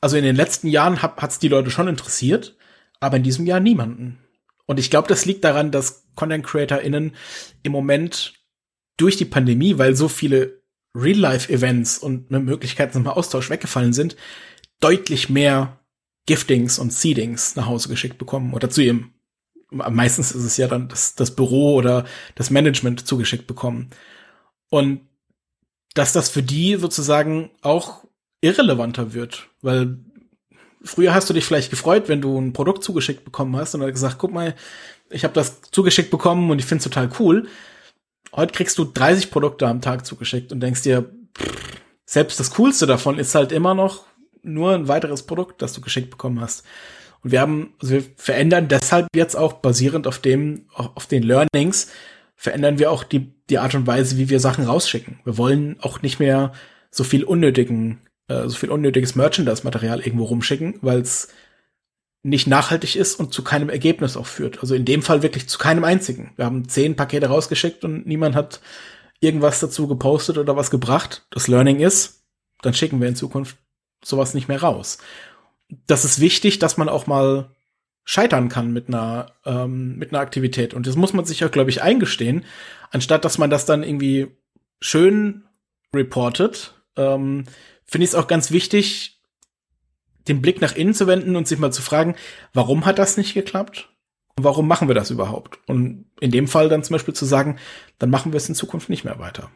also 0.00 0.16
in 0.16 0.24
den 0.24 0.36
letzten 0.36 0.68
Jahren 0.68 1.02
hat 1.02 1.30
es 1.30 1.38
die 1.38 1.48
Leute 1.48 1.70
schon 1.70 1.88
interessiert, 1.88 2.56
aber 3.00 3.16
in 3.16 3.22
diesem 3.22 3.46
Jahr 3.46 3.60
niemanden. 3.60 4.18
Und 4.66 4.78
ich 4.78 4.90
glaube, 4.90 5.08
das 5.08 5.24
liegt 5.24 5.44
daran, 5.44 5.70
dass 5.70 6.06
Content 6.14 6.44
CreatorInnen 6.44 7.14
im 7.62 7.72
Moment 7.72 8.34
durch 8.96 9.16
die 9.16 9.24
Pandemie, 9.24 9.78
weil 9.78 9.94
so 9.94 10.08
viele 10.08 10.62
Real-Life-Events 10.94 11.98
und 11.98 12.30
eine 12.30 12.40
Möglichkeit 12.40 12.92
zum 12.92 13.06
Austausch 13.06 13.50
weggefallen 13.50 13.92
sind, 13.92 14.16
deutlich 14.80 15.28
mehr 15.28 15.80
Giftings 16.26 16.78
und 16.78 16.92
Seedings 16.92 17.54
nach 17.54 17.66
Hause 17.66 17.88
geschickt 17.88 18.18
bekommen 18.18 18.54
oder 18.54 18.70
zu 18.70 18.82
ihrem 18.82 19.12
meistens 19.70 20.32
ist 20.32 20.44
es 20.44 20.56
ja 20.56 20.68
dann 20.68 20.88
das, 20.88 21.14
das 21.14 21.34
Büro 21.34 21.74
oder 21.74 22.04
das 22.34 22.50
Management 22.50 23.06
zugeschickt 23.06 23.46
bekommen. 23.46 23.90
Und 24.70 25.00
dass 25.94 26.12
das 26.12 26.28
für 26.28 26.42
die 26.42 26.76
sozusagen 26.76 27.50
auch 27.62 28.04
irrelevanter 28.40 29.12
wird, 29.12 29.48
weil 29.66 29.98
früher 30.82 31.12
hast 31.12 31.28
du 31.28 31.34
dich 31.34 31.44
vielleicht 31.44 31.70
gefreut, 31.70 32.08
wenn 32.08 32.22
du 32.22 32.38
ein 32.38 32.52
Produkt 32.52 32.84
zugeschickt 32.84 33.24
bekommen 33.24 33.56
hast 33.56 33.74
und 33.74 33.80
dann 33.80 33.90
gesagt, 33.90 34.16
guck 34.18 34.32
mal, 34.32 34.54
ich 35.10 35.24
habe 35.24 35.34
das 35.34 35.60
zugeschickt 35.70 36.10
bekommen 36.10 36.50
und 36.50 36.58
ich 36.58 36.64
finde 36.64 36.78
es 36.78 36.84
total 36.84 37.10
cool. 37.18 37.48
Heute 38.34 38.52
kriegst 38.52 38.78
du 38.78 38.84
30 38.84 39.30
Produkte 39.30 39.66
am 39.66 39.80
Tag 39.80 40.06
zugeschickt 40.06 40.52
und 40.52 40.60
denkst 40.60 40.82
dir, 40.82 41.10
selbst 42.04 42.38
das 42.40 42.52
Coolste 42.52 42.86
davon 42.86 43.18
ist 43.18 43.34
halt 43.34 43.52
immer 43.52 43.74
noch 43.74 44.04
nur 44.42 44.74
ein 44.74 44.88
weiteres 44.88 45.24
Produkt, 45.24 45.60
das 45.60 45.72
du 45.72 45.80
geschickt 45.80 46.10
bekommen 46.10 46.40
hast. 46.40 46.64
Und 47.22 47.32
wir 47.32 47.40
haben, 47.40 47.74
also 47.80 47.94
wir 47.94 48.04
verändern 48.16 48.68
deshalb 48.68 49.08
jetzt 49.14 49.34
auch 49.34 49.54
basierend 49.54 50.06
auf 50.06 50.18
dem, 50.18 50.66
auf 50.74 51.06
den 51.06 51.24
Learnings, 51.24 51.90
verändern 52.36 52.78
wir 52.78 52.90
auch 52.90 53.02
die, 53.02 53.32
die 53.50 53.58
Art 53.58 53.74
und 53.74 53.86
Weise, 53.86 54.18
wie 54.18 54.28
wir 54.28 54.38
Sachen 54.38 54.64
rausschicken. 54.64 55.18
Wir 55.24 55.36
wollen 55.36 55.76
auch 55.80 56.02
nicht 56.02 56.20
mehr 56.20 56.52
so 56.90 57.02
viel 57.02 57.24
unnötigen 57.24 57.98
äh, 58.28 58.48
so 58.48 58.56
viel 58.56 58.70
unnötiges 58.70 59.14
Merchandise-Material 59.14 60.00
irgendwo 60.00 60.24
rumschicken, 60.24 60.78
weil 60.82 61.00
es 61.00 61.28
nicht 62.22 62.48
nachhaltig 62.48 62.96
ist 62.96 63.20
und 63.20 63.32
zu 63.32 63.44
keinem 63.44 63.68
Ergebnis 63.68 64.16
auch 64.16 64.26
führt. 64.26 64.60
Also 64.60 64.74
in 64.74 64.84
dem 64.84 65.02
Fall 65.02 65.22
wirklich 65.22 65.48
zu 65.48 65.58
keinem 65.58 65.84
einzigen. 65.84 66.32
Wir 66.36 66.44
haben 66.44 66.68
zehn 66.68 66.96
Pakete 66.96 67.28
rausgeschickt 67.28 67.84
und 67.84 68.06
niemand 68.06 68.34
hat 68.34 68.60
irgendwas 69.20 69.60
dazu 69.60 69.86
gepostet 69.86 70.36
oder 70.36 70.56
was 70.56 70.70
gebracht. 70.70 71.26
Das 71.30 71.46
Learning 71.46 71.78
ist, 71.78 72.24
dann 72.62 72.74
schicken 72.74 73.00
wir 73.00 73.08
in 73.08 73.16
Zukunft 73.16 73.56
sowas 74.04 74.34
nicht 74.34 74.48
mehr 74.48 74.60
raus. 74.60 74.98
Das 75.86 76.04
ist 76.04 76.20
wichtig, 76.20 76.58
dass 76.58 76.76
man 76.76 76.88
auch 76.88 77.06
mal 77.06 77.50
scheitern 78.04 78.48
kann 78.48 78.72
mit 78.72 78.88
einer, 78.88 79.32
ähm, 79.44 79.96
mit 79.96 80.12
einer 80.12 80.20
Aktivität. 80.20 80.74
Und 80.74 80.86
das 80.86 80.96
muss 80.96 81.12
man 81.12 81.24
sich 81.24 81.44
auch, 81.44 81.50
glaube 81.50 81.70
ich, 81.70 81.82
eingestehen, 81.82 82.44
anstatt 82.90 83.24
dass 83.24 83.38
man 83.38 83.50
das 83.50 83.66
dann 83.66 83.82
irgendwie 83.82 84.28
schön 84.80 85.44
reportet, 85.94 86.74
ähm, 86.96 87.44
finde 87.86 88.04
ich 88.04 88.10
es 88.10 88.14
auch 88.14 88.26
ganz 88.26 88.50
wichtig, 88.50 89.18
den 90.28 90.42
Blick 90.42 90.60
nach 90.60 90.74
innen 90.74 90.94
zu 90.94 91.06
wenden 91.06 91.36
und 91.36 91.46
sich 91.46 91.58
mal 91.58 91.72
zu 91.72 91.82
fragen, 91.82 92.16
warum 92.52 92.84
hat 92.84 92.98
das 92.98 93.16
nicht 93.16 93.34
geklappt? 93.34 93.88
Und 94.36 94.44
warum 94.44 94.68
machen 94.68 94.88
wir 94.88 94.94
das 94.94 95.10
überhaupt? 95.10 95.58
Und 95.66 96.04
in 96.20 96.30
dem 96.30 96.48
Fall 96.48 96.68
dann 96.68 96.84
zum 96.84 96.94
Beispiel 96.94 97.14
zu 97.14 97.24
sagen, 97.24 97.58
dann 97.98 98.10
machen 98.10 98.32
wir 98.32 98.36
es 98.36 98.48
in 98.48 98.54
Zukunft 98.54 98.90
nicht 98.90 99.04
mehr 99.04 99.18
weiter. 99.18 99.50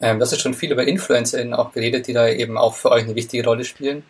Ähm, 0.00 0.20
das 0.20 0.32
ist 0.32 0.40
schon 0.40 0.54
viel 0.54 0.72
über 0.72 0.86
InfluencerInnen 0.86 1.54
auch 1.54 1.72
geredet, 1.72 2.06
die 2.06 2.12
da 2.12 2.28
eben 2.28 2.58
auch 2.58 2.74
für 2.74 2.90
euch 2.90 3.04
eine 3.04 3.14
wichtige 3.14 3.44
Rolle 3.44 3.64
spielen. 3.64 4.04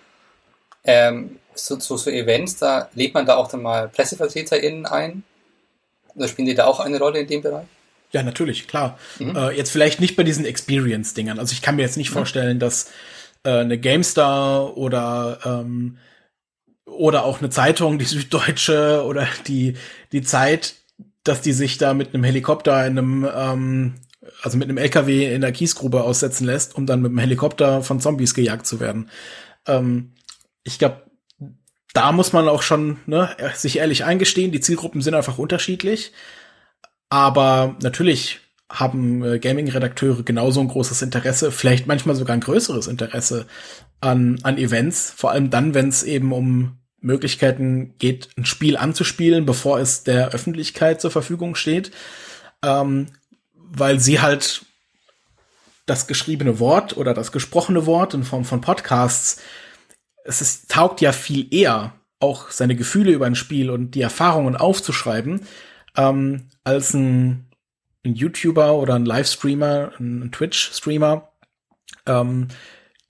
Ähm, 0.85 1.39
so, 1.55 1.79
so, 1.79 1.97
so 1.97 2.11
Events, 2.11 2.59
da 2.59 2.91
lädt 2.95 3.15
man 3.15 3.25
da 3.25 3.37
auch 3.37 3.49
dann 3.49 3.63
mal 3.63 3.89
PressevertreterInnen 3.89 4.85
ein? 4.85 5.23
Oder 6.15 6.29
spielen 6.29 6.47
die 6.47 6.55
da 6.55 6.67
auch 6.67 6.81
eine 6.81 6.99
Rolle 6.99 7.21
in 7.21 7.27
dem 7.27 7.43
Bereich? 7.43 7.67
Ja, 8.17 8.23
natürlich, 8.23 8.67
klar. 8.67 8.99
Mhm. 9.19 9.37
Äh, 9.37 9.51
jetzt 9.51 9.71
vielleicht 9.71 10.01
nicht 10.01 10.17
bei 10.17 10.23
diesen 10.23 10.47
Experience-Dingern. 10.47 11.39
Also 11.39 11.53
ich 11.53 11.61
kann 11.61 11.77
mir 11.77 11.83
jetzt 11.83 11.99
nicht 11.99 12.09
mhm. 12.09 12.15
vorstellen, 12.15 12.59
dass 12.59 12.91
äh, 13.45 13.51
eine 13.51 13.79
GameStar 13.79 14.75
oder 14.79 15.39
ähm, 15.45 15.99
oder 16.87 17.27
auch 17.27 17.41
eine 17.41 17.51
Zeitung, 17.51 17.99
die 17.99 18.05
Süddeutsche 18.07 19.05
oder 19.05 19.29
die 19.47 19.75
die 20.13 20.23
Zeit, 20.23 20.77
dass 21.25 21.43
die 21.43 21.53
sich 21.53 21.77
da 21.77 21.93
mit 21.93 22.15
einem 22.15 22.25
Helikopter 22.25 22.87
in 22.87 22.99
einem 22.99 23.29
ähm, 23.37 23.95
also 24.41 24.57
mit 24.57 24.71
einem 24.71 24.79
LKW 24.79 25.35
in 25.35 25.43
der 25.43 25.53
Kiesgrube 25.53 26.03
aussetzen 26.03 26.47
lässt, 26.47 26.75
um 26.75 26.87
dann 26.87 27.03
mit 27.03 27.11
einem 27.11 27.19
Helikopter 27.19 27.83
von 27.83 28.01
Zombies 28.01 28.33
gejagt 28.33 28.67
zu 28.67 28.81
werden. 28.81 29.11
Ähm, 29.67 30.15
ich 30.65 30.79
glaube, 30.79 31.03
da 31.93 32.13
muss 32.13 32.33
man 32.33 32.49
auch 32.49 32.63
schon 32.63 32.97
ne, 33.05 33.37
sich 33.55 33.77
ehrlich 33.77 34.07
eingestehen, 34.07 34.53
die 34.53 34.63
Zielgruppen 34.63 35.03
sind 35.03 35.13
einfach 35.13 35.37
unterschiedlich. 35.37 36.13
Aber 37.09 37.77
natürlich 37.83 38.41
haben 38.71 39.23
äh, 39.23 39.39
Gaming-Redakteure 39.39 40.23
genauso 40.25 40.61
ein 40.61 40.69
großes 40.69 41.03
Interesse, 41.03 41.53
vielleicht 41.53 41.87
manchmal 41.87 42.17
sogar 42.17 42.35
ein 42.35 42.41
größeres 42.41 42.89
Interesse 42.89 43.47
an, 44.01 44.39
an 44.43 44.59
Events, 44.59 45.13
vor 45.17 45.31
allem 45.31 45.51
dann, 45.51 45.75
wenn 45.75 45.89
es 45.89 46.03
eben 46.03 46.33
um 46.33 46.79
Möglichkeiten 47.01 47.95
geht, 47.99 48.31
ein 48.37 48.45
Spiel 48.45 48.77
anzuspielen, 48.77 49.47
bevor 49.47 49.79
es 49.79 50.03
der 50.03 50.31
Öffentlichkeit 50.31 51.01
zur 51.01 51.13
Verfügung 51.13 51.55
steht, 51.55 51.93
ähm, 52.63 53.07
weil 53.55 54.01
sie 54.01 54.21
halt 54.21 54.65
das 55.87 56.09
geschriebene 56.09 56.59
Wort 56.59 56.97
oder 56.97 57.15
das 57.15 57.31
gesprochene 57.31 57.87
Wort 57.87 58.15
in 58.15 58.25
Form 58.25 58.45
von 58.45 58.61
Podcasts, 58.61 59.41
es 60.25 60.41
ist, 60.41 60.69
taugt 60.69 61.01
ja 61.01 61.13
viel 61.13 61.47
eher, 61.55 61.93
auch 62.19 62.51
seine 62.51 62.75
Gefühle 62.75 63.13
über 63.13 63.27
ein 63.27 63.37
Spiel 63.37 63.71
und 63.71 63.93
die 63.93 64.03
Erfahrungen 64.03 64.57
aufzuschreiben, 64.57 65.47
ähm, 65.97 66.49
als 66.65 66.95
ein, 66.95 67.47
ein, 68.05 68.15
YouTuber 68.15 68.75
oder 68.75 68.95
ein 68.95 69.05
Livestreamer, 69.05 69.93
ein 69.99 70.31
Twitch-Streamer, 70.33 71.29
ähm, 72.07 72.49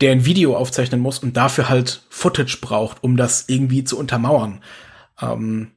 der 0.00 0.12
ein 0.12 0.24
Video 0.24 0.56
aufzeichnen 0.56 1.00
muss 1.00 1.18
und 1.18 1.36
dafür 1.36 1.68
halt 1.68 2.02
Footage 2.10 2.58
braucht, 2.60 3.02
um 3.02 3.16
das 3.16 3.48
irgendwie 3.48 3.84
zu 3.84 3.98
untermauern. 3.98 4.62
Ähm, 5.20 5.72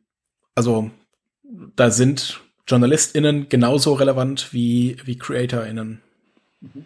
also 0.55 0.91
da 1.75 1.89
sind 1.91 2.41
JournalistInnen 2.67 3.49
genauso 3.49 3.93
relevant 3.93 4.53
wie, 4.53 4.97
wie 5.05 5.17
CreatorInnen. 5.17 6.01
Mhm. 6.61 6.85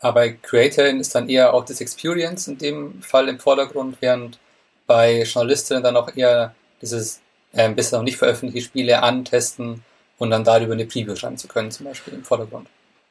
Aber 0.00 0.30
CreatorInnen 0.30 1.00
ist 1.00 1.14
dann 1.14 1.28
eher 1.28 1.54
auch 1.54 1.64
das 1.64 1.80
Experience 1.80 2.46
in 2.46 2.58
dem 2.58 3.02
Fall 3.02 3.28
im 3.28 3.40
Vordergrund, 3.40 3.96
während 4.00 4.38
bei 4.86 5.22
JournalistInnen 5.22 5.82
dann 5.82 5.96
auch 5.96 6.14
eher 6.14 6.54
dieses 6.80 7.20
ähm, 7.58 7.74
bisher 7.74 7.98
noch 7.98 8.04
nicht 8.04 8.16
veröffentlichte 8.16 8.66
Spiele 8.66 9.02
antesten 9.02 9.82
und 10.16 10.30
dann 10.30 10.44
darüber 10.44 10.72
eine 10.72 10.86
Preview 10.86 11.16
schreiben 11.16 11.36
zu 11.36 11.48
können, 11.48 11.70
zum 11.70 11.86
Beispiel 11.86 12.14
im 12.14 12.24
Vordergrund. 12.24 12.68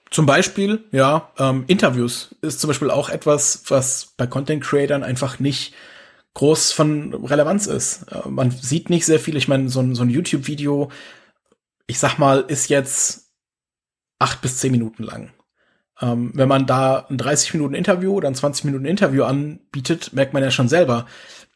Zum 0.09 0.25
Beispiel, 0.25 0.85
ja, 0.91 1.29
ähm, 1.37 1.65
Interviews 1.67 2.33
ist 2.41 2.61
zum 2.61 2.69
Beispiel 2.69 2.89
auch 2.89 3.09
etwas, 3.09 3.63
was 3.67 4.13
bei 4.17 4.25
Content 4.25 4.63
Creatern 4.63 5.03
einfach 5.03 5.39
nicht 5.39 5.73
groß 6.33 6.71
von 6.71 7.13
Relevanz 7.25 7.67
ist. 7.67 8.03
Äh, 8.11 8.29
man 8.29 8.51
sieht 8.51 8.89
nicht 8.89 9.05
sehr 9.05 9.19
viel. 9.19 9.35
Ich 9.35 9.49
meine, 9.49 9.69
so 9.69 9.81
ein, 9.81 9.95
so 9.95 10.03
ein 10.03 10.09
YouTube-Video, 10.09 10.89
ich 11.87 11.99
sag 11.99 12.17
mal, 12.17 12.45
ist 12.47 12.69
jetzt 12.69 13.31
acht 14.19 14.41
bis 14.41 14.59
zehn 14.59 14.71
Minuten 14.71 15.03
lang. 15.03 15.33
Ähm, 15.99 16.31
wenn 16.35 16.47
man 16.47 16.65
da 16.65 17.05
ein 17.09 17.17
30 17.17 17.53
Minuten 17.55 17.73
Interview 17.73 18.13
oder 18.13 18.29
ein 18.29 18.35
20 18.35 18.63
Minuten 18.65 18.85
Interview 18.85 19.23
anbietet, 19.23 20.13
merkt 20.13 20.33
man 20.33 20.43
ja 20.43 20.51
schon 20.51 20.69
selber, 20.69 21.05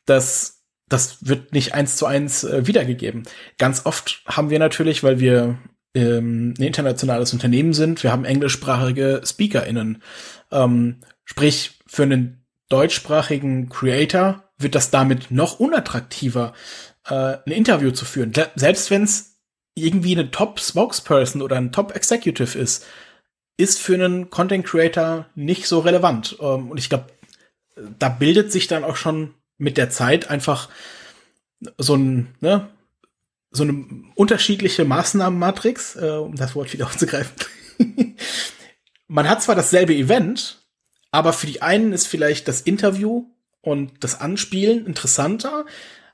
dass 0.05 0.60
das 0.91 1.25
wird 1.25 1.53
nicht 1.53 1.73
eins 1.73 1.95
zu 1.95 2.05
eins 2.05 2.43
äh, 2.43 2.67
wiedergegeben. 2.67 3.23
Ganz 3.57 3.85
oft 3.85 4.23
haben 4.25 4.49
wir 4.49 4.59
natürlich, 4.59 5.03
weil 5.03 5.19
wir 5.19 5.57
ähm, 5.95 6.53
ein 6.57 6.63
internationales 6.63 7.33
Unternehmen 7.33 7.73
sind, 7.73 8.03
wir 8.03 8.11
haben 8.11 8.25
englischsprachige 8.25 9.21
SpeakerInnen. 9.23 10.03
Ähm, 10.51 10.97
sprich, 11.23 11.79
für 11.87 12.03
einen 12.03 12.45
deutschsprachigen 12.69 13.69
Creator 13.69 14.43
wird 14.57 14.75
das 14.75 14.91
damit 14.91 15.31
noch 15.31 15.59
unattraktiver, 15.59 16.53
äh, 17.07 17.37
ein 17.45 17.51
Interview 17.51 17.91
zu 17.91 18.05
führen. 18.05 18.33
Selbst 18.55 18.91
wenn 18.91 19.03
es 19.03 19.39
irgendwie 19.75 20.13
eine 20.13 20.29
Top-Spokesperson 20.29 21.41
oder 21.41 21.55
ein 21.55 21.71
Top-Executive 21.71 22.57
ist, 22.59 22.85
ist 23.57 23.79
für 23.79 23.93
einen 23.93 24.29
Content 24.29 24.65
Creator 24.65 25.27
nicht 25.35 25.67
so 25.67 25.79
relevant. 25.79 26.37
Ähm, 26.41 26.69
und 26.69 26.77
ich 26.77 26.89
glaube, 26.89 27.07
da 27.97 28.09
bildet 28.09 28.51
sich 28.51 28.67
dann 28.67 28.83
auch 28.83 28.97
schon 28.97 29.33
mit 29.61 29.77
der 29.77 29.89
Zeit 29.89 30.29
einfach 30.29 30.69
so 31.77 31.95
ein, 31.95 32.35
ne, 32.39 32.67
so 33.51 33.63
eine 33.63 33.85
unterschiedliche 34.15 34.85
Maßnahmenmatrix, 34.85 35.95
äh, 35.97 36.09
um 36.09 36.35
das 36.35 36.55
Wort 36.55 36.73
wieder 36.73 36.85
aufzugreifen. 36.87 37.33
Man 39.07 39.29
hat 39.29 39.43
zwar 39.43 39.55
dasselbe 39.55 39.93
Event, 39.93 40.65
aber 41.11 41.33
für 41.33 41.47
die 41.47 41.61
einen 41.61 41.93
ist 41.93 42.07
vielleicht 42.07 42.47
das 42.47 42.61
Interview 42.61 43.25
und 43.61 44.03
das 44.03 44.19
Anspielen 44.19 44.85
interessanter 44.85 45.65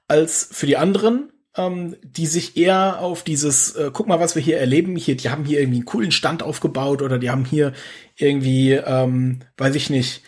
als 0.08 0.50
für 0.52 0.66
die 0.66 0.78
anderen, 0.78 1.32
ähm, 1.56 1.96
die 2.04 2.28
sich 2.28 2.58
eher 2.58 3.00
auf 3.00 3.24
dieses, 3.24 3.76
äh, 3.76 3.92
guck 3.94 4.08
mal, 4.08 4.20
was 4.20 4.36
wir 4.36 4.42
hier 4.42 4.58
erleben, 4.58 4.96
hier, 4.96 5.16
die 5.16 5.30
haben 5.30 5.46
hier 5.46 5.60
irgendwie 5.60 5.78
einen 5.78 5.86
coolen 5.86 6.12
Stand 6.12 6.44
aufgebaut 6.44 7.02
oder 7.02 7.18
die 7.18 7.30
haben 7.30 7.46
hier 7.46 7.72
irgendwie, 8.16 8.72
ähm, 8.74 9.40
weiß 9.58 9.76
ich 9.76 9.90
nicht, 9.90 10.24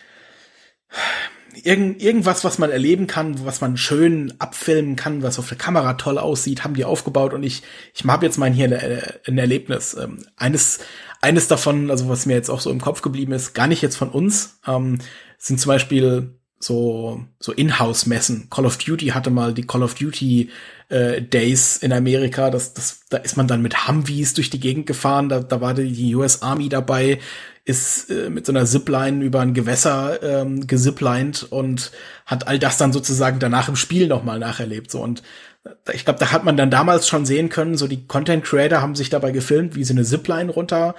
irgend, 1.54 2.02
irgendwas, 2.02 2.44
was 2.44 2.58
man 2.58 2.70
erleben 2.70 3.06
kann, 3.06 3.44
was 3.44 3.60
man 3.60 3.76
schön 3.76 4.34
abfilmen 4.38 4.96
kann, 4.96 5.22
was 5.22 5.38
auf 5.38 5.48
der 5.48 5.58
Kamera 5.58 5.94
toll 5.94 6.18
aussieht, 6.18 6.64
haben 6.64 6.74
die 6.74 6.84
aufgebaut 6.84 7.34
und 7.34 7.42
ich, 7.42 7.62
ich 7.94 8.04
habe 8.04 8.26
jetzt 8.26 8.38
mal 8.38 8.50
hier 8.50 8.66
ein, 8.66 9.02
ein 9.26 9.38
Erlebnis. 9.38 9.94
Ähm, 9.94 10.24
eines, 10.36 10.80
eines 11.20 11.48
davon, 11.48 11.90
also 11.90 12.08
was 12.08 12.26
mir 12.26 12.34
jetzt 12.34 12.50
auch 12.50 12.60
so 12.60 12.70
im 12.70 12.80
Kopf 12.80 13.02
geblieben 13.02 13.32
ist, 13.32 13.54
gar 13.54 13.66
nicht 13.66 13.82
jetzt 13.82 13.96
von 13.96 14.10
uns, 14.10 14.60
ähm, 14.66 14.98
sind 15.38 15.60
zum 15.60 15.70
Beispiel 15.70 16.39
so, 16.60 17.24
so 17.40 17.52
Inhouse-Messen. 17.52 18.48
Call 18.50 18.66
of 18.66 18.76
Duty 18.76 19.08
hatte 19.08 19.30
mal 19.30 19.54
die 19.54 19.66
Call 19.66 19.82
of 19.82 19.94
Duty 19.94 20.50
äh, 20.90 21.22
Days 21.22 21.78
in 21.78 21.92
Amerika. 21.92 22.50
Das, 22.50 22.74
das, 22.74 23.00
da 23.08 23.16
ist 23.16 23.36
man 23.36 23.48
dann 23.48 23.62
mit 23.62 23.88
Humvees 23.88 24.34
durch 24.34 24.50
die 24.50 24.60
Gegend 24.60 24.86
gefahren. 24.86 25.28
Da, 25.28 25.40
da 25.40 25.60
war 25.60 25.74
die 25.74 26.14
US 26.14 26.42
Army 26.42 26.68
dabei 26.68 27.18
ist 27.64 28.10
äh, 28.10 28.30
mit 28.30 28.46
so 28.46 28.52
einer 28.52 28.66
Zipline 28.66 29.24
über 29.24 29.40
ein 29.40 29.54
Gewässer 29.54 30.22
ähm, 30.22 30.66
gesiplined 30.66 31.46
und 31.50 31.92
hat 32.26 32.48
all 32.48 32.58
das 32.58 32.78
dann 32.78 32.92
sozusagen 32.92 33.38
danach 33.38 33.68
im 33.68 33.76
Spiel 33.76 34.08
nochmal 34.08 34.38
nacherlebt. 34.38 34.90
So 34.90 35.00
und 35.00 35.22
äh, 35.64 35.94
ich 35.94 36.04
glaube, 36.04 36.18
da 36.18 36.32
hat 36.32 36.44
man 36.44 36.56
dann 36.56 36.70
damals 36.70 37.06
schon 37.06 37.26
sehen 37.26 37.48
können, 37.48 37.76
so 37.76 37.86
die 37.86 38.06
Content 38.06 38.44
Creator 38.44 38.80
haben 38.80 38.96
sich 38.96 39.10
dabei 39.10 39.30
gefilmt, 39.30 39.76
wie 39.76 39.84
sie 39.84 39.92
eine 39.92 40.04
Zipline 40.04 40.50
runter 40.50 40.94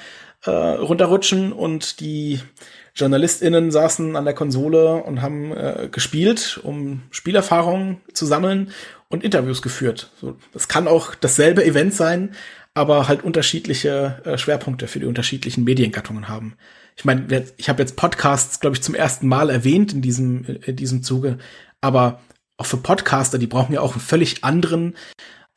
äh, 0.46 0.50
runterrutschen 0.50 1.52
und 1.52 2.00
die 2.00 2.40
JournalistInnen 2.96 3.72
saßen 3.72 4.16
an 4.16 4.26
der 4.26 4.34
Konsole 4.34 5.04
und 5.04 5.22
haben 5.22 5.52
äh, 5.56 5.90
gespielt, 5.92 6.60
um 6.64 7.04
Spielerfahrungen 7.12 8.02
zu 8.14 8.26
sammeln 8.26 8.72
und 9.10 9.24
Interviews 9.24 9.62
geführt. 9.62 10.12
So, 10.20 10.38
das 10.54 10.68
kann 10.68 10.88
auch 10.88 11.16
dasselbe 11.16 11.64
Event 11.66 11.94
sein, 11.94 12.36
aber 12.74 13.08
halt 13.08 13.24
unterschiedliche 13.24 14.22
äh, 14.26 14.38
Schwerpunkte 14.38 14.88
für 14.88 15.00
die 15.00 15.06
unterschiedlichen 15.06 15.64
Mediengattungen 15.64 16.28
haben. 16.28 16.56
Ich 16.96 17.06
meine, 17.06 17.46
ich 17.58 17.70
habe 17.70 17.82
jetzt 17.82 17.96
Podcasts, 17.96 18.60
glaube 18.60 18.76
ich, 18.76 18.84
zum 18.84 18.96
ersten 18.96 19.28
Mal 19.28 19.50
erwähnt 19.50 19.94
in 19.94 20.02
diesem, 20.02 20.46
in 20.46 20.76
diesem 20.76 21.04
Zuge, 21.04 21.38
aber 21.80 22.22
auch 22.58 22.66
für 22.66 22.78
Podcaster, 22.78 23.38
die 23.38 23.48
brauchen 23.48 23.74
ja 23.74 23.82
auch 23.82 23.94
einen 23.94 24.02
völlig 24.02 24.44
anderen, 24.44 24.96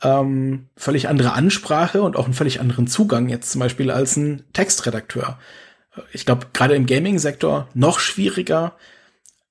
ähm, 0.02 0.68
völlig 0.76 1.08
andere 1.08 1.32
Ansprache 1.32 2.02
und 2.02 2.16
auch 2.16 2.24
einen 2.24 2.34
völlig 2.34 2.60
anderen 2.60 2.86
Zugang 2.86 3.28
jetzt 3.28 3.50
zum 3.52 3.60
Beispiel 3.60 3.90
als 3.90 4.16
ein 4.16 4.44
Textredakteur. 4.52 5.38
Ich 6.12 6.26
glaube, 6.26 6.46
gerade 6.52 6.74
im 6.74 6.86
Gaming-Sektor 6.86 7.68
noch 7.74 7.98
schwieriger, 7.98 8.76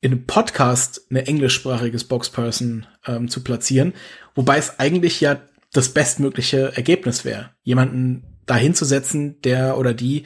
in 0.01 0.11
einem 0.11 0.25
Podcast 0.25 1.05
eine 1.09 1.25
englischsprachige 1.27 1.97
Spokesperson 1.97 2.85
ähm, 3.07 3.29
zu 3.29 3.41
platzieren, 3.43 3.93
wobei 4.35 4.57
es 4.57 4.79
eigentlich 4.79 5.21
ja 5.21 5.39
das 5.71 5.89
bestmögliche 5.89 6.75
Ergebnis 6.75 7.23
wäre. 7.23 7.51
Jemanden 7.63 8.23
dahin 8.45 8.75
zu 8.75 8.85
der 9.41 9.77
oder 9.77 9.93
die 9.93 10.25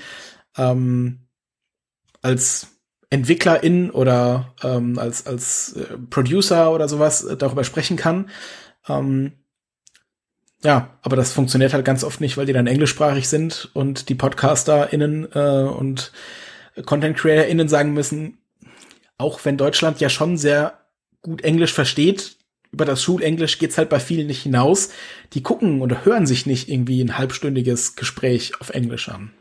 ähm, 0.57 1.28
als 2.22 2.68
EntwicklerIn 3.09 3.89
oder 3.91 4.53
ähm, 4.63 4.99
als, 4.99 5.28
als 5.28 5.74
äh, 5.74 5.97
Producer 6.09 6.72
oder 6.72 6.89
sowas 6.89 7.24
äh, 7.24 7.38
darüber 7.38 7.63
sprechen 7.63 7.95
kann. 7.95 8.30
Ähm, 8.88 9.34
ja, 10.64 10.89
aber 11.01 11.16
das 11.16 11.34
funktioniert 11.34 11.74
halt 11.74 11.86
ganz 11.86 12.03
oft 12.03 12.20
nicht, 12.20 12.38
weil 12.38 12.45
die 12.45 12.53
dann 12.53 12.68
englischsprachig 12.68 13.30
sind 13.30 13.70
und 13.74 14.10
die 14.10 14.16
PodcasterInnen 14.16 15.28
äh, 15.34 15.70
und 15.70 16.12
Content 16.86 17.18
CreatorInnen 17.18 17.70
sagen 17.70 17.93
müssen, 17.93 18.39
auch 19.18 19.45
wenn 19.45 19.58
Deutschland 19.58 19.99
ja 19.99 20.10
schon 20.10 20.38
sehr 20.38 20.80
gut 21.22 21.41
Englisch 21.43 21.74
versteht, 21.74 22.38
über 22.72 22.86
das 22.86 23.01
Schulenglisch 23.01 23.60
geht's 23.60 23.78
halt 23.78 23.89
bei 23.89 23.99
vielen 23.99 24.28
nicht 24.28 24.43
hinaus. 24.43 24.89
Die 25.34 25.41
gucken 25.41 25.82
oder 25.82 26.05
hören 26.05 26.28
sich 26.28 26.45
nicht 26.45 26.70
irgendwie 26.70 27.01
ein 27.01 27.18
halbstündiges 27.18 27.95
Gespräch 27.95 28.60
auf 28.60 28.70
Englisch 28.70 29.10
an. 29.10 29.32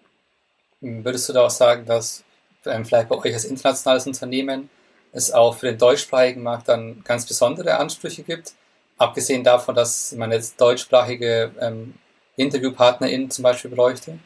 Würdest 0.80 1.28
du 1.28 1.32
da 1.32 1.46
auch 1.46 1.50
sagen, 1.50 1.86
dass 1.86 2.22
ähm, 2.64 2.84
vielleicht 2.84 3.08
bei 3.08 3.16
euch 3.16 3.34
als 3.34 3.44
internationales 3.44 4.06
Unternehmen 4.06 4.70
es 5.12 5.32
auch 5.32 5.56
für 5.56 5.66
den 5.66 5.78
deutschsprachigen 5.78 6.42
Markt 6.42 6.68
dann 6.68 7.02
ganz 7.04 7.26
besondere 7.26 7.78
Ansprüche 7.78 8.22
gibt? 8.22 8.52
Abgesehen 8.98 9.44
davon, 9.44 9.74
dass 9.74 10.12
man 10.12 10.32
jetzt 10.32 10.60
deutschsprachige 10.60 11.52
ähm, 11.60 11.94
InterviewpartnerInnen 12.36 13.30
zum 13.30 13.42
Beispiel 13.42 13.70
bräuchte? 13.70 14.18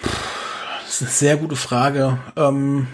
Das 0.00 0.94
ist 0.94 1.02
eine 1.02 1.10
sehr 1.10 1.36
gute 1.36 1.56
Frage. 1.56 2.18
Ähm 2.36 2.88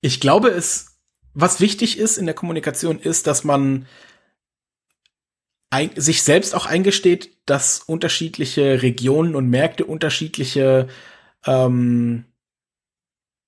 ich 0.00 0.20
glaube, 0.20 0.48
es, 0.48 0.98
was 1.34 1.60
wichtig 1.60 1.98
ist 1.98 2.18
in 2.18 2.26
der 2.26 2.34
Kommunikation, 2.34 2.98
ist, 2.98 3.26
dass 3.26 3.44
man 3.44 3.86
sich 5.96 6.22
selbst 6.22 6.54
auch 6.54 6.66
eingesteht, 6.66 7.36
dass 7.46 7.80
unterschiedliche 7.80 8.82
Regionen 8.82 9.34
und 9.34 9.50
Märkte 9.50 9.84
unterschiedliche 9.84 10.88
ähm, 11.46 12.24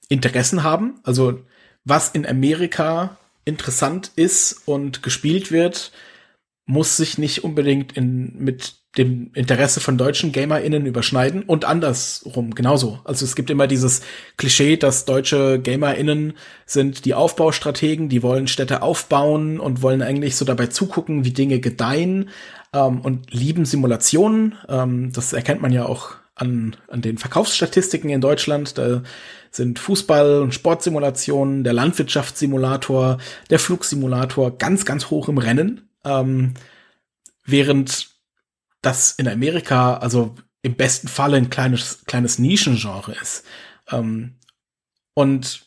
Interessen 0.09 0.63
haben. 0.63 1.01
Also 1.03 1.41
was 1.85 2.11
in 2.11 2.27
Amerika 2.27 3.17
interessant 3.45 4.13
ist 4.17 4.63
und 4.67 5.03
gespielt 5.03 5.51
wird, 5.51 5.93
muss 6.67 6.97
sich 6.97 7.19
nicht 7.19 7.43
unbedingt 7.43 7.97
in, 7.97 8.37
mit 8.39 8.75
dem 8.99 9.31
Interesse 9.35 9.81
von 9.81 9.97
deutschen 9.97 10.33
GamerInnen 10.33 10.85
überschneiden 10.85 11.43
und 11.43 11.65
andersrum 11.65 12.55
genauso. 12.55 12.99
Also 13.05 13.25
es 13.25 13.37
gibt 13.37 13.51
immer 13.51 13.69
dieses 13.69 14.03
Klischee, 14.37 14.77
dass 14.77 15.05
deutsche 15.05 15.61
GamerInnen 15.61 16.35
sind 16.67 17.05
die 17.05 17.15
Aufbaustrategen, 17.15 18.09
die 18.09 18.23
wollen 18.23 18.49
Städte 18.49 18.83
aufbauen 18.83 19.61
und 19.61 19.83
wollen 19.83 20.03
eigentlich 20.03 20.35
so 20.35 20.45
dabei 20.45 20.67
zugucken, 20.67 21.25
wie 21.25 21.33
Dinge 21.33 21.61
gedeihen 21.61 22.31
ähm, 22.73 23.01
und 23.01 23.33
lieben 23.33 23.65
Simulationen. 23.65 24.57
Ähm, 24.69 25.13
das 25.13 25.33
erkennt 25.33 25.63
man 25.63 25.73
ja 25.73 25.87
auch 25.87 26.17
an, 26.35 26.75
an 26.89 27.01
den 27.01 27.19
Verkaufsstatistiken 27.19 28.11
in 28.11 28.21
Deutschland. 28.21 28.77
Da 28.77 29.03
sind 29.51 29.79
Fußball- 29.79 30.41
und 30.41 30.55
Sportsimulationen, 30.55 31.65
der 31.65 31.73
Landwirtschaftssimulator, 31.73 33.19
der 33.51 33.59
Flugsimulator 33.59 34.57
ganz, 34.57 34.85
ganz 34.85 35.11
hoch 35.11 35.29
im 35.29 35.39
Rennen. 35.39 35.89
Ähm, 36.05 36.55
während 37.45 38.11
das 38.83 39.13
in 39.13 39.29
Amerika, 39.29 39.97
also 39.99 40.35
im 40.63 40.77
besten 40.77 41.09
Falle 41.09 41.37
ein 41.37 41.51
kleines, 41.51 42.05
kleines 42.07 42.39
Nischengenre 42.39 43.15
ist. 43.21 43.45
Ähm, 43.91 44.37
und 45.15 45.67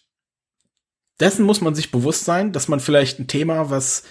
dessen 1.20 1.46
muss 1.46 1.62
man 1.62 1.76
sich 1.76 1.92
bewusst 1.92 2.26
sein, 2.26 2.52
dass 2.52 2.68
man 2.68 2.80
vielleicht 2.80 3.20
ein 3.20 3.28
Thema, 3.28 3.70
was 3.70 4.04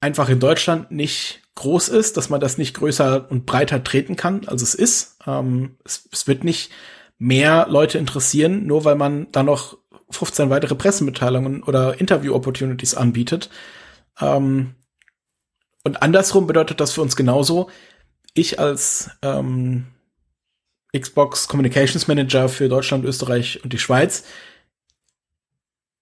einfach 0.00 0.28
in 0.28 0.40
Deutschland 0.40 0.90
nicht 0.90 1.42
groß 1.54 1.88
ist, 1.88 2.16
dass 2.16 2.30
man 2.30 2.40
das 2.40 2.56
nicht 2.56 2.74
größer 2.74 3.30
und 3.30 3.46
breiter 3.46 3.82
treten 3.82 4.14
kann, 4.14 4.46
als 4.46 4.62
es 4.62 4.74
ist. 4.74 5.16
Ähm, 5.26 5.76
es, 5.84 6.08
es, 6.12 6.28
wird 6.28 6.44
nicht 6.44 6.70
mehr 7.18 7.66
Leute 7.68 7.98
interessieren, 7.98 8.66
nur 8.66 8.84
weil 8.84 8.94
man 8.94 9.30
da 9.32 9.42
noch 9.42 9.76
15 10.10 10.50
weitere 10.50 10.74
Pressemitteilungen 10.74 11.62
oder 11.62 12.00
Interview-Opportunities 12.00 12.94
anbietet. 12.94 13.50
Ähm, 14.20 14.74
und 15.84 16.02
andersrum 16.02 16.46
bedeutet 16.46 16.80
das 16.80 16.92
für 16.92 17.02
uns 17.02 17.16
genauso. 17.16 17.70
Ich 18.34 18.58
als 18.58 19.10
ähm, 19.22 19.86
Xbox 20.96 21.48
Communications 21.48 22.08
Manager 22.08 22.48
für 22.48 22.68
Deutschland, 22.68 23.04
Österreich 23.04 23.62
und 23.62 23.72
die 23.72 23.78
Schweiz, 23.78 24.24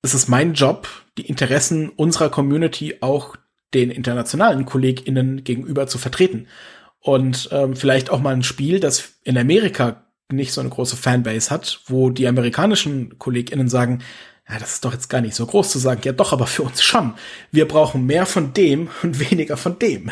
es 0.02 0.14
ist 0.14 0.28
mein 0.28 0.54
Job, 0.54 0.88
die 1.18 1.26
Interessen 1.26 1.88
unserer 1.88 2.30
Community 2.30 2.98
auch 3.00 3.36
den 3.74 3.90
internationalen 3.90 4.64
KollegInnen 4.64 5.42
gegenüber 5.42 5.88
zu 5.88 5.98
vertreten. 5.98 6.46
Und 7.00 7.48
ähm, 7.52 7.74
vielleicht 7.74 8.10
auch 8.10 8.20
mal 8.20 8.34
ein 8.34 8.42
Spiel, 8.42 8.80
das 8.80 9.14
in 9.22 9.36
Amerika 9.36 10.05
nicht 10.30 10.52
so 10.52 10.60
eine 10.60 10.70
große 10.70 10.96
Fanbase 10.96 11.50
hat, 11.50 11.80
wo 11.86 12.10
die 12.10 12.26
amerikanischen 12.26 13.18
KollegInnen 13.18 13.68
sagen, 13.68 14.02
ja, 14.48 14.58
das 14.58 14.74
ist 14.74 14.84
doch 14.84 14.92
jetzt 14.92 15.08
gar 15.08 15.20
nicht 15.20 15.34
so 15.34 15.46
groß 15.46 15.70
zu 15.70 15.78
sagen, 15.78 16.02
ja 16.04 16.12
doch, 16.12 16.32
aber 16.32 16.46
für 16.46 16.62
uns 16.62 16.82
schon. 16.82 17.14
Wir 17.50 17.66
brauchen 17.66 18.06
mehr 18.06 18.26
von 18.26 18.52
dem 18.52 18.88
und 19.02 19.18
weniger 19.30 19.56
von 19.56 19.78
dem. 19.78 20.10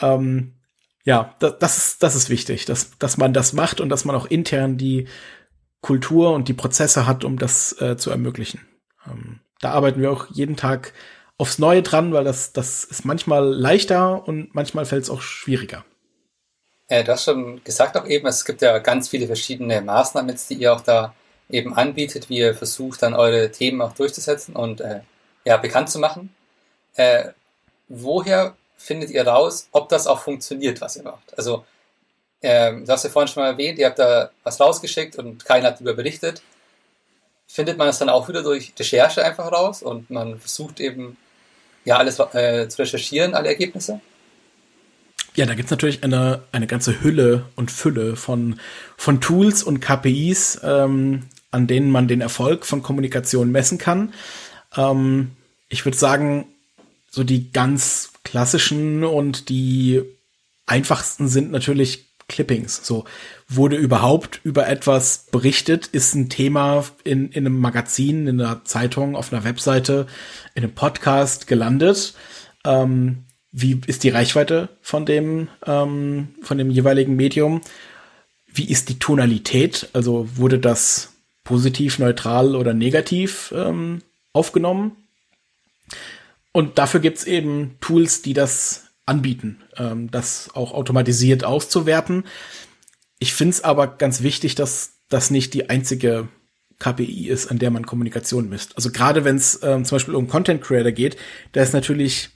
Ähm, 0.00 0.54
ja, 1.04 1.34
das, 1.38 1.58
das, 1.58 1.78
ist, 1.78 2.02
das 2.02 2.14
ist 2.14 2.30
wichtig, 2.30 2.64
dass, 2.64 2.96
dass 2.98 3.16
man 3.16 3.32
das 3.32 3.52
macht 3.52 3.80
und 3.80 3.88
dass 3.88 4.04
man 4.04 4.16
auch 4.16 4.26
intern 4.26 4.78
die 4.78 5.06
Kultur 5.82 6.32
und 6.32 6.48
die 6.48 6.54
Prozesse 6.54 7.06
hat, 7.06 7.24
um 7.24 7.38
das 7.38 7.78
äh, 7.80 7.96
zu 7.96 8.10
ermöglichen. 8.10 8.60
Ähm, 9.06 9.40
da 9.60 9.72
arbeiten 9.72 10.00
wir 10.00 10.10
auch 10.10 10.26
jeden 10.30 10.56
Tag 10.56 10.94
aufs 11.36 11.58
Neue 11.58 11.82
dran, 11.82 12.12
weil 12.12 12.24
das, 12.24 12.52
das 12.52 12.84
ist 12.84 13.04
manchmal 13.04 13.52
leichter 13.52 14.26
und 14.26 14.54
manchmal 14.54 14.86
fällt 14.86 15.04
es 15.04 15.10
auch 15.10 15.20
schwieriger. 15.20 15.84
Äh, 16.88 17.04
du 17.04 17.12
hast 17.12 17.24
schon 17.24 17.62
gesagt 17.64 17.96
auch 17.96 18.06
eben, 18.06 18.26
es 18.26 18.44
gibt 18.44 18.62
ja 18.62 18.78
ganz 18.78 19.08
viele 19.08 19.26
verschiedene 19.26 19.80
Maßnahmen, 19.80 20.38
die 20.50 20.54
ihr 20.54 20.72
auch 20.72 20.80
da 20.82 21.14
eben 21.48 21.74
anbietet, 21.74 22.28
wie 22.28 22.38
ihr 22.38 22.54
versucht, 22.54 23.02
dann 23.02 23.14
eure 23.14 23.50
Themen 23.50 23.80
auch 23.82 23.92
durchzusetzen 23.92 24.56
und 24.56 24.80
äh, 24.80 25.00
ja, 25.44 25.56
bekannt 25.56 25.90
zu 25.90 25.98
machen. 25.98 26.34
Äh, 26.96 27.30
woher 27.88 28.56
findet 28.76 29.10
ihr 29.10 29.26
raus, 29.26 29.68
ob 29.72 29.88
das 29.88 30.06
auch 30.06 30.20
funktioniert, 30.20 30.80
was 30.80 30.96
ihr 30.96 31.04
macht? 31.04 31.36
Also, 31.36 31.64
ähm, 32.42 32.84
du 32.84 32.92
hast 32.92 33.04
ja 33.04 33.10
vorhin 33.10 33.28
schon 33.28 33.42
mal 33.42 33.50
erwähnt, 33.50 33.78
ihr 33.78 33.86
habt 33.86 33.98
da 33.98 34.30
was 34.42 34.60
rausgeschickt 34.60 35.16
und 35.16 35.44
keiner 35.44 35.68
hat 35.68 35.76
darüber 35.76 35.94
berichtet. 35.94 36.42
Findet 37.46 37.78
man 37.78 37.88
es 37.88 37.98
dann 37.98 38.08
auch 38.10 38.28
wieder 38.28 38.42
durch 38.42 38.72
Recherche 38.78 39.24
einfach 39.24 39.50
raus 39.50 39.82
und 39.82 40.10
man 40.10 40.38
versucht 40.40 40.80
eben 40.80 41.16
ja 41.84 41.96
alles 41.98 42.18
äh, 42.18 42.68
zu 42.68 42.82
recherchieren, 42.82 43.34
alle 43.34 43.48
Ergebnisse? 43.48 44.00
Ja, 45.36 45.46
da 45.46 45.54
gibt's 45.54 45.70
natürlich 45.70 46.04
eine, 46.04 46.42
eine 46.52 46.66
ganze 46.68 47.02
Hülle 47.02 47.46
und 47.56 47.70
Fülle 47.72 48.14
von, 48.14 48.60
von 48.96 49.20
Tools 49.20 49.64
und 49.64 49.80
KPIs, 49.80 50.60
ähm, 50.62 51.24
an 51.50 51.66
denen 51.66 51.90
man 51.90 52.06
den 52.06 52.20
Erfolg 52.20 52.64
von 52.64 52.82
Kommunikation 52.82 53.50
messen 53.50 53.78
kann. 53.78 54.14
Ähm, 54.76 55.32
ich 55.68 55.84
würde 55.84 55.98
sagen, 55.98 56.46
so 57.10 57.24
die 57.24 57.50
ganz 57.50 58.12
klassischen 58.22 59.02
und 59.02 59.48
die 59.48 60.02
einfachsten 60.66 61.28
sind 61.28 61.50
natürlich 61.50 62.06
Clippings. 62.28 62.86
So 62.86 63.04
wurde 63.48 63.76
überhaupt 63.76 64.40
über 64.44 64.68
etwas 64.68 65.26
berichtet, 65.30 65.88
ist 65.88 66.14
ein 66.14 66.28
Thema 66.28 66.84
in, 67.02 67.30
in 67.30 67.46
einem 67.46 67.58
Magazin, 67.58 68.26
in 68.26 68.40
einer 68.40 68.64
Zeitung, 68.64 69.16
auf 69.16 69.32
einer 69.32 69.44
Webseite, 69.44 70.06
in 70.54 70.64
einem 70.64 70.74
Podcast 70.74 71.46
gelandet. 71.46 72.14
Ähm, 72.64 73.24
wie 73.56 73.80
ist 73.86 74.02
die 74.02 74.08
Reichweite 74.08 74.68
von 74.82 75.06
dem, 75.06 75.46
ähm, 75.64 76.34
von 76.42 76.58
dem 76.58 76.70
jeweiligen 76.70 77.14
Medium? 77.14 77.60
Wie 78.52 78.68
ist 78.68 78.88
die 78.88 78.98
Tonalität? 78.98 79.90
Also 79.92 80.28
wurde 80.36 80.58
das 80.58 81.12
positiv, 81.44 82.00
neutral 82.00 82.56
oder 82.56 82.74
negativ 82.74 83.54
ähm, 83.56 84.02
aufgenommen? 84.32 84.96
Und 86.50 86.78
dafür 86.78 86.98
gibt's 86.98 87.22
eben 87.22 87.76
Tools, 87.80 88.22
die 88.22 88.32
das 88.32 88.86
anbieten, 89.06 89.62
ähm, 89.76 90.10
das 90.10 90.50
auch 90.54 90.72
automatisiert 90.72 91.44
auszuwerten. 91.44 92.24
Ich 93.20 93.34
finde 93.34 93.52
es 93.52 93.62
aber 93.62 93.86
ganz 93.86 94.22
wichtig, 94.22 94.56
dass 94.56 94.94
das 95.08 95.30
nicht 95.30 95.54
die 95.54 95.70
einzige 95.70 96.26
KPI 96.80 97.28
ist, 97.28 97.52
an 97.52 97.60
der 97.60 97.70
man 97.70 97.86
Kommunikation 97.86 98.48
misst. 98.48 98.74
Also 98.74 98.90
gerade 98.90 99.24
wenn 99.24 99.36
es 99.36 99.60
ähm, 99.62 99.84
zum 99.84 99.94
Beispiel 99.94 100.16
um 100.16 100.26
Content 100.26 100.60
Creator 100.60 100.90
geht, 100.90 101.16
da 101.52 101.62
ist 101.62 101.72
natürlich 101.72 102.30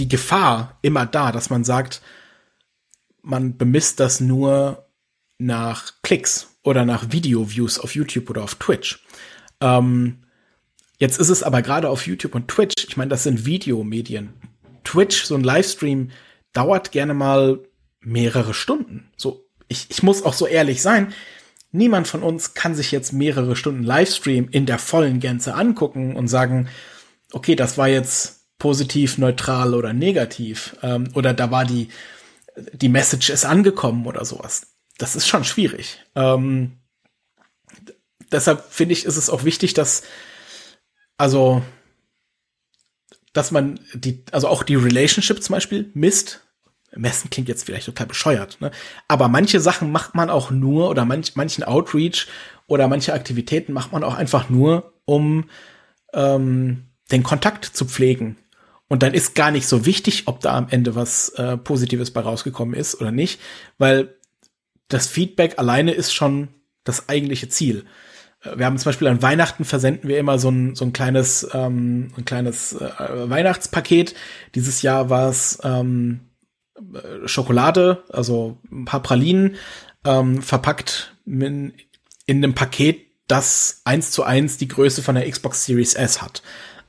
die 0.00 0.08
Gefahr 0.08 0.78
immer 0.82 1.06
da, 1.06 1.30
dass 1.30 1.50
man 1.50 1.64
sagt, 1.64 2.02
man 3.22 3.56
bemisst 3.56 4.00
das 4.00 4.20
nur 4.20 4.86
nach 5.38 5.92
Klicks 6.02 6.48
oder 6.62 6.84
nach 6.84 7.12
Video-Views 7.12 7.78
auf 7.78 7.94
YouTube 7.94 8.30
oder 8.30 8.42
auf 8.42 8.56
Twitch. 8.56 9.04
Ähm, 9.60 10.20
Jetzt 11.00 11.18
ist 11.18 11.30
es 11.30 11.42
aber 11.42 11.62
gerade 11.62 11.88
auf 11.88 12.06
YouTube 12.06 12.34
und 12.34 12.48
Twitch, 12.48 12.84
ich 12.86 12.98
meine, 12.98 13.08
das 13.08 13.22
sind 13.22 13.46
Videomedien. 13.46 14.34
Twitch, 14.84 15.24
so 15.24 15.34
ein 15.34 15.42
Livestream, 15.42 16.10
dauert 16.52 16.92
gerne 16.92 17.14
mal 17.14 17.58
mehrere 18.00 18.52
Stunden. 18.52 19.10
So, 19.16 19.46
ich, 19.68 19.86
ich 19.88 20.02
muss 20.02 20.22
auch 20.22 20.34
so 20.34 20.46
ehrlich 20.46 20.82
sein, 20.82 21.14
niemand 21.72 22.06
von 22.06 22.22
uns 22.22 22.52
kann 22.52 22.74
sich 22.74 22.92
jetzt 22.92 23.14
mehrere 23.14 23.56
Stunden 23.56 23.82
Livestream 23.82 24.48
in 24.50 24.66
der 24.66 24.78
vollen 24.78 25.20
Gänze 25.20 25.54
angucken 25.54 26.16
und 26.16 26.28
sagen, 26.28 26.68
okay, 27.32 27.56
das 27.56 27.78
war 27.78 27.88
jetzt 27.88 28.39
positiv, 28.60 29.18
neutral 29.18 29.74
oder 29.74 29.92
negativ. 29.92 30.76
Ähm, 30.82 31.08
oder 31.14 31.34
da 31.34 31.50
war 31.50 31.64
die, 31.64 31.88
die 32.72 32.88
Message 32.88 33.30
ist 33.30 33.44
angekommen 33.44 34.06
oder 34.06 34.24
sowas. 34.24 34.68
Das 34.98 35.16
ist 35.16 35.26
schon 35.26 35.42
schwierig. 35.42 35.98
Ähm, 36.14 36.78
deshalb 38.30 38.64
finde 38.70 38.92
ich, 38.92 39.04
ist 39.04 39.16
es 39.16 39.30
auch 39.30 39.42
wichtig, 39.42 39.74
dass, 39.74 40.02
also, 41.18 41.62
dass 43.32 43.50
man 43.50 43.80
die, 43.94 44.24
also 44.30 44.46
auch 44.46 44.62
die 44.62 44.76
Relationship 44.76 45.42
zum 45.42 45.54
Beispiel 45.54 45.90
misst. 45.94 46.46
Messen 46.92 47.30
klingt 47.30 47.48
jetzt 47.48 47.64
vielleicht 47.64 47.86
total 47.86 48.08
bescheuert, 48.08 48.60
ne? 48.60 48.72
Aber 49.06 49.28
manche 49.28 49.60
Sachen 49.60 49.92
macht 49.92 50.16
man 50.16 50.28
auch 50.28 50.50
nur 50.50 50.90
oder 50.90 51.04
manch, 51.04 51.36
manchen 51.36 51.62
Outreach 51.62 52.26
oder 52.66 52.88
manche 52.88 53.14
Aktivitäten 53.14 53.72
macht 53.72 53.92
man 53.92 54.02
auch 54.02 54.16
einfach 54.16 54.50
nur, 54.50 54.92
um 55.04 55.48
ähm, 56.12 56.88
den 57.12 57.22
Kontakt 57.22 57.64
zu 57.64 57.84
pflegen. 57.84 58.36
Und 58.90 59.04
dann 59.04 59.14
ist 59.14 59.36
gar 59.36 59.52
nicht 59.52 59.68
so 59.68 59.86
wichtig, 59.86 60.24
ob 60.26 60.40
da 60.40 60.56
am 60.56 60.66
Ende 60.68 60.96
was 60.96 61.28
äh, 61.30 61.56
Positives 61.56 62.10
bei 62.10 62.22
rausgekommen 62.22 62.74
ist 62.74 63.00
oder 63.00 63.12
nicht, 63.12 63.40
weil 63.78 64.16
das 64.88 65.06
Feedback 65.06 65.60
alleine 65.60 65.92
ist 65.92 66.12
schon 66.12 66.48
das 66.82 67.08
eigentliche 67.08 67.48
Ziel. 67.48 67.84
Äh, 68.42 68.58
wir 68.58 68.66
haben 68.66 68.76
zum 68.78 68.86
Beispiel 68.86 69.06
an 69.06 69.22
Weihnachten 69.22 69.64
versenden 69.64 70.08
wir 70.08 70.18
immer 70.18 70.40
so 70.40 70.50
ein, 70.50 70.74
so 70.74 70.84
ein 70.84 70.92
kleines, 70.92 71.48
ähm, 71.54 72.10
ein 72.16 72.24
kleines 72.24 72.72
äh, 72.72 73.30
Weihnachtspaket. 73.30 74.16
Dieses 74.56 74.82
Jahr 74.82 75.08
war 75.08 75.30
es 75.30 75.60
ähm, 75.62 76.22
Schokolade, 77.26 78.02
also 78.08 78.58
ein 78.72 78.86
paar 78.86 79.04
Pralinen, 79.04 79.54
ähm, 80.04 80.42
verpackt 80.42 81.14
in, 81.26 81.74
in 82.26 82.38
einem 82.38 82.56
Paket, 82.56 83.06
das 83.28 83.82
eins 83.84 84.10
zu 84.10 84.24
eins 84.24 84.56
die 84.56 84.66
Größe 84.66 85.00
von 85.00 85.14
der 85.14 85.30
Xbox 85.30 85.64
Series 85.64 85.94
S 85.94 86.20
hat. 86.20 86.42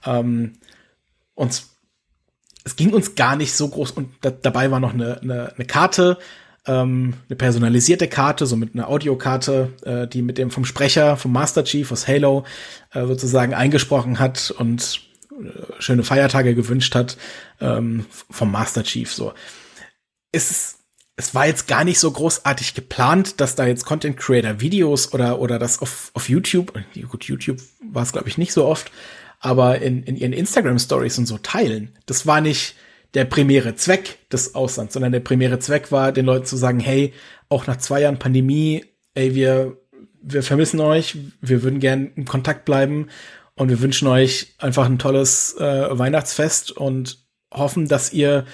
Ähm, 0.03 0.53
und 1.35 1.70
es 2.63 2.75
ging 2.75 2.93
uns 2.93 3.15
gar 3.15 3.35
nicht 3.35 3.53
so 3.53 3.67
groß 3.67 3.91
und 3.91 4.09
da, 4.21 4.31
dabei 4.31 4.71
war 4.71 4.79
noch 4.79 4.93
eine, 4.93 5.21
eine, 5.21 5.53
eine 5.55 5.65
Karte, 5.65 6.17
ähm, 6.67 7.15
eine 7.27 7.35
personalisierte 7.35 8.07
Karte, 8.07 8.45
so 8.45 8.55
mit 8.55 8.75
einer 8.75 8.87
Audiokarte, 8.87 9.73
äh, 9.83 10.07
die 10.07 10.21
mit 10.21 10.37
dem 10.37 10.51
vom 10.51 10.65
Sprecher, 10.65 11.17
vom 11.17 11.31
Master 11.31 11.63
Chief 11.63 11.91
aus 11.91 12.07
Halo 12.07 12.45
äh, 12.93 13.05
sozusagen 13.05 13.53
eingesprochen 13.53 14.19
hat 14.19 14.51
und 14.51 15.01
äh, 15.31 15.81
schöne 15.81 16.03
Feiertage 16.03 16.53
gewünscht 16.53 16.93
hat 16.93 17.17
ähm, 17.59 18.05
vom 18.29 18.51
Master 18.51 18.83
Chief. 18.83 19.11
So, 19.11 19.33
es 20.31 20.77
es 21.17 21.35
war 21.35 21.45
jetzt 21.45 21.67
gar 21.67 21.83
nicht 21.83 21.99
so 21.99 22.09
großartig 22.09 22.73
geplant, 22.73 23.41
dass 23.41 23.55
da 23.55 23.67
jetzt 23.67 23.85
Content 23.85 24.17
Creator 24.17 24.59
Videos 24.59 25.13
oder 25.13 25.39
oder 25.39 25.59
das 25.59 25.79
auf, 25.79 26.09
auf 26.13 26.29
YouTube, 26.29 26.73
gut 27.09 27.25
YouTube 27.25 27.59
war 27.91 28.03
es 28.03 28.11
glaube 28.11 28.27
ich 28.27 28.37
nicht 28.37 28.53
so 28.53 28.65
oft, 28.65 28.91
aber 29.41 29.81
in, 29.81 30.03
in 30.03 30.15
ihren 30.15 30.33
Instagram 30.33 30.79
Stories 30.79 31.17
und 31.17 31.25
so 31.25 31.37
teilen. 31.39 31.97
Das 32.05 32.25
war 32.25 32.39
nicht 32.41 32.75
der 33.13 33.25
primäre 33.25 33.75
Zweck 33.75 34.29
des 34.29 34.55
Auslands, 34.55 34.93
sondern 34.93 35.11
der 35.11 35.19
primäre 35.19 35.59
Zweck 35.59 35.91
war, 35.91 36.11
den 36.11 36.25
Leuten 36.25 36.45
zu 36.45 36.55
sagen, 36.55 36.79
hey, 36.79 37.13
auch 37.49 37.67
nach 37.67 37.77
zwei 37.77 38.01
Jahren 38.01 38.19
Pandemie, 38.19 38.85
ey, 39.15 39.35
wir, 39.35 39.77
wir 40.21 40.43
vermissen 40.43 40.79
euch, 40.79 41.17
wir 41.41 41.63
würden 41.63 41.79
gern 41.79 42.11
in 42.15 42.25
Kontakt 42.25 42.63
bleiben 42.63 43.07
und 43.55 43.69
wir 43.69 43.81
wünschen 43.81 44.07
euch 44.07 44.55
einfach 44.59 44.85
ein 44.85 44.99
tolles 44.99 45.55
äh, 45.57 45.87
Weihnachtsfest 45.97 46.71
und 46.71 47.25
hoffen, 47.51 47.87
dass 47.87 48.13
ihr 48.13 48.45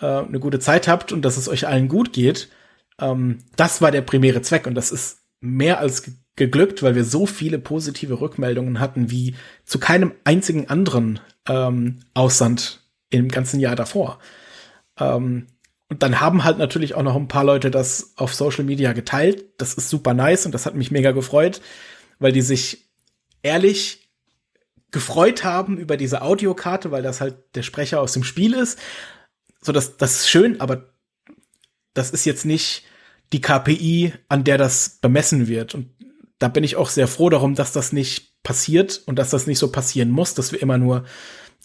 äh, 0.00 0.06
eine 0.06 0.40
gute 0.40 0.58
Zeit 0.58 0.88
habt 0.88 1.12
und 1.12 1.22
dass 1.22 1.36
es 1.36 1.48
euch 1.48 1.68
allen 1.68 1.88
gut 1.88 2.12
geht. 2.12 2.48
Ähm, 2.98 3.38
das 3.56 3.80
war 3.80 3.92
der 3.92 4.02
primäre 4.02 4.42
Zweck 4.42 4.66
und 4.66 4.74
das 4.74 4.90
ist 4.90 5.19
mehr 5.40 5.78
als 5.78 6.04
geglückt, 6.36 6.82
weil 6.82 6.94
wir 6.94 7.04
so 7.04 7.26
viele 7.26 7.58
positive 7.58 8.20
Rückmeldungen 8.20 8.80
hatten 8.80 9.10
wie 9.10 9.34
zu 9.64 9.78
keinem 9.78 10.12
einzigen 10.24 10.68
anderen 10.68 11.20
ähm, 11.46 12.00
Aussand 12.14 12.82
im 13.10 13.28
ganzen 13.28 13.60
Jahr 13.60 13.76
davor. 13.76 14.18
Ähm, 14.98 15.48
und 15.88 16.02
dann 16.04 16.20
haben 16.20 16.44
halt 16.44 16.58
natürlich 16.58 16.94
auch 16.94 17.02
noch 17.02 17.16
ein 17.16 17.28
paar 17.28 17.44
Leute 17.44 17.70
das 17.70 18.12
auf 18.16 18.34
Social 18.34 18.64
Media 18.64 18.92
geteilt. 18.92 19.44
Das 19.58 19.74
ist 19.74 19.90
super 19.90 20.14
nice 20.14 20.46
und 20.46 20.52
das 20.52 20.64
hat 20.64 20.76
mich 20.76 20.92
mega 20.92 21.10
gefreut, 21.10 21.60
weil 22.20 22.32
die 22.32 22.42
sich 22.42 22.88
ehrlich 23.42 24.08
gefreut 24.92 25.44
haben 25.44 25.78
über 25.78 25.96
diese 25.96 26.22
Audiokarte, 26.22 26.90
weil 26.90 27.02
das 27.02 27.20
halt 27.20 27.54
der 27.54 27.62
Sprecher 27.62 28.00
aus 28.00 28.12
dem 28.12 28.24
Spiel 28.24 28.54
ist. 28.54 28.78
So, 29.60 29.72
das, 29.72 29.96
das 29.96 30.20
ist 30.20 30.30
schön, 30.30 30.60
aber 30.60 30.94
das 31.92 32.12
ist 32.12 32.24
jetzt 32.24 32.46
nicht 32.46 32.84
die 33.32 33.40
KPI, 33.40 34.12
an 34.28 34.44
der 34.44 34.58
das 34.58 34.98
bemessen 35.00 35.48
wird. 35.48 35.74
Und 35.74 35.90
da 36.38 36.48
bin 36.48 36.64
ich 36.64 36.76
auch 36.76 36.88
sehr 36.88 37.06
froh 37.06 37.30
darum, 37.30 37.54
dass 37.54 37.72
das 37.72 37.92
nicht 37.92 38.42
passiert 38.42 39.02
und 39.06 39.18
dass 39.18 39.30
das 39.30 39.46
nicht 39.46 39.58
so 39.58 39.70
passieren 39.70 40.10
muss, 40.10 40.34
dass 40.34 40.52
wir 40.52 40.62
immer 40.62 40.78
nur 40.78 41.04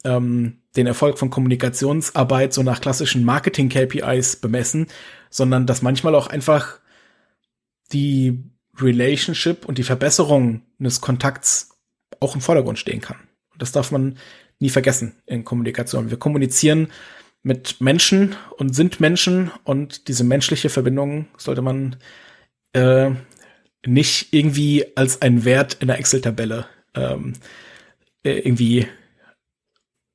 ähm, 0.03 0.61
den 0.75 0.87
Erfolg 0.87 1.17
von 1.17 1.29
Kommunikationsarbeit 1.29 2.53
so 2.53 2.61
nach 2.63 2.81
klassischen 2.81 3.23
Marketing-KPIs 3.23 4.37
bemessen, 4.37 4.87
sondern 5.29 5.65
dass 5.65 5.81
manchmal 5.81 6.15
auch 6.15 6.27
einfach 6.27 6.79
die 7.91 8.43
Relationship 8.77 9.65
und 9.65 9.77
die 9.77 9.83
Verbesserung 9.83 10.61
des 10.79 11.01
Kontakts 11.01 11.77
auch 12.19 12.35
im 12.35 12.41
Vordergrund 12.41 12.77
stehen 12.77 13.01
kann. 13.01 13.17
Und 13.51 13.61
das 13.61 13.71
darf 13.71 13.91
man 13.91 14.17
nie 14.59 14.69
vergessen 14.69 15.15
in 15.25 15.43
Kommunikation. 15.43 16.09
Wir 16.09 16.17
kommunizieren 16.17 16.91
mit 17.45 17.79
Menschen 17.79 18.35
und 18.57 18.75
sind 18.75 18.99
Menschen 18.99 19.51
und 19.63 20.07
diese 20.07 20.23
menschliche 20.23 20.69
Verbindung 20.69 21.27
sollte 21.37 21.61
man 21.61 21.95
äh, 22.73 23.11
nicht 23.85 24.33
irgendwie 24.33 24.97
als 24.97 25.21
ein 25.21 25.45
Wert 25.45 25.75
in 25.75 25.87
der 25.87 25.99
Excel-Tabelle 25.99 26.65
ähm, 26.95 27.33
äh, 28.23 28.39
irgendwie 28.39 28.87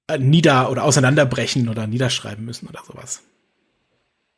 äh, 0.08 0.18
nieder- 0.18 0.72
oder 0.72 0.82
auseinanderbrechen 0.82 1.68
oder 1.68 1.86
niederschreiben 1.86 2.44
müssen 2.44 2.68
oder 2.68 2.80
sowas. 2.84 3.22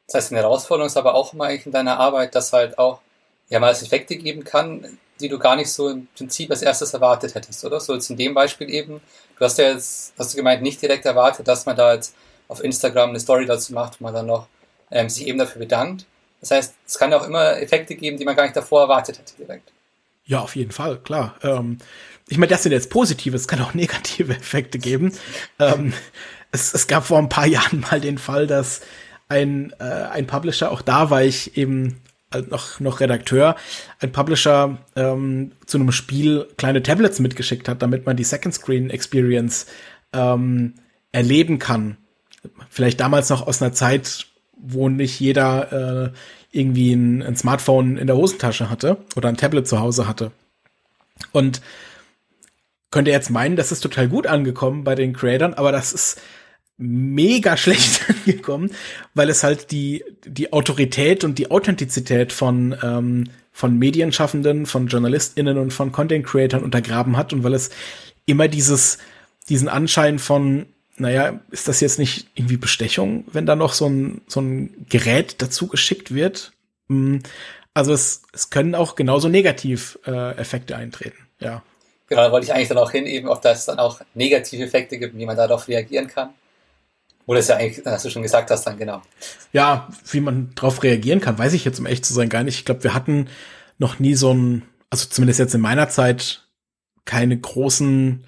Das 0.07 0.17
heißt, 0.17 0.33
eine 0.33 0.43
Herausforderung 0.43 0.87
ist 0.87 0.99
aber 0.99 1.15
auch 1.15 1.33
immer 1.33 1.45
eigentlich 1.45 1.65
in 1.65 1.73
deiner 1.73 1.99
Arbeit, 1.99 2.35
dass 2.35 2.53
halt 2.53 2.77
auch 2.77 3.01
ja 3.49 3.59
mal 3.59 3.71
Effekte 3.71 4.17
geben 4.17 4.45
kann, 4.45 4.99
die 5.19 5.31
du 5.31 5.39
gar 5.39 5.57
nicht 5.57 5.73
so 5.73 5.89
im 5.89 6.09
Prinzip 6.15 6.51
als 6.51 6.61
erstes 6.61 6.93
erwartet 6.93 7.35
hättest, 7.35 7.65
oder? 7.65 7.81
So 7.81 7.95
jetzt 7.95 8.11
in 8.11 8.19
dem 8.19 8.35
Beispiel 8.35 8.69
eben, 8.69 9.01
du 9.39 9.45
hast 9.47 9.57
ja 9.57 9.71
jetzt, 9.71 10.13
hast 10.19 10.35
du 10.35 10.37
gemeint, 10.37 10.61
nicht 10.61 10.83
direkt 10.83 11.07
erwartet, 11.07 11.49
dass 11.49 11.65
man 11.65 11.75
da 11.75 11.95
jetzt 11.95 12.15
auf 12.53 12.63
Instagram 12.63 13.11
eine 13.11 13.21
Story 13.21 13.47
dazu 13.47 13.73
macht, 13.73 14.01
wo 14.01 14.05
man 14.05 14.15
dann 14.15 14.27
noch 14.27 14.47
ähm, 14.91 15.09
sich 15.09 15.27
eben 15.27 15.39
dafür 15.39 15.61
bedankt. 15.61 16.05
Das 16.41 16.51
heißt, 16.51 16.75
es 16.87 16.99
kann 16.99 17.13
auch 17.15 17.27
immer 17.27 17.61
Effekte 17.61 17.95
geben, 17.95 18.19
die 18.19 18.25
man 18.25 18.37
gar 18.37 18.45
nicht 18.45 18.57
davor 18.57 18.83
erwartet 18.83 19.19
hätte 19.19 19.35
direkt. 19.37 19.73
Ja, 20.25 20.41
auf 20.41 20.55
jeden 20.55 20.73
Fall, 20.73 20.99
klar. 20.99 21.35
Ähm, 21.43 21.79
ich 22.29 22.39
meine, 22.39 22.51
das 22.51 22.63
sind 22.63 22.73
jetzt 22.73 22.91
positive, 22.91 23.35
es 23.35 23.49
kann 23.49 23.61
auch 23.61 23.75
negative 23.75 24.35
Effekte 24.35 24.79
geben. 24.79 25.13
Ähm, 25.59 25.93
es, 26.53 26.75
es 26.75 26.87
gab 26.87 27.05
vor 27.05 27.19
ein 27.19 27.29
paar 27.29 27.47
Jahren 27.47 27.81
mal 27.81 28.01
den 28.01 28.19
Fall, 28.19 28.47
dass 28.47 28.83
ein, 29.29 29.73
äh, 29.79 29.85
ein 29.85 30.27
Publisher, 30.27 30.71
auch 30.71 30.83
da 30.83 31.11
war 31.11 31.23
ich 31.23 31.57
eben 31.57 32.01
äh, 32.33 32.43
noch, 32.43 32.81
noch 32.81 33.01
Redakteur, 33.01 33.57
ein 34.01 34.13
Publisher 34.13 34.79
ähm, 34.95 35.53
zu 35.67 35.79
einem 35.79 35.93
Spiel 35.93 36.49
kleine 36.57 36.83
Tablets 36.83 37.19
mitgeschickt 37.19 37.69
hat, 37.69 37.83
damit 37.83 38.05
man 38.05 38.17
die 38.17 38.25
Second 38.25 38.55
Screen 38.55 38.91
Experience 38.91 39.67
ähm, 40.13 40.75
erleben 41.13 41.59
kann. 41.59 41.97
Vielleicht 42.71 43.01
damals 43.01 43.29
noch 43.29 43.47
aus 43.47 43.63
einer 43.63 43.73
Zeit, 43.73 44.27
wo 44.57 44.89
nicht 44.89 45.19
jeder 45.21 46.13
äh, 46.13 46.13
irgendwie 46.51 46.93
ein, 46.93 47.23
ein 47.23 47.37
Smartphone 47.37 47.97
in 47.97 48.07
der 48.07 48.17
Hosentasche 48.17 48.71
hatte 48.71 48.99
oder 49.17 49.29
ein 49.29 49.37
Tablet 49.37 49.67
zu 49.67 49.81
Hause 49.81 50.07
hatte. 50.07 50.33
Und 51.33 51.61
könnte 52.91 53.11
jetzt 53.11 53.31
meinen, 53.31 53.57
das 53.57 53.73
ist 53.73 53.81
total 53.81 54.09
gut 54.09 54.27
angekommen 54.27 54.85
bei 54.85 54.95
den 54.95 55.15
Creators, 55.15 55.57
aber 55.57 55.73
das 55.73 55.93
ist 55.93 56.21
mega 56.77 57.57
schlecht 57.57 58.03
angekommen, 58.09 58.71
weil 59.15 59.29
es 59.31 59.43
halt 59.43 59.71
die, 59.71 60.05
die 60.25 60.53
Autorität 60.53 61.25
und 61.25 61.39
die 61.39 61.51
Authentizität 61.51 62.33
von, 62.33 62.77
ähm, 62.83 63.25
von 63.51 63.79
Medienschaffenden, 63.79 64.67
von 64.67 64.87
JournalistInnen 64.87 65.59
und 65.59 65.73
von 65.73 65.91
Content 65.93 66.27
Creatern 66.27 66.63
untergraben 66.63 67.17
hat 67.17 67.33
und 67.33 67.43
weil 67.45 67.55
es 67.55 67.71
immer 68.27 68.49
dieses, 68.49 68.99
diesen 69.49 69.69
Anschein 69.69 70.19
von, 70.19 70.67
naja, 70.97 71.41
ist 71.51 71.69
das 71.69 71.81
jetzt 71.81 71.99
nicht 71.99 72.29
irgendwie 72.35 72.57
Bestechung, 72.57 73.25
wenn 73.33 73.47
da 73.47 73.57
noch 73.57 73.73
so 73.73 73.89
ein, 73.89 74.21
so 74.29 74.41
ein 74.41 74.87
Gerät 74.89 75.37
dazu 75.41 75.67
geschickt 75.67 76.15
wird? 76.15 76.53
Hm, 76.89 77.23
also 77.75 77.93
es, 77.93 78.23
es 78.33 78.51
können 78.51 78.75
auch 78.75 78.95
genauso 78.95 79.29
negativ 79.29 79.99
äh, 80.07 80.37
Effekte 80.37 80.77
eintreten, 80.77 81.27
ja. 81.41 81.63
Genau, 82.09 82.23
da 82.25 82.33
wollte 82.33 82.45
ich 82.45 82.53
eigentlich 82.53 82.69
dann 82.69 82.79
auch 82.79 82.91
hin, 82.91 83.07
eben, 83.07 83.29
ob 83.29 83.41
das 83.41 83.65
dann 83.65 83.79
auch 83.79 84.03
negative 84.13 84.63
Effekte 84.63 84.99
gibt, 84.99 85.17
wie 85.17 85.25
man 85.25 85.37
darauf 85.37 85.67
reagieren 85.67 86.09
kann. 86.09 86.31
Oder 87.25 87.39
es 87.39 87.49
ja 87.49 87.57
eigentlich, 87.57 87.87
was 87.87 88.03
du 88.03 88.11
schon 88.11 88.23
gesagt 88.23 88.51
hast, 88.51 88.65
dann 88.65 88.77
genau. 88.77 89.01
Ja, 89.53 89.89
wie 90.11 90.21
man 90.21 90.51
darauf 90.55 90.83
reagieren 90.83 91.21
kann, 91.21 91.39
weiß 91.39 91.55
ich 91.55 91.65
jetzt, 91.65 91.79
um 91.79 91.87
echt 91.87 92.05
zu 92.05 92.13
sein, 92.13 92.29
gar 92.29 92.43
nicht. 92.43 92.59
Ich 92.59 92.65
glaube, 92.65 92.85
wir 92.85 92.95
hatten 92.95 93.29
noch 93.79 93.99
nie 93.99 94.15
so 94.15 94.35
ein, 94.35 94.63
also 94.91 95.09
zumindest 95.09 95.39
jetzt 95.39 95.55
in 95.55 95.63
meiner 95.63 95.89
Zeit, 95.89 96.43
keine 97.05 97.39
großen 97.39 98.25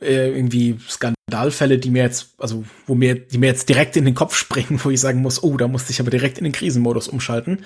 äh, 0.00 0.30
irgendwie 0.30 0.78
Skandalfälle, 0.88 1.78
die 1.78 1.90
mir 1.90 2.02
jetzt, 2.02 2.34
also 2.38 2.64
wo 2.86 2.94
mir, 2.94 3.14
die 3.14 3.38
mir 3.38 3.46
jetzt 3.46 3.68
direkt 3.68 3.96
in 3.96 4.04
den 4.04 4.14
Kopf 4.14 4.34
springen, 4.36 4.80
wo 4.82 4.90
ich 4.90 5.00
sagen 5.00 5.22
muss, 5.22 5.42
oh, 5.42 5.56
da 5.56 5.68
musste 5.68 5.92
ich 5.92 6.00
aber 6.00 6.10
direkt 6.10 6.38
in 6.38 6.44
den 6.44 6.52
Krisenmodus 6.52 7.08
umschalten. 7.08 7.64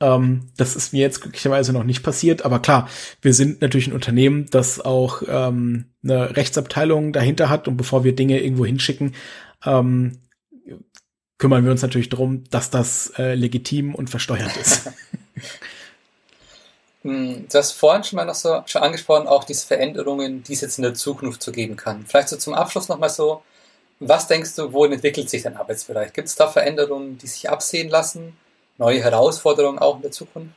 Ähm, 0.00 0.48
das 0.56 0.76
ist 0.76 0.92
mir 0.92 1.00
jetzt 1.00 1.20
glücklicherweise 1.20 1.72
noch 1.72 1.84
nicht 1.84 2.02
passiert, 2.02 2.44
aber 2.44 2.60
klar, 2.60 2.88
wir 3.20 3.34
sind 3.34 3.60
natürlich 3.60 3.88
ein 3.88 3.92
Unternehmen, 3.92 4.46
das 4.50 4.80
auch 4.80 5.22
ähm, 5.28 5.86
eine 6.02 6.36
Rechtsabteilung 6.36 7.12
dahinter 7.12 7.50
hat 7.50 7.68
und 7.68 7.76
bevor 7.76 8.04
wir 8.04 8.14
Dinge 8.14 8.40
irgendwo 8.40 8.64
hinschicken, 8.64 9.14
ähm, 9.64 10.18
kümmern 11.36 11.64
wir 11.64 11.70
uns 11.70 11.82
natürlich 11.82 12.08
darum, 12.08 12.44
dass 12.50 12.70
das 12.70 13.12
äh, 13.18 13.34
legitim 13.34 13.94
und 13.94 14.10
versteuert 14.10 14.56
ist. 14.56 14.90
Hm, 17.02 17.46
du 17.50 17.58
hast 17.58 17.72
vorhin 17.72 18.04
schon 18.04 18.16
mal 18.16 18.26
noch 18.26 18.34
so 18.34 18.62
schon 18.66 18.82
angesprochen, 18.82 19.26
auch 19.26 19.44
diese 19.44 19.66
Veränderungen, 19.66 20.42
die 20.42 20.52
es 20.52 20.60
jetzt 20.60 20.78
in 20.78 20.82
der 20.82 20.94
Zukunft 20.94 21.42
so 21.42 21.52
geben 21.52 21.76
kann. 21.76 22.04
Vielleicht 22.06 22.28
so 22.28 22.36
zum 22.36 22.54
Abschluss 22.54 22.88
nochmal 22.88 23.10
so, 23.10 23.42
was 24.00 24.26
denkst 24.26 24.56
du, 24.56 24.72
wohin 24.72 24.92
entwickelt 24.92 25.28
sich 25.30 25.42
dein 25.42 25.56
Arbeitsbereich? 25.56 26.12
Gibt 26.12 26.28
es 26.28 26.34
da 26.34 26.48
Veränderungen, 26.48 27.18
die 27.18 27.26
sich 27.26 27.48
absehen 27.50 27.88
lassen? 27.88 28.36
Neue 28.78 29.02
Herausforderungen 29.02 29.78
auch 29.78 29.96
in 29.96 30.02
der 30.02 30.10
Zukunft? 30.10 30.54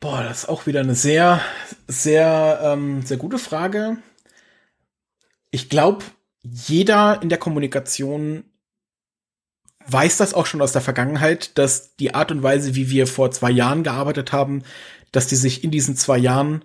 Boah, 0.00 0.24
das 0.24 0.40
ist 0.44 0.48
auch 0.48 0.66
wieder 0.66 0.80
eine 0.80 0.94
sehr, 0.94 1.40
sehr, 1.86 2.60
ähm, 2.62 3.02
sehr 3.02 3.18
gute 3.18 3.38
Frage. 3.38 3.98
Ich 5.50 5.68
glaube, 5.68 6.04
jeder 6.42 7.20
in 7.22 7.28
der 7.28 7.38
Kommunikation 7.38 8.44
weiß 9.86 10.16
das 10.16 10.34
auch 10.34 10.46
schon 10.46 10.62
aus 10.62 10.72
der 10.72 10.80
Vergangenheit, 10.80 11.56
dass 11.58 11.96
die 11.96 12.14
Art 12.14 12.30
und 12.30 12.42
Weise, 12.42 12.74
wie 12.74 12.90
wir 12.90 13.06
vor 13.06 13.30
zwei 13.30 13.50
Jahren 13.50 13.82
gearbeitet 13.82 14.32
haben, 14.32 14.64
dass 15.12 15.26
die 15.26 15.36
sich 15.36 15.62
in 15.62 15.70
diesen 15.70 15.96
zwei 15.96 16.18
Jahren, 16.18 16.64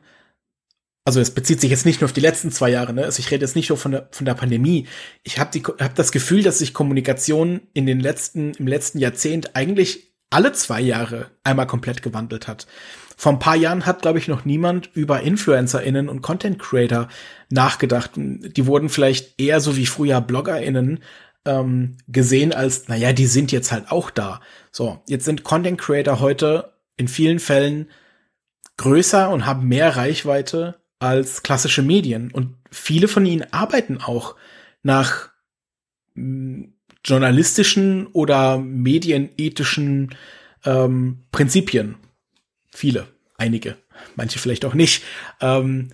also 1.05 1.19
es 1.19 1.31
bezieht 1.31 1.61
sich 1.61 1.69
jetzt 1.69 1.85
nicht 1.85 2.01
nur 2.01 2.05
auf 2.05 2.13
die 2.13 2.21
letzten 2.21 2.51
zwei 2.51 2.69
Jahre, 2.69 2.93
ne? 2.93 3.05
Also 3.05 3.19
ich 3.19 3.31
rede 3.31 3.45
jetzt 3.45 3.55
nicht 3.55 3.69
nur 3.69 3.77
von 3.77 3.91
der, 3.91 4.09
von 4.11 4.25
der 4.25 4.33
Pandemie. 4.33 4.87
Ich 5.23 5.39
habe 5.39 5.59
hab 5.79 5.95
das 5.95 6.11
Gefühl, 6.11 6.43
dass 6.43 6.59
sich 6.59 6.73
Kommunikation 6.73 7.61
in 7.73 7.85
den 7.85 7.99
letzten, 7.99 8.53
im 8.55 8.67
letzten 8.67 8.99
Jahrzehnt 8.99 9.55
eigentlich 9.55 10.13
alle 10.29 10.51
zwei 10.51 10.81
Jahre 10.81 11.31
einmal 11.43 11.67
komplett 11.67 12.01
gewandelt 12.01 12.47
hat. 12.47 12.67
Vor 13.15 13.31
ein 13.31 13.39
paar 13.39 13.55
Jahren 13.55 13.85
hat, 13.85 14.01
glaube 14.01 14.19
ich, 14.19 14.27
noch 14.27 14.45
niemand 14.45 14.91
über 14.93 15.21
InfluencerInnen 15.21 16.09
und 16.09 16.21
Content 16.21 16.59
Creator 16.59 17.07
nachgedacht. 17.49 18.11
Die 18.15 18.65
wurden 18.67 18.89
vielleicht 18.89 19.39
eher 19.39 19.59
so 19.59 19.75
wie 19.75 19.87
früher 19.87 20.21
BloggerInnen 20.21 20.99
ähm, 21.45 21.97
gesehen 22.07 22.53
als, 22.53 22.87
naja, 22.89 23.13
die 23.13 23.25
sind 23.25 23.51
jetzt 23.51 23.71
halt 23.71 23.89
auch 23.89 24.11
da. 24.11 24.41
So, 24.71 25.01
jetzt 25.07 25.25
sind 25.25 25.43
Content 25.43 25.79
Creator 25.79 26.19
heute 26.19 26.73
in 26.97 27.07
vielen 27.07 27.39
Fällen 27.39 27.87
größer 28.77 29.29
und 29.29 29.45
haben 29.45 29.67
mehr 29.67 29.95
Reichweite 29.95 30.79
als 30.99 31.43
klassische 31.43 31.81
Medien. 31.81 32.31
Und 32.31 32.55
viele 32.71 33.07
von 33.07 33.25
ihnen 33.25 33.51
arbeiten 33.51 33.99
auch 34.01 34.35
nach 34.83 35.29
hm, 36.15 36.73
journalistischen 37.03 38.07
oder 38.07 38.57
medienethischen 38.57 40.15
ähm, 40.65 41.23
Prinzipien. 41.31 41.95
Viele, 42.73 43.07
einige, 43.37 43.77
manche 44.15 44.39
vielleicht 44.39 44.65
auch 44.65 44.73
nicht. 44.73 45.03
Ähm, 45.41 45.89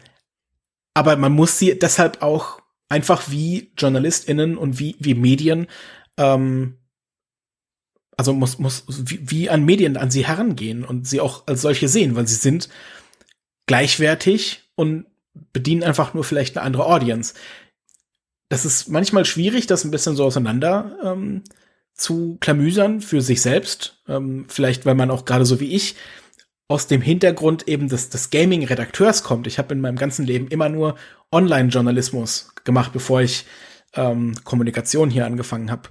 aber 0.93 1.15
man 1.17 1.31
muss 1.31 1.57
sie 1.57 1.77
deshalb 1.77 2.21
auch 2.21 2.61
einfach 2.89 3.29
wie 3.29 3.71
JournalistInnen 3.77 4.57
und 4.57 4.79
wie, 4.79 4.95
wie 4.99 5.15
Medien, 5.15 5.67
ähm, 6.17 6.77
also 8.17 8.33
muss, 8.33 8.59
muss 8.59 8.83
wie, 8.87 9.19
wie 9.23 9.49
an 9.49 9.63
Medien 9.65 9.97
an 9.97 10.11
sie 10.11 10.25
herangehen 10.25 10.83
und 10.83 11.07
sie 11.07 11.19
auch 11.19 11.47
als 11.47 11.61
solche 11.61 11.87
sehen, 11.87 12.15
weil 12.15 12.27
sie 12.27 12.35
sind 12.35 12.69
gleichwertig 13.65 14.69
und 14.75 15.05
bedienen 15.51 15.83
einfach 15.83 16.13
nur 16.13 16.23
vielleicht 16.23 16.57
eine 16.57 16.65
andere 16.65 16.85
Audience. 16.85 17.33
Das 18.49 18.65
ist 18.65 18.89
manchmal 18.89 19.25
schwierig, 19.25 19.67
das 19.67 19.83
ein 19.83 19.91
bisschen 19.91 20.15
so 20.15 20.25
auseinander 20.25 20.97
ähm, 21.03 21.43
zu 21.93 22.37
klamüsern 22.39 23.01
für 23.01 23.21
sich 23.21 23.41
selbst. 23.41 24.01
Ähm, 24.07 24.45
vielleicht, 24.47 24.85
weil 24.85 24.95
man 24.95 25.11
auch 25.11 25.25
gerade 25.25 25.45
so 25.45 25.59
wie 25.59 25.73
ich 25.73 25.95
aus 26.67 26.87
dem 26.87 27.01
Hintergrund 27.01 27.67
eben 27.67 27.87
des, 27.89 28.09
des 28.09 28.29
Gaming-Redakteurs 28.29 29.23
kommt. 29.23 29.47
Ich 29.47 29.57
habe 29.57 29.73
in 29.73 29.81
meinem 29.81 29.97
ganzen 29.97 30.25
Leben 30.25 30.47
immer 30.47 30.69
nur 30.69 30.95
Online-Journalismus 31.31 32.53
gemacht, 32.63 32.93
bevor 32.93 33.21
ich 33.21 33.45
ähm, 33.95 34.33
Kommunikation 34.43 35.09
hier 35.09 35.25
angefangen 35.25 35.69
habe. 35.69 35.89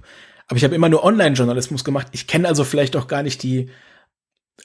Aber 0.53 0.59
ich 0.59 0.63
habe 0.65 0.75
immer 0.75 0.87
nur 0.87 1.03
Online-Journalismus 1.03 1.83
gemacht. 1.83 2.09
Ich 2.11 2.27
kenne 2.27 2.47
also 2.47 2.63
vielleicht 2.63 2.95
auch 2.95 3.07
gar 3.07 3.23
nicht 3.23 3.41
die, 3.41 3.71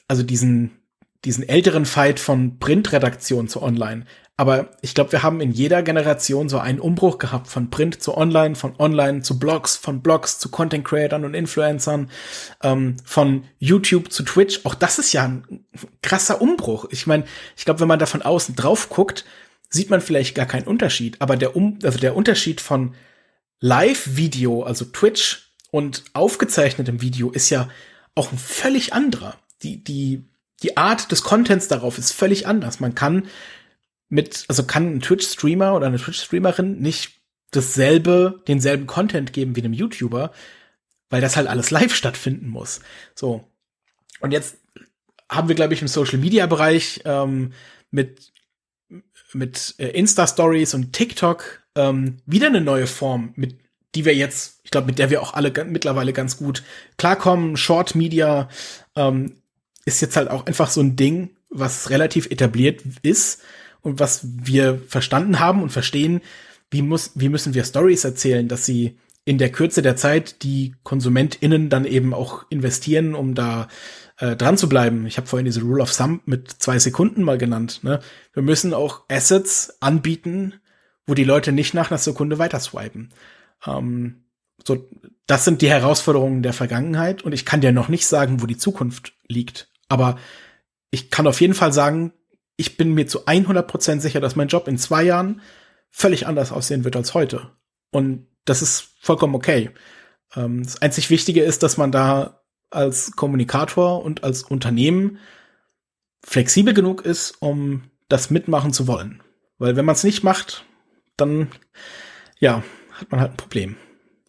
also 0.07 0.21
diesen, 0.21 0.83
diesen 1.25 1.49
älteren 1.49 1.87
Fight 1.87 2.19
von 2.19 2.59
Printredaktion 2.59 3.47
zu 3.47 3.63
Online. 3.63 4.05
Aber 4.37 4.69
ich 4.83 4.93
glaube, 4.93 5.13
wir 5.13 5.23
haben 5.23 5.41
in 5.41 5.51
jeder 5.51 5.81
Generation 5.81 6.47
so 6.47 6.59
einen 6.59 6.79
Umbruch 6.79 7.17
gehabt 7.17 7.47
von 7.47 7.71
Print 7.71 8.03
zu 8.03 8.15
Online, 8.15 8.53
von 8.53 8.75
Online 8.77 9.23
zu 9.23 9.39
Blogs, 9.39 9.77
von 9.77 10.03
Blogs 10.03 10.37
zu 10.37 10.49
Content 10.49 10.85
Creatern 10.85 11.25
und 11.25 11.33
Influencern, 11.33 12.11
ähm, 12.61 12.97
von 13.03 13.45
YouTube 13.57 14.11
zu 14.11 14.21
Twitch. 14.21 14.59
Auch 14.65 14.75
das 14.75 14.99
ist 14.99 15.11
ja 15.11 15.23
ein 15.23 15.65
krasser 16.03 16.39
Umbruch. 16.39 16.85
Ich 16.91 17.07
meine, 17.07 17.23
ich 17.57 17.65
glaube, 17.65 17.79
wenn 17.79 17.87
man 17.87 17.97
da 17.97 18.05
von 18.05 18.21
außen 18.21 18.55
drauf 18.55 18.89
guckt, 18.89 19.25
sieht 19.71 19.89
man 19.89 20.01
vielleicht 20.01 20.35
gar 20.35 20.45
keinen 20.45 20.67
Unterschied. 20.67 21.19
Aber 21.19 21.35
der, 21.35 21.55
um 21.55 21.79
also 21.81 21.97
der 21.97 22.15
Unterschied 22.15 22.61
von 22.61 22.93
Live-Video, 23.59 24.61
also 24.61 24.85
Twitch 24.85 25.48
und 25.71 26.03
aufgezeichnetem 26.13 27.01
Video 27.01 27.31
ist 27.31 27.49
ja 27.49 27.69
auch 28.15 28.31
ein 28.31 28.37
völlig 28.37 28.93
anderer. 28.93 29.37
Die, 29.63 29.83
die, 29.83 30.25
die 30.63 30.77
Art 30.77 31.11
des 31.11 31.23
Contents 31.23 31.67
darauf 31.67 31.97
ist 31.97 32.11
völlig 32.11 32.47
anders. 32.47 32.79
Man 32.79 32.95
kann 32.95 33.27
mit, 34.09 34.45
also 34.47 34.63
kann 34.63 34.95
ein 34.95 35.01
Twitch-Streamer 35.01 35.75
oder 35.75 35.87
eine 35.87 35.97
Twitch-Streamerin 35.97 36.79
nicht 36.79 37.21
dasselbe, 37.51 38.43
denselben 38.47 38.87
Content 38.87 39.33
geben 39.33 39.55
wie 39.55 39.61
einem 39.61 39.73
YouTuber, 39.73 40.31
weil 41.09 41.21
das 41.21 41.35
halt 41.37 41.47
alles 41.47 41.71
live 41.71 41.93
stattfinden 41.93 42.47
muss. 42.47 42.79
So. 43.15 43.47
Und 44.19 44.31
jetzt 44.31 44.57
haben 45.29 45.47
wir, 45.47 45.55
glaube 45.55 45.73
ich, 45.73 45.81
im 45.81 45.87
Social-Media-Bereich 45.87 47.01
ähm, 47.05 47.53
mit 47.91 48.31
mit 49.33 49.75
äh, 49.77 49.89
Insta-Stories 49.89 50.73
und 50.73 50.93
TikTok 50.93 51.63
ähm, 51.75 52.17
wieder 52.25 52.47
eine 52.47 52.61
neue 52.61 52.87
Form, 52.87 53.33
mit 53.35 53.59
die 53.95 54.05
wir 54.05 54.15
jetzt, 54.15 54.59
ich 54.63 54.71
glaube, 54.71 54.87
mit 54.87 54.99
der 54.99 55.09
wir 55.09 55.21
auch 55.21 55.33
alle 55.33 55.51
mittlerweile 55.65 56.13
ganz 56.13 56.37
gut 56.37 56.63
klarkommen. 56.97 57.57
Short 57.57 57.95
Media 57.95 58.49
ähm, 58.95 59.37
ist 59.85 60.01
jetzt 60.01 60.15
halt 60.15 60.29
auch 60.29 60.45
einfach 60.45 60.69
so 60.69 60.81
ein 60.81 60.95
Ding, 60.95 61.31
was 61.49 61.89
relativ 61.89 62.27
etabliert 62.27 62.81
ist 63.01 63.41
und 63.81 63.99
was 63.99 64.21
wir 64.23 64.79
verstanden 64.87 65.39
haben 65.39 65.63
und 65.63 65.71
verstehen, 65.71 66.21
wie 66.69 66.83
muss, 66.83 67.11
wie 67.15 67.29
müssen 67.29 67.55
wir 67.55 67.63
Stories 67.63 68.03
erzählen, 68.03 68.47
dass 68.47 68.65
sie 68.65 68.97
in 69.25 69.37
der 69.37 69.51
Kürze 69.51 69.81
der 69.81 69.95
Zeit 69.95 70.43
die 70.43 70.75
KonsumentInnen 70.83 71.69
dann 71.69 71.85
eben 71.85 72.13
auch 72.13 72.45
investieren, 72.49 73.15
um 73.15 73.35
da 73.35 73.67
äh, 74.17 74.35
dran 74.35 74.57
zu 74.57 74.69
bleiben. 74.69 75.05
Ich 75.05 75.17
habe 75.17 75.27
vorhin 75.27 75.45
diese 75.45 75.61
Rule 75.61 75.81
of 75.81 75.95
Thumb 75.95 76.21
mit 76.25 76.49
zwei 76.49 76.79
Sekunden 76.79 77.23
mal 77.23 77.37
genannt. 77.37 77.79
Ne? 77.83 77.99
Wir 78.33 78.43
müssen 78.43 78.73
auch 78.73 79.03
Assets 79.07 79.77
anbieten, 79.81 80.55
wo 81.05 81.13
die 81.13 81.23
Leute 81.23 81.51
nicht 81.51 81.73
nach 81.73 81.89
einer 81.89 81.97
Sekunde 81.97 82.37
weiter 82.37 82.59
swipen. 82.59 83.09
Ähm, 83.65 84.25
so, 84.65 84.87
das 85.27 85.45
sind 85.45 85.61
die 85.61 85.69
Herausforderungen 85.69 86.43
der 86.43 86.53
Vergangenheit 86.53 87.21
und 87.23 87.33
ich 87.33 87.45
kann 87.45 87.61
dir 87.61 87.71
noch 87.71 87.87
nicht 87.87 88.07
sagen, 88.07 88.41
wo 88.41 88.45
die 88.45 88.57
Zukunft 88.57 89.13
liegt. 89.27 89.69
Aber 89.87 90.17
ich 90.91 91.11
kann 91.11 91.27
auf 91.27 91.41
jeden 91.41 91.53
Fall 91.53 91.73
sagen, 91.73 92.13
ich 92.57 92.77
bin 92.77 92.93
mir 92.93 93.07
zu 93.07 93.25
100% 93.25 93.99
sicher, 93.99 94.19
dass 94.19 94.35
mein 94.35 94.47
Job 94.47 94.67
in 94.67 94.77
zwei 94.77 95.03
Jahren 95.03 95.41
völlig 95.89 96.27
anders 96.27 96.51
aussehen 96.51 96.83
wird 96.83 96.95
als 96.95 97.13
heute. 97.13 97.51
Und 97.91 98.27
das 98.45 98.61
ist 98.61 98.89
vollkommen 98.99 99.35
okay. 99.35 99.71
Ähm, 100.35 100.63
das 100.63 100.81
einzig 100.81 101.09
Wichtige 101.09 101.41
ist, 101.41 101.63
dass 101.63 101.77
man 101.77 101.91
da 101.91 102.41
als 102.69 103.13
Kommunikator 103.13 104.03
und 104.03 104.23
als 104.23 104.43
Unternehmen 104.43 105.19
flexibel 106.23 106.73
genug 106.73 107.05
ist, 107.05 107.41
um 107.41 107.83
das 108.09 108.29
mitmachen 108.29 108.73
zu 108.73 108.87
wollen. 108.87 109.23
Weil 109.57 109.75
wenn 109.75 109.85
man 109.85 109.95
es 109.95 110.03
nicht 110.03 110.23
macht, 110.23 110.65
dann 111.17 111.49
ja, 112.39 112.63
hat 112.99 113.11
man 113.11 113.21
halt 113.21 113.31
ein 113.31 113.37
Problem. 113.37 113.77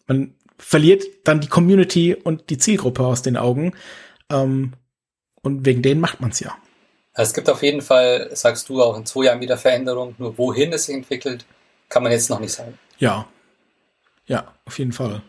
Man 0.07 0.35
verliert 0.57 1.03
dann 1.23 1.41
die 1.41 1.47
Community 1.47 2.15
und 2.15 2.49
die 2.49 2.57
Zielgruppe 2.57 3.05
aus 3.05 3.21
den 3.21 3.37
Augen. 3.37 3.73
Ähm, 4.29 4.73
und 5.41 5.65
wegen 5.65 5.81
denen 5.81 6.01
macht 6.01 6.21
man 6.21 6.31
es 6.31 6.39
ja. 6.39 6.55
Es 7.13 7.33
gibt 7.33 7.49
auf 7.49 7.63
jeden 7.63 7.81
Fall, 7.81 8.29
sagst 8.33 8.69
du, 8.69 8.81
auch 8.81 8.97
in 8.97 9.05
zwei 9.05 9.25
Jahren 9.25 9.41
wieder 9.41 9.57
Veränderung. 9.57 10.15
Nur 10.17 10.37
wohin 10.37 10.71
es 10.71 10.85
sich 10.85 10.95
entwickelt, 10.95 11.45
kann 11.89 12.03
man 12.03 12.11
jetzt 12.11 12.29
noch 12.29 12.39
nicht 12.39 12.53
sagen. 12.53 12.77
Ja. 12.99 13.27
Ja, 14.25 14.53
auf 14.65 14.79
jeden 14.79 14.93
Fall. 14.93 15.21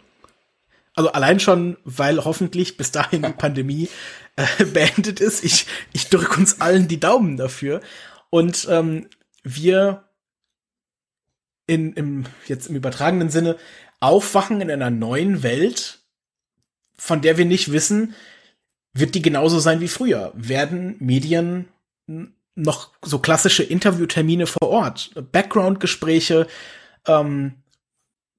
Also 0.94 1.10
allein 1.12 1.40
schon, 1.40 1.78
weil 1.84 2.24
hoffentlich 2.24 2.76
bis 2.76 2.92
dahin 2.92 3.22
die 3.22 3.32
Pandemie 3.36 3.88
äh, 4.36 4.64
beendet 4.64 5.20
ist. 5.20 5.42
Ich, 5.44 5.66
ich 5.92 6.08
drücke 6.08 6.38
uns 6.38 6.60
allen 6.60 6.88
die 6.88 7.00
Daumen 7.00 7.36
dafür. 7.36 7.80
Und 8.30 8.68
ähm, 8.70 9.08
wir 9.42 10.04
in, 11.66 11.92
im, 11.94 12.24
jetzt 12.46 12.68
im 12.68 12.76
übertragenen 12.76 13.30
Sinne 13.30 13.56
aufwachen 14.00 14.60
in 14.60 14.70
einer 14.70 14.90
neuen 14.90 15.42
Welt, 15.42 16.00
von 16.96 17.20
der 17.20 17.38
wir 17.38 17.44
nicht 17.44 17.72
wissen, 17.72 18.14
wird 18.92 19.14
die 19.14 19.22
genauso 19.22 19.58
sein 19.58 19.80
wie 19.80 19.88
früher? 19.88 20.32
Werden 20.34 20.96
Medien 20.98 21.68
noch 22.54 22.90
so 23.02 23.18
klassische 23.18 23.62
Interviewtermine 23.62 24.46
vor 24.46 24.68
Ort, 24.68 25.12
Background-Gespräche, 25.32 26.46
ähm, 27.06 27.61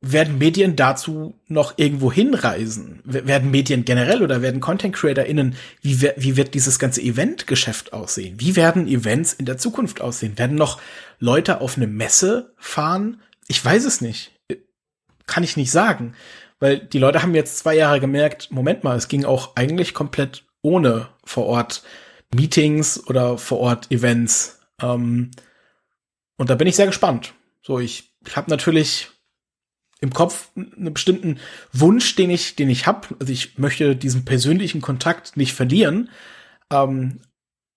werden 0.06 0.38
Medien 0.38 0.76
dazu 0.76 1.40
noch 1.48 1.78
irgendwo 1.78 2.12
hinreisen? 2.12 3.00
Werden 3.06 3.52
Medien 3.52 3.86
generell 3.86 4.22
oder 4.22 4.42
werden 4.42 4.60
Content 4.60 4.94
CreatorInnen, 4.94 5.56
wie, 5.82 6.02
wie 6.18 6.36
wird 6.36 6.54
dieses 6.54 6.78
ganze 6.78 7.02
Eventgeschäft 7.02 7.94
aussehen? 7.94 8.36
Wie 8.38 8.58
werden 8.58 8.86
Events 8.86 9.32
in 9.32 9.46
der 9.46 9.58
Zukunft 9.58 10.02
aussehen? 10.02 10.38
Werden 10.38 10.58
noch 10.58 10.82
Leute 11.20 11.62
auf 11.62 11.78
eine 11.78 11.88
Messe 11.88 12.54
fahren? 12.58 13.22
Ich 13.48 13.64
weiß 13.64 13.86
es 13.86 14.02
nicht. 14.02 14.32
Kann 15.26 15.44
ich 15.44 15.56
nicht 15.56 15.72
sagen. 15.72 16.16
Weil 16.60 16.80
die 16.80 17.00
Leute 17.00 17.22
haben 17.22 17.34
jetzt 17.34 17.58
zwei 17.58 17.76
Jahre 17.76 18.02
gemerkt, 18.02 18.52
Moment 18.52 18.84
mal, 18.84 18.98
es 18.98 19.08
ging 19.08 19.24
auch 19.24 19.56
eigentlich 19.56 19.94
komplett 19.94 20.44
ohne 20.62 21.08
vor 21.24 21.46
Ort 21.46 21.82
Meetings 22.36 23.08
oder 23.08 23.38
vor 23.38 23.60
Ort 23.60 23.90
Events. 23.90 24.60
Ähm, 24.82 25.32
und 26.36 26.50
da 26.50 26.56
bin 26.56 26.68
ich 26.68 26.76
sehr 26.76 26.88
gespannt. 26.88 27.34
So, 27.62 27.80
ich, 27.80 28.14
ich 28.28 28.36
habe 28.36 28.50
natürlich 28.50 29.13
im 30.04 30.14
Kopf 30.14 30.50
einen 30.56 30.94
bestimmten 30.94 31.40
Wunsch, 31.72 32.16
den 32.16 32.30
ich, 32.30 32.58
den 32.58 32.70
ich 32.70 32.86
habe. 32.88 33.08
Also 33.20 33.32
ich 33.32 33.58
möchte 33.58 33.96
diesen 33.96 34.26
persönlichen 34.26 34.82
Kontakt 34.82 35.38
nicht 35.38 35.54
verlieren. 35.54 36.10
Ähm, 36.70 37.22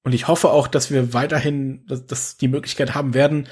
und 0.03 0.13
ich 0.13 0.27
hoffe 0.27 0.51
auch, 0.51 0.67
dass 0.67 0.91
wir 0.91 1.15
weiterhin, 1.15 1.87
dass, 1.87 2.05
dass 2.05 2.37
die 2.37 2.49
Möglichkeit 2.49 2.95
haben 2.95 3.15
werden, 3.15 3.49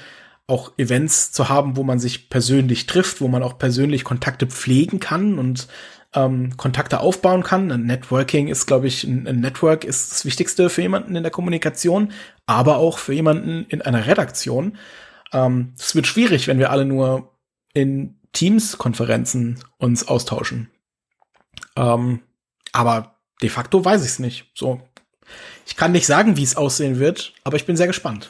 auch 0.47 0.73
Events 0.77 1.31
zu 1.31 1.47
haben, 1.47 1.77
wo 1.77 1.83
man 1.83 1.99
sich 1.99 2.29
persönlich 2.29 2.85
trifft, 2.85 3.21
wo 3.21 3.29
man 3.29 3.43
auch 3.43 3.57
persönlich 3.57 4.03
Kontakte 4.03 4.45
pflegen 4.45 4.99
kann 4.99 5.39
und 5.39 5.69
ähm, 6.13 6.57
Kontakte 6.57 6.99
aufbauen 6.99 7.43
kann. 7.43 7.71
Ein 7.71 7.85
Networking 7.85 8.49
ist, 8.49 8.65
glaube 8.65 8.87
ich, 8.87 9.05
ein, 9.05 9.25
ein, 9.25 9.39
Network 9.39 9.85
ist 9.85 10.11
das 10.11 10.25
Wichtigste 10.25 10.69
für 10.69 10.81
jemanden 10.81 11.15
in 11.15 11.23
der 11.23 11.31
Kommunikation, 11.31 12.11
aber 12.45 12.77
auch 12.77 12.97
für 12.97 13.13
jemanden 13.13 13.65
in 13.69 13.81
einer 13.81 14.05
Redaktion. 14.05 14.77
Ähm, 15.31 15.73
es 15.77 15.93
ähm, 15.93 15.95
wird 15.95 16.07
schwierig, 16.07 16.47
wenn 16.47 16.59
wir 16.59 16.71
alle 16.71 16.85
nur 16.85 17.31
in 17.73 18.15
Teams-Konferenzen 18.35 19.63
uns 19.77 20.07
austauschen. 20.07 20.69
Ähm, 21.75 22.21
aber 22.71 23.15
de 23.41 23.49
facto 23.49 23.83
weiß 23.83 24.01
ich 24.03 24.11
es 24.11 24.19
nicht. 24.19 24.51
So, 24.53 24.81
ich 25.65 25.75
kann 25.75 25.91
nicht 25.91 26.05
sagen, 26.05 26.37
wie 26.37 26.43
es 26.43 26.57
aussehen 26.57 26.99
wird, 26.99 27.33
aber 27.43 27.57
ich 27.57 27.65
bin 27.65 27.77
sehr 27.77 27.87
gespannt. 27.87 28.29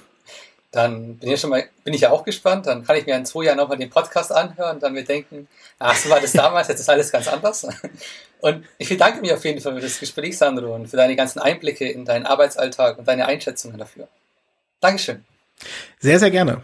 Dann 0.72 1.18
bin 1.18 1.32
ich, 1.32 1.40
schon 1.40 1.52
mal, 1.52 1.64
bin 1.86 1.94
ich 1.94 2.02
ja 2.02 2.11
auch 2.11 2.26
gespannt. 2.26 2.68
Dann 2.68 2.84
kann 2.86 2.98
ich 2.98 3.06
mir 3.06 3.15
in 3.15 3.26
zwei 3.26 3.45
Jahren 3.45 3.57
nochmal 3.57 3.77
den 3.77 3.90
Podcast 3.90 4.34
anhören 4.34 4.76
und 4.76 4.84
dann 4.84 4.91
mir 4.91 5.06
denken, 5.06 5.48
ach, 5.80 5.95
so 5.95 6.10
war 6.10 6.19
das 6.19 6.34
damals, 6.34 6.68
jetzt 6.68 6.82
ist 6.82 6.90
alles 6.90 7.11
ganz 7.11 7.27
anders. 7.30 7.65
Und 8.41 8.65
ich 8.77 8.90
bedanke 8.90 9.22
mich 9.22 9.32
auf 9.34 9.44
jeden 9.45 9.61
Fall 9.61 9.73
für 9.73 9.80
das 9.80 9.99
Gespräch, 9.99 10.38
Sandro, 10.38 10.76
und 10.76 10.88
für 10.88 10.98
deine 10.98 11.15
ganzen 11.15 11.40
Einblicke 11.40 11.90
in 11.90 12.03
deinen 12.03 12.26
Arbeitsalltag 12.26 12.99
und 12.99 13.07
deine 13.07 13.26
Einschätzungen 13.26 13.77
dafür. 13.77 14.10
Dankeschön. 14.82 15.23
Sehr, 15.99 16.19
sehr 16.19 16.30
gerne. 16.30 16.61